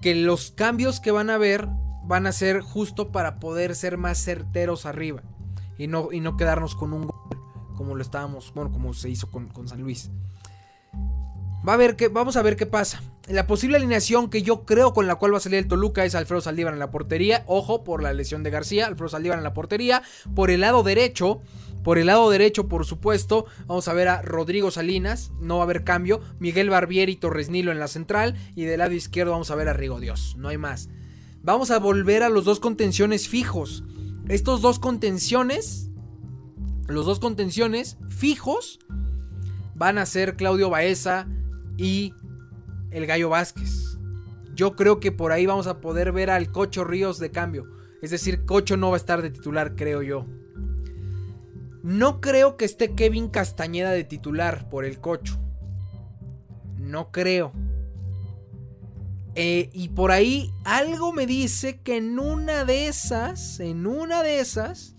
que 0.00 0.14
los 0.14 0.52
cambios 0.52 1.00
que 1.00 1.10
van 1.10 1.30
a 1.30 1.34
haber 1.34 1.68
van 2.04 2.26
a 2.26 2.32
ser 2.32 2.60
justo 2.60 3.10
para 3.10 3.40
poder 3.40 3.74
ser 3.74 3.98
más 3.98 4.22
certeros 4.22 4.86
arriba. 4.86 5.22
Y 5.76 5.88
no, 5.88 6.08
y 6.12 6.20
no 6.20 6.36
quedarnos 6.36 6.74
con 6.76 6.92
un 6.92 7.06
gol 7.08 7.16
como 7.76 7.94
lo 7.94 8.02
estábamos, 8.02 8.52
bueno, 8.54 8.72
como 8.72 8.94
se 8.94 9.10
hizo 9.10 9.30
con, 9.30 9.48
con 9.48 9.68
San 9.68 9.82
Luis. 9.82 10.10
Va 11.66 11.74
a 11.74 11.76
ver 11.76 11.96
qué, 11.96 12.08
vamos 12.08 12.36
a 12.36 12.42
ver 12.42 12.56
qué 12.56 12.66
pasa. 12.66 13.02
La 13.28 13.46
posible 13.46 13.76
alineación 13.76 14.30
que 14.30 14.42
yo 14.42 14.64
creo 14.64 14.92
con 14.92 15.06
la 15.06 15.16
cual 15.16 15.32
va 15.32 15.38
a 15.38 15.40
salir 15.40 15.58
el 15.58 15.66
Toluca 15.66 16.04
es 16.04 16.14
Alfredo 16.14 16.40
Saldívar 16.40 16.72
en 16.72 16.78
la 16.78 16.92
portería. 16.92 17.42
Ojo 17.46 17.82
por 17.82 18.02
la 18.02 18.12
lesión 18.12 18.42
de 18.44 18.50
García. 18.50 18.86
Alfredo 18.86 19.08
Saldívar 19.08 19.38
en 19.38 19.44
la 19.44 19.54
portería. 19.54 20.02
Por 20.34 20.50
el 20.50 20.60
lado 20.60 20.82
derecho. 20.82 21.40
Por 21.82 21.98
el 21.98 22.06
lado 22.06 22.28
derecho, 22.30 22.66
por 22.66 22.84
supuesto, 22.84 23.46
vamos 23.68 23.86
a 23.86 23.92
ver 23.92 24.08
a 24.08 24.20
Rodrigo 24.20 24.72
Salinas, 24.72 25.30
no 25.38 25.58
va 25.58 25.62
a 25.62 25.64
haber 25.66 25.84
cambio. 25.84 26.20
Miguel 26.40 26.68
Barbieri 26.68 27.12
y 27.12 27.16
Torres 27.16 27.48
Nilo 27.48 27.70
en 27.70 27.78
la 27.78 27.86
central. 27.86 28.34
Y 28.56 28.64
del 28.64 28.80
lado 28.80 28.92
izquierdo 28.92 29.30
vamos 29.30 29.52
a 29.52 29.54
ver 29.54 29.68
a 29.68 29.72
Rigo 29.72 30.00
Dios, 30.00 30.34
no 30.36 30.48
hay 30.48 30.58
más. 30.58 30.88
Vamos 31.42 31.70
a 31.70 31.78
volver 31.78 32.24
a 32.24 32.28
los 32.28 32.44
dos 32.44 32.58
contenciones 32.58 33.28
fijos. 33.28 33.84
Estos 34.28 34.62
dos 34.62 34.80
contenciones, 34.80 35.88
los 36.88 37.06
dos 37.06 37.20
contenciones 37.20 37.98
fijos, 38.08 38.80
van 39.76 39.98
a 39.98 40.06
ser 40.06 40.34
Claudio 40.34 40.70
Baeza, 40.70 41.28
y 41.76 42.14
el 42.90 43.06
Gallo 43.06 43.28
Vázquez. 43.28 43.98
Yo 44.54 44.74
creo 44.74 45.00
que 45.00 45.12
por 45.12 45.32
ahí 45.32 45.46
vamos 45.46 45.66
a 45.66 45.80
poder 45.80 46.12
ver 46.12 46.30
al 46.30 46.50
Cocho 46.50 46.84
Ríos 46.84 47.18
de 47.18 47.30
cambio. 47.30 47.66
Es 48.02 48.10
decir, 48.10 48.44
Cocho 48.44 48.76
no 48.76 48.90
va 48.90 48.96
a 48.96 48.98
estar 48.98 49.22
de 49.22 49.30
titular, 49.30 49.76
creo 49.76 50.02
yo. 50.02 50.26
No 51.82 52.20
creo 52.20 52.56
que 52.56 52.64
esté 52.64 52.94
Kevin 52.94 53.28
Castañeda 53.28 53.90
de 53.90 54.04
titular 54.04 54.68
por 54.68 54.84
el 54.84 55.00
Cocho. 55.00 55.38
No 56.78 57.10
creo. 57.12 57.52
Eh, 59.34 59.68
y 59.74 59.90
por 59.90 60.12
ahí 60.12 60.50
algo 60.64 61.12
me 61.12 61.26
dice 61.26 61.80
que 61.82 61.98
en 61.98 62.18
una 62.18 62.64
de 62.64 62.88
esas, 62.88 63.60
en 63.60 63.86
una 63.86 64.22
de 64.22 64.40
esas, 64.40 64.96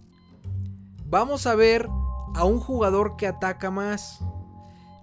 vamos 1.05 1.47
a 1.47 1.55
ver 1.55 1.87
a 2.35 2.45
un 2.45 2.59
jugador 2.59 3.17
que 3.17 3.25
ataca 3.25 3.71
más. 3.71 4.19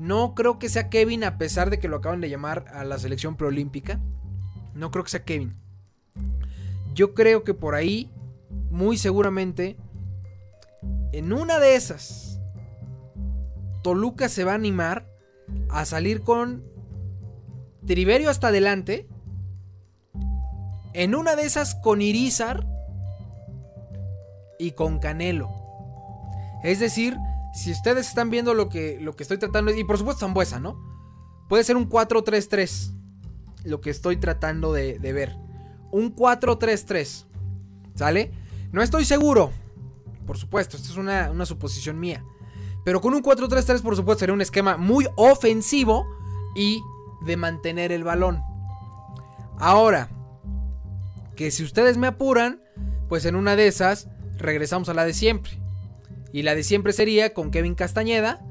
No 0.05 0.35
creo 0.35 0.59
que 0.59 0.69
sea 0.69 0.91
Kevin, 0.91 1.25
a 1.25 1.39
pesar 1.39 1.71
de 1.71 1.79
que 1.79 1.89
lo 1.89 1.97
acaban 1.97 2.21
de 2.21 2.29
llamar 2.29 2.67
a 2.75 2.85
la 2.85 2.99
selección 2.99 3.37
preolímpica. 3.37 4.01
No 4.75 4.91
creo 4.91 5.03
que 5.03 5.11
sea 5.11 5.25
Kevin. 5.25 5.57
Yo 6.93 7.15
creo 7.15 7.43
que 7.43 7.55
por 7.55 7.75
ahí, 7.75 8.11
muy 8.71 8.99
seguramente, 8.99 9.79
en 11.13 11.33
una 11.33 11.59
de 11.59 11.75
esas, 11.75 12.39
Toluca 13.83 14.29
se 14.29 14.45
va 14.45 14.53
a 14.53 14.57
animar 14.57 15.09
a 15.71 15.87
salir 15.87 16.21
con 16.21 16.63
Triverio 17.87 18.29
hasta 18.29 18.49
adelante. 18.49 19.09
En 20.93 21.15
una 21.15 21.35
de 21.35 21.47
esas 21.47 21.77
con 21.77 22.03
Irizar 22.03 22.67
y 24.59 24.73
con 24.73 24.99
Canelo. 24.99 25.51
Es 26.63 26.79
decir, 26.79 27.17
si 27.55 27.71
ustedes 27.71 28.09
están 28.09 28.31
viendo 28.31 28.53
lo 28.53 28.69
que, 28.69 28.99
lo 29.01 29.15
que 29.15 29.23
estoy 29.23 29.39
tratando, 29.39 29.73
y 29.73 29.85
por 29.85 29.97
supuesto 29.97 30.21
Zambuesa, 30.21 30.59
¿no? 30.59 30.77
Puede 31.49 31.63
ser 31.63 31.77
un 31.77 31.89
4-3-3, 31.89 32.93
lo 33.65 33.81
que 33.81 33.91
estoy 33.91 34.17
tratando 34.17 34.73
de, 34.73 34.99
ver. 34.99 35.37
Un 35.93 36.15
4-3-3, 36.15 37.27
¿sale? 37.95 38.33
No 38.73 38.83
estoy 38.83 39.05
seguro, 39.05 39.53
por 40.27 40.37
supuesto, 40.37 40.77
esto 40.77 40.91
es 40.91 40.97
una, 40.97 41.31
una 41.31 41.47
suposición 41.47 42.01
mía. 42.01 42.25
Pero 42.85 43.01
con 43.01 43.15
un 43.15 43.23
4-3-3, 43.23 43.83
por 43.83 43.95
supuesto, 43.95 44.21
sería 44.21 44.35
un 44.35 44.43
esquema 44.43 44.77
muy 44.77 45.07
ofensivo 45.17 46.07
y 46.57 46.83
de 47.25 47.37
mantener 47.37 47.93
el 47.93 48.03
balón. 48.03 48.43
Ahora, 49.59 50.09
que 51.37 51.51
si 51.51 51.63
ustedes 51.63 51.97
me 51.97 52.09
apuran, 52.09 52.61
pues 53.09 53.25
en 53.27 53.37
una 53.37 53.55
de 53.55 53.69
esas 53.69 54.09
regresamos 54.39 54.89
a 54.89 54.95
la 54.95 55.05
de 55.05 55.15
siempre. 55.15 55.64
Y 56.35 56.43
la 56.43 56.57
de 56.57 56.65
siempre 56.65 56.93
sería 56.93 57.33
con 57.33 57.53
Kevin 57.53 57.77
Castañeda. 57.77 58.45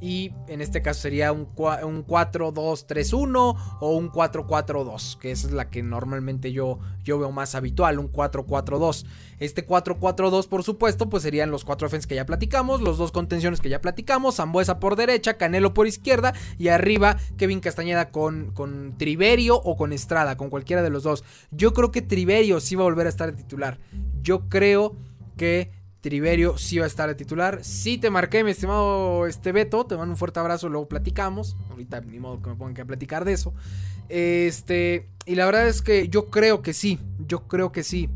Y 0.00 0.32
en 0.48 0.60
este 0.60 0.82
caso 0.82 1.02
sería 1.02 1.30
un, 1.30 1.42
un 1.42 2.04
4-2-3-1 2.04 3.78
o 3.80 3.96
un 3.96 4.10
4-4-2, 4.10 5.18
que 5.18 5.30
esa 5.30 5.46
es 5.46 5.52
la 5.52 5.70
que 5.70 5.84
normalmente 5.84 6.50
yo, 6.50 6.80
yo 7.04 7.20
veo 7.20 7.30
más 7.30 7.54
habitual, 7.54 8.00
un 8.00 8.10
4-4-2. 8.10 9.06
Este 9.38 9.64
4-4-2, 9.64 10.48
por 10.48 10.64
supuesto, 10.64 11.08
pues 11.08 11.22
serían 11.22 11.52
los 11.52 11.64
cuatro 11.64 11.86
offense 11.86 12.08
que 12.08 12.16
ya 12.16 12.26
platicamos, 12.26 12.80
los 12.80 12.98
dos 12.98 13.12
contenciones 13.12 13.60
que 13.60 13.68
ya 13.68 13.80
platicamos, 13.80 14.34
Zambuesa 14.34 14.80
por 14.80 14.96
derecha, 14.96 15.34
Canelo 15.34 15.74
por 15.74 15.86
izquierda 15.86 16.34
y 16.58 16.66
arriba 16.66 17.18
Kevin 17.36 17.60
Castañeda 17.60 18.10
con, 18.10 18.50
con 18.50 18.98
Triverio 18.98 19.54
o 19.54 19.76
con 19.76 19.92
Estrada, 19.92 20.36
con 20.36 20.50
cualquiera 20.50 20.82
de 20.82 20.90
los 20.90 21.04
dos. 21.04 21.22
Yo 21.52 21.72
creo 21.72 21.92
que 21.92 22.02
Triverio 22.02 22.58
sí 22.58 22.74
va 22.74 22.82
a 22.82 22.86
volver 22.86 23.06
a 23.06 23.10
estar 23.10 23.30
de 23.30 23.40
titular. 23.40 23.78
Yo 24.20 24.48
creo 24.48 24.96
que 25.36 25.70
Triverio 26.02 26.58
sí 26.58 26.78
va 26.78 26.84
a 26.84 26.88
estar 26.88 27.08
de 27.08 27.14
titular. 27.14 27.60
Sí 27.62 27.96
te 27.96 28.10
marqué, 28.10 28.42
mi 28.42 28.50
estimado 28.50 29.24
este 29.28 29.52
Beto. 29.52 29.86
Te 29.86 29.96
mando 29.96 30.12
un 30.12 30.16
fuerte 30.18 30.40
abrazo, 30.40 30.68
luego 30.68 30.88
platicamos. 30.88 31.56
Ahorita 31.70 32.00
ni 32.00 32.18
modo 32.18 32.42
que 32.42 32.50
me 32.50 32.56
pongan 32.56 32.74
que 32.74 32.84
platicar 32.84 33.24
de 33.24 33.32
eso. 33.32 33.54
Este, 34.08 35.08
y 35.26 35.36
la 35.36 35.46
verdad 35.46 35.68
es 35.68 35.80
que 35.80 36.08
yo 36.08 36.28
creo 36.28 36.60
que 36.60 36.74
sí. 36.74 36.98
Yo 37.26 37.46
creo 37.46 37.70
que 37.70 37.84
sí. 37.84 38.10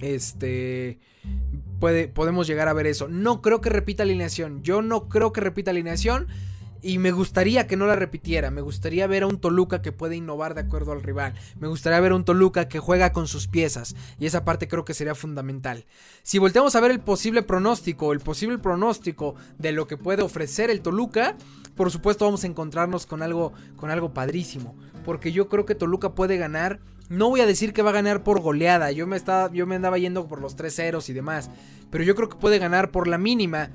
Este, 0.00 0.98
puede, 1.78 2.08
podemos 2.08 2.46
llegar 2.46 2.68
a 2.68 2.72
ver 2.72 2.86
eso. 2.86 3.06
No 3.06 3.42
creo 3.42 3.60
que 3.60 3.68
repita 3.68 4.02
alineación. 4.02 4.62
Yo 4.62 4.80
no 4.80 5.10
creo 5.10 5.30
que 5.34 5.42
repita 5.42 5.72
alineación. 5.72 6.28
Y 6.86 6.98
me 6.98 7.12
gustaría 7.12 7.66
que 7.66 7.78
no 7.78 7.86
la 7.86 7.96
repitiera. 7.96 8.50
Me 8.50 8.60
gustaría 8.60 9.06
ver 9.06 9.22
a 9.22 9.26
un 9.26 9.40
Toluca 9.40 9.80
que 9.80 9.90
puede 9.90 10.16
innovar 10.16 10.52
de 10.52 10.60
acuerdo 10.60 10.92
al 10.92 11.02
rival. 11.02 11.32
Me 11.58 11.66
gustaría 11.66 11.98
ver 11.98 12.12
a 12.12 12.14
un 12.14 12.26
Toluca 12.26 12.68
que 12.68 12.78
juega 12.78 13.10
con 13.10 13.26
sus 13.26 13.48
piezas. 13.48 13.96
Y 14.18 14.26
esa 14.26 14.44
parte 14.44 14.68
creo 14.68 14.84
que 14.84 14.92
sería 14.92 15.14
fundamental. 15.14 15.86
Si 16.22 16.36
volteamos 16.38 16.76
a 16.76 16.80
ver 16.80 16.90
el 16.90 17.00
posible 17.00 17.42
pronóstico, 17.42 18.12
el 18.12 18.20
posible 18.20 18.58
pronóstico 18.58 19.34
de 19.56 19.72
lo 19.72 19.86
que 19.86 19.96
puede 19.96 20.22
ofrecer 20.22 20.68
el 20.68 20.82
Toluca, 20.82 21.36
por 21.74 21.90
supuesto 21.90 22.26
vamos 22.26 22.44
a 22.44 22.48
encontrarnos 22.48 23.06
con 23.06 23.22
algo, 23.22 23.54
con 23.76 23.90
algo 23.90 24.12
padrísimo. 24.12 24.76
Porque 25.06 25.32
yo 25.32 25.48
creo 25.48 25.64
que 25.64 25.74
Toluca 25.74 26.14
puede 26.14 26.36
ganar. 26.36 26.80
No 27.08 27.30
voy 27.30 27.40
a 27.40 27.46
decir 27.46 27.72
que 27.72 27.80
va 27.80 27.90
a 27.90 27.94
ganar 27.94 28.22
por 28.22 28.42
goleada. 28.42 28.92
Yo 28.92 29.06
me, 29.06 29.16
estaba, 29.16 29.50
yo 29.50 29.66
me 29.66 29.76
andaba 29.76 29.96
yendo 29.96 30.28
por 30.28 30.42
los 30.42 30.54
3 30.54 30.74
ceros 30.74 31.08
y 31.08 31.14
demás. 31.14 31.48
Pero 31.90 32.04
yo 32.04 32.14
creo 32.14 32.28
que 32.28 32.36
puede 32.36 32.58
ganar 32.58 32.90
por 32.90 33.08
la 33.08 33.16
mínima 33.16 33.70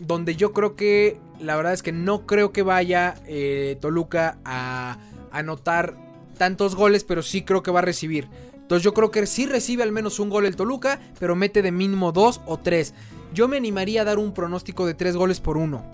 donde 0.00 0.34
yo 0.34 0.52
creo 0.52 0.74
que 0.74 1.20
la 1.38 1.56
verdad 1.56 1.72
es 1.72 1.82
que 1.82 1.92
no 1.92 2.26
creo 2.26 2.52
que 2.52 2.62
vaya 2.62 3.14
eh, 3.26 3.78
Toluca 3.80 4.38
a 4.44 4.98
anotar 5.30 5.94
tantos 6.36 6.74
goles, 6.74 7.04
pero 7.04 7.22
sí 7.22 7.42
creo 7.42 7.62
que 7.62 7.70
va 7.70 7.78
a 7.78 7.82
recibir. 7.82 8.28
Entonces 8.54 8.82
yo 8.82 8.94
creo 8.94 9.10
que 9.10 9.26
sí 9.26 9.46
recibe 9.46 9.82
al 9.82 9.92
menos 9.92 10.18
un 10.18 10.30
gol 10.30 10.46
el 10.46 10.56
Toluca, 10.56 11.00
pero 11.18 11.36
mete 11.36 11.62
de 11.62 11.72
mínimo 11.72 12.12
dos 12.12 12.40
o 12.46 12.58
tres. 12.58 12.94
Yo 13.32 13.46
me 13.46 13.56
animaría 13.56 14.02
a 14.02 14.04
dar 14.04 14.18
un 14.18 14.34
pronóstico 14.34 14.86
de 14.86 14.94
tres 14.94 15.16
goles 15.16 15.40
por 15.40 15.56
uno 15.56 15.84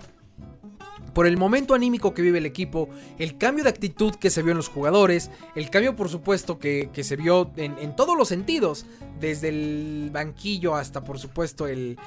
por 1.17 1.25
el 1.25 1.35
momento 1.35 1.73
anímico 1.73 2.13
que 2.13 2.21
vive 2.21 2.37
el 2.37 2.45
equipo, 2.45 2.89
el 3.17 3.39
cambio 3.39 3.63
de 3.63 3.71
actitud 3.71 4.13
que 4.13 4.29
se 4.29 4.43
vio 4.43 4.51
en 4.51 4.57
los 4.57 4.69
jugadores, 4.69 5.31
el 5.55 5.71
cambio 5.71 5.95
por 5.95 6.09
supuesto 6.09 6.59
que, 6.59 6.91
se 7.01 7.15
vio 7.15 7.49
en, 7.57 7.95
todos 7.95 8.15
los 8.15 8.27
sentidos, 8.27 8.85
desde 9.19 9.49
el 9.49 10.11
banquillo 10.13 10.75
hasta 10.75 11.03
por 11.03 11.17
supuesto 11.17 11.65
el, 11.65 11.97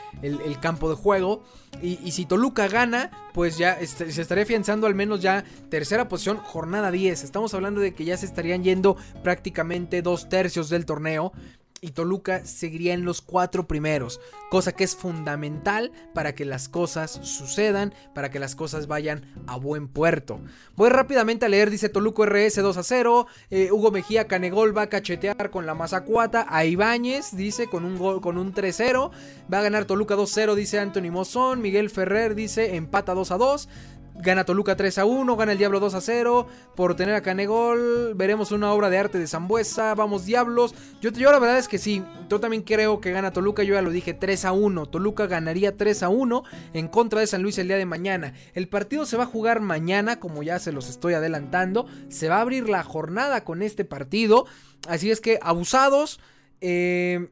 campo 0.61 0.89
de 0.89 0.95
juego. 0.95 1.43
Y, 1.83 2.13
si 2.13 2.25
Toluca 2.25 2.69
gana, 2.69 3.11
pues 3.35 3.59
ya 3.59 3.85
se 3.85 4.23
estaría 4.23 4.45
afianzando 4.45 4.87
al 4.87 4.95
menos 4.95 5.21
ya 5.21 5.43
tercera 5.71 6.07
posición, 6.07 6.37
jornada 6.37 6.93
10. 6.93 7.25
Estamos 7.25 7.53
hablando 7.53 7.81
de 7.81 7.95
que 7.95 8.05
ya 8.05 8.17
se 8.17 8.27
estarían 8.27 8.63
yendo 8.63 8.97
prácticamente 9.25 10.03
dos 10.03 10.29
tercios 10.29 10.69
del 10.69 10.87
torneo 10.87 11.33
y 11.81 11.93
Toluca 11.93 12.45
seguiría 12.45 12.95
en 12.95 13.05
los 13.05 13.23
cuatro 13.23 13.67
primeros, 13.67 14.21
cosa 14.51 14.73
que 14.73 14.85
es 14.85 14.97
fundamental 14.97 15.93
para 16.15 16.35
que 16.35 16.45
las 16.45 16.69
cosas 16.69 17.21
sucedan, 17.23 17.95
para 18.15 18.31
que 18.31 18.39
las 18.39 18.55
cosas 18.55 18.87
vayan 18.87 19.25
a 19.47 19.57
buen 19.57 19.89
puerto. 19.89 20.41
Voy 20.77 20.91
rápidamente 20.91 21.47
a 21.47 21.49
leer, 21.49 21.71
dice 21.71 21.89
Toluca 21.89 22.25
RS 22.25 22.57
2 22.57 22.77
a 22.77 22.83
0, 22.83 23.27
eh, 23.51 23.71
Hugo 23.73 23.91
Mejía 23.91 24.27
Canegol 24.27 24.77
va 24.77 24.83
a 24.83 24.89
cachetear 24.89 25.51
con 25.51 25.67
la 25.67 25.75
Mazacuata, 25.75 26.47
a 26.49 26.65
Ibáñez 26.65 27.37
dice 27.37 27.69
con 27.69 27.85
un 27.85 27.99
gol 27.99 28.21
con 28.21 28.39
un 28.39 28.53
3-0, 28.53 29.11
va 29.53 29.59
a 29.59 29.63
ganar 29.63 29.85
Toluca 29.85 30.17
2-0 30.17 30.55
dice 30.55 30.79
Anthony 30.79 31.11
Mozón, 31.11 31.63
Miguel 31.63 31.91
Ferrer 31.91 32.35
dice 32.35 32.77
empata 32.77 33.15
2 33.15 33.31
a 33.31 33.37
2, 33.39 33.69
Gana 34.15 34.45
Toluca 34.45 34.77
3 34.77 34.99
a 34.99 35.05
1, 35.05 35.37
gana 35.37 35.53
el 35.53 35.59
Diablo 35.59 35.81
2 35.81 35.95
a 35.95 36.01
0 36.01 36.47
por 36.77 36.95
tener 36.95 37.15
a 37.15 37.23
Canegol. 37.23 38.15
Veremos 38.15 38.53
una 38.53 38.73
obra 38.73 38.91
de 38.91 38.99
arte 38.99 39.19
de 39.19 39.27
Zambuesa. 39.27 39.95
Vamos, 39.95 40.27
Diablos. 40.27 40.75
Yo, 41.01 41.11
yo 41.11 41.33
la 41.33 41.39
verdad 41.39 41.59
es 41.59 41.69
que 41.69 41.79
sí, 41.79 42.03
yo 42.29 42.41
también 42.41 42.63
creo 42.63 43.01
que 43.01 43.13
gana 43.13 43.33
Toluca. 43.33 43.63
Yo 43.63 43.75
ya 43.75 43.83
lo 43.83 43.91
dije 43.91 44.13
3 44.13 44.45
a 44.45 44.53
1. 44.53 44.87
Toluca 44.87 45.27
ganaría 45.27 45.77
3 45.77 46.03
a 46.03 46.09
1 46.09 46.43
en 46.75 46.89
contra 46.89 47.21
de 47.21 47.27
San 47.27 47.43
Luis 47.43 47.59
el 47.59 47.69
día 47.69 47.77
de 47.77 47.87
mañana. 47.87 48.35
El 48.55 48.69
partido 48.69 49.07
se 49.07 49.17
va 49.17 49.25
a 49.25 49.27
jugar 49.27 49.61
mañana, 49.61 50.21
como 50.21 50.43
ya 50.43 50.59
se 50.59 50.73
los 50.73 50.89
estoy 50.91 51.15
adelantando. 51.15 51.87
Se 52.09 52.29
va 52.29 52.39
a 52.39 52.41
abrir 52.43 52.69
la 52.69 52.83
jornada 52.83 53.45
con 53.45 53.63
este 53.63 53.85
partido. 53.85 54.47
Así 54.89 55.11
es 55.11 55.21
que 55.21 55.39
abusados. 55.43 56.21
Eh, 56.61 57.31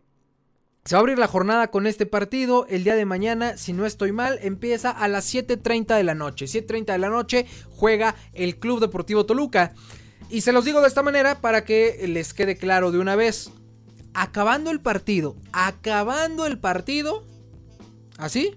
se 0.88 0.94
va 0.94 1.00
a 1.00 1.02
abrir 1.02 1.18
la 1.18 1.28
jornada 1.28 1.70
con 1.70 1.86
este 1.86 2.06
partido. 2.06 2.66
El 2.66 2.82
día 2.82 2.94
de 2.94 3.04
mañana, 3.04 3.58
si 3.58 3.74
no 3.74 3.84
estoy 3.84 4.10
mal, 4.10 4.38
empieza 4.40 4.90
a 4.90 5.06
las 5.06 5.34
7.30 5.34 5.94
de 5.94 6.02
la 6.02 6.14
noche. 6.14 6.46
7.30 6.46 6.92
de 6.92 6.98
la 6.98 7.10
noche 7.10 7.44
juega 7.68 8.14
el 8.32 8.58
Club 8.58 8.80
Deportivo 8.80 9.26
Toluca. 9.26 9.74
Y 10.30 10.40
se 10.40 10.50
los 10.50 10.64
digo 10.64 10.80
de 10.80 10.88
esta 10.88 11.02
manera 11.02 11.42
para 11.42 11.66
que 11.66 12.06
les 12.08 12.32
quede 12.32 12.56
claro 12.56 12.90
de 12.90 13.00
una 13.00 13.16
vez. 13.16 13.50
Acabando 14.14 14.70
el 14.70 14.80
partido, 14.80 15.36
acabando 15.52 16.46
el 16.46 16.58
partido, 16.58 17.22
así, 18.16 18.56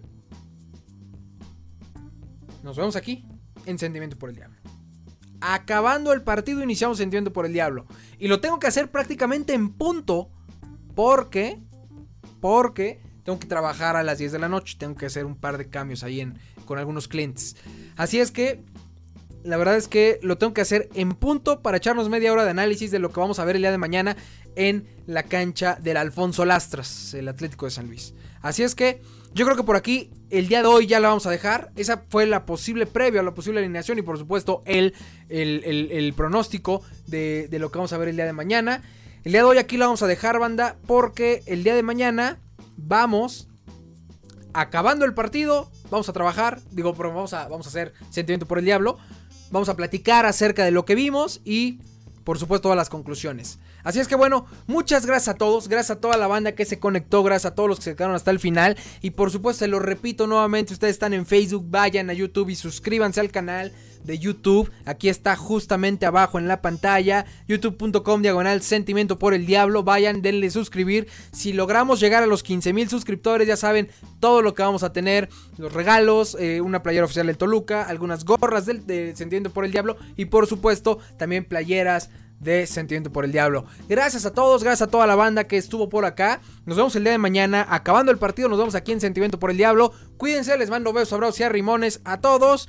nos 2.63 2.77
vemos 2.77 2.95
aquí 2.95 3.25
en 3.65 3.77
Sentimiento 3.77 4.17
por 4.17 4.29
el 4.29 4.38
Diablo. 4.38 4.57
Acabando 5.41 6.13
el 6.13 6.21
partido, 6.21 6.63
iniciamos 6.63 6.97
Sentimiento 6.97 7.34
por 7.34 7.45
el 7.45 7.51
Diablo. 7.51 7.88
Y 8.19 8.29
lo 8.29 8.39
tengo 8.39 8.57
que 8.57 8.67
hacer 8.67 8.89
prácticamente 8.89 9.53
en 9.53 9.73
punto 9.73 10.32
porque 10.95 11.59
porque 12.41 12.99
tengo 13.23 13.39
que 13.39 13.47
trabajar 13.47 13.95
a 13.95 14.03
las 14.03 14.17
10 14.17 14.33
de 14.33 14.39
la 14.39 14.49
noche, 14.49 14.75
tengo 14.77 14.95
que 14.95 15.05
hacer 15.05 15.25
un 15.25 15.35
par 15.35 15.57
de 15.57 15.69
cambios 15.69 16.03
ahí 16.03 16.33
con 16.65 16.77
algunos 16.77 17.07
clientes. 17.07 17.55
Así 17.95 18.19
es 18.19 18.31
que 18.31 18.61
la 19.43 19.57
verdad 19.57 19.77
es 19.77 19.87
que 19.87 20.19
lo 20.21 20.37
tengo 20.37 20.53
que 20.53 20.61
hacer 20.61 20.89
en 20.93 21.13
punto 21.13 21.61
para 21.61 21.77
echarnos 21.77 22.09
media 22.09 22.31
hora 22.31 22.43
de 22.43 22.51
análisis 22.51 22.91
de 22.91 22.99
lo 22.99 23.11
que 23.11 23.19
vamos 23.19 23.39
a 23.39 23.45
ver 23.45 23.55
el 23.55 23.61
día 23.61 23.71
de 23.71 23.77
mañana 23.77 24.17
en 24.55 24.85
la 25.07 25.23
cancha 25.23 25.77
del 25.81 25.97
Alfonso 25.97 26.45
Lastras, 26.45 27.13
el 27.13 27.27
Atlético 27.27 27.65
de 27.65 27.71
San 27.71 27.87
Luis. 27.87 28.13
Así 28.41 28.63
es 28.63 28.75
que 28.75 29.01
yo 29.33 29.45
creo 29.45 29.55
que 29.55 29.63
por 29.63 29.75
aquí 29.75 30.09
el 30.29 30.47
día 30.47 30.61
de 30.61 30.67
hoy 30.67 30.87
ya 30.87 30.99
la 30.99 31.09
vamos 31.09 31.25
a 31.25 31.29
dejar. 31.29 31.71
Esa 31.75 32.03
fue 32.09 32.25
la 32.25 32.45
posible 32.45 32.85
previa, 32.85 33.23
la 33.23 33.33
posible 33.33 33.59
alineación 33.59 33.99
y 33.99 34.01
por 34.01 34.17
supuesto 34.17 34.63
el, 34.65 34.93
pronóstico 36.15 36.81
de 37.07 37.47
lo 37.59 37.71
que 37.71 37.77
vamos 37.77 37.93
a 37.93 37.97
ver 37.97 38.09
el 38.09 38.15
día 38.15 38.25
de 38.25 38.33
mañana. 38.33 38.83
El 39.24 39.34
día 39.34 39.41
de 39.41 39.47
hoy 39.47 39.57
aquí 39.59 39.78
la 39.78 39.86
vamos 39.86 40.01
a 40.01 40.07
dejar, 40.07 40.39
banda, 40.39 40.78
porque 40.88 41.43
el 41.45 41.63
día 41.63 41.76
de 41.76 41.84
mañana 41.84 42.39
vamos, 42.76 43.47
acabando 44.51 45.05
el 45.05 45.13
partido, 45.13 45.69
vamos 45.91 46.09
a 46.09 46.13
trabajar, 46.13 46.59
digo, 46.72 46.95
pero 46.95 47.09
vamos 47.09 47.34
a, 47.34 47.47
vamos 47.47 47.67
a 47.67 47.69
hacer 47.69 47.93
sentimiento 48.09 48.47
por 48.47 48.57
el 48.57 48.65
diablo, 48.65 48.97
vamos 49.51 49.69
a 49.69 49.76
platicar 49.76 50.26
acerca 50.26 50.65
de 50.65 50.72
lo 50.72 50.86
que 50.86 50.95
vimos 50.95 51.39
y, 51.45 51.82
por 52.24 52.39
supuesto, 52.39 52.63
todas 52.63 52.78
las 52.78 52.89
conclusiones. 52.89 53.59
Así 53.84 53.99
es 53.99 54.07
que 54.07 54.15
bueno, 54.15 54.47
muchas 54.65 55.05
gracias 55.05 55.36
a 55.36 55.38
todos, 55.38 55.67
gracias 55.67 55.97
a 55.97 56.01
toda 56.01 56.17
la 56.17 56.26
banda 56.26 56.53
que 56.53 56.65
se 56.65 56.80
conectó, 56.80 57.22
gracias 57.22 57.51
a 57.51 57.55
todos 57.55 57.69
los 57.69 57.78
que 57.78 57.84
se 57.86 57.95
quedaron 57.95 58.15
hasta 58.15 58.32
el 58.32 58.39
final. 58.39 58.76
Y 59.01 59.11
por 59.11 59.30
supuesto, 59.30 59.59
se 59.59 59.67
lo 59.67 59.78
repito 59.78 60.26
nuevamente, 60.26 60.74
ustedes 60.74 60.93
están 60.93 61.13
en 61.13 61.28
Facebook, 61.28 61.65
vayan 61.69 62.09
a 62.09 62.13
YouTube 62.13 62.49
y 62.49 62.55
suscríbanse 62.55 63.19
al 63.19 63.30
canal 63.30 63.72
de 64.03 64.19
YouTube. 64.19 64.71
Aquí 64.85 65.09
está 65.09 65.35
justamente 65.35 66.05
abajo 66.05 66.39
en 66.39 66.47
la 66.47 66.61
pantalla. 66.61 67.25
YouTube.com 67.47 68.21
diagonal 68.21 68.61
sentimiento 68.61 69.19
por 69.19 69.33
el 69.33 69.45
diablo. 69.45 69.83
Vayan, 69.83 70.21
denle 70.21 70.49
suscribir. 70.49 71.07
Si 71.31 71.53
logramos 71.53 71.99
llegar 71.99 72.23
a 72.23 72.27
los 72.27 72.43
15 72.43 72.73
mil 72.73 72.89
suscriptores, 72.89 73.47
ya 73.47 73.57
saben 73.57 73.89
todo 74.19 74.41
lo 74.41 74.53
que 74.53 74.63
vamos 74.63 74.83
a 74.83 74.93
tener. 74.93 75.29
Los 75.57 75.73
regalos, 75.73 76.37
eh, 76.39 76.61
una 76.61 76.83
playera 76.83 77.05
oficial 77.05 77.27
de 77.27 77.33
Toluca, 77.33 77.83
algunas 77.83 78.25
gorras 78.25 78.65
del, 78.65 78.85
de 78.85 79.15
Sentimiento 79.15 79.51
por 79.51 79.65
el 79.65 79.71
Diablo. 79.71 79.97
Y 80.15 80.25
por 80.25 80.47
supuesto, 80.47 80.99
también 81.17 81.45
playeras 81.45 82.09
de 82.39 82.65
Sentimiento 82.65 83.11
por 83.11 83.23
el 83.23 83.31
Diablo. 83.31 83.65
Gracias 83.87 84.25
a 84.25 84.33
todos, 84.33 84.63
gracias 84.63 84.87
a 84.87 84.91
toda 84.91 85.05
la 85.07 85.15
banda 85.15 85.45
que 85.45 85.57
estuvo 85.57 85.89
por 85.89 86.05
acá. 86.05 86.41
Nos 86.65 86.75
vemos 86.75 86.95
el 86.95 87.03
día 87.03 87.11
de 87.11 87.17
mañana. 87.17 87.65
Acabando 87.69 88.11
el 88.11 88.17
partido, 88.17 88.49
nos 88.49 88.57
vemos 88.57 88.75
aquí 88.75 88.91
en 88.91 88.99
Sentimiento 88.99 89.39
por 89.39 89.51
el 89.51 89.57
Diablo. 89.57 89.93
Cuídense, 90.17 90.57
les 90.57 90.69
mando 90.69 90.91
besos, 90.91 91.13
abrazos 91.13 91.39
y 91.39 91.43
arrimones 91.43 92.01
a 92.03 92.19
todos 92.19 92.67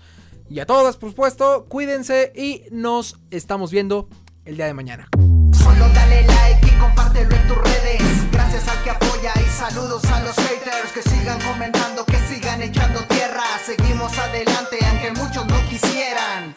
y 0.52 0.60
a 0.60 0.66
todas, 0.66 0.96
por 0.96 1.10
supuesto. 1.10 1.64
Cuídense 1.68 2.32
y 2.36 2.64
nos 2.70 3.18
estamos 3.30 3.70
viendo 3.70 4.08
el 4.44 4.56
día 4.56 4.66
de 4.66 4.74
mañana. 4.74 5.08
Solo 5.52 5.88
dale 5.94 6.26
like 6.26 6.66
y 6.66 6.78
compártelo 6.78 7.34
en 7.34 7.48
tus 7.48 7.56
redes. 7.56 8.30
Gracias 8.30 8.68
al 8.68 8.82
que 8.84 8.90
apoya 8.90 9.32
y 9.40 9.48
saludos 9.48 10.04
a 10.04 10.20
los 10.20 10.36
haters 10.36 10.92
que 10.92 11.02
sigan 11.02 11.40
comentando, 11.40 12.04
que 12.04 12.18
sigan 12.18 12.60
echando 12.60 13.00
tierra. 13.08 13.44
Seguimos 13.64 14.16
adelante 14.18 14.76
aunque 14.90 15.12
muchos 15.12 15.46
no 15.46 15.68
quisieran. 15.70 16.54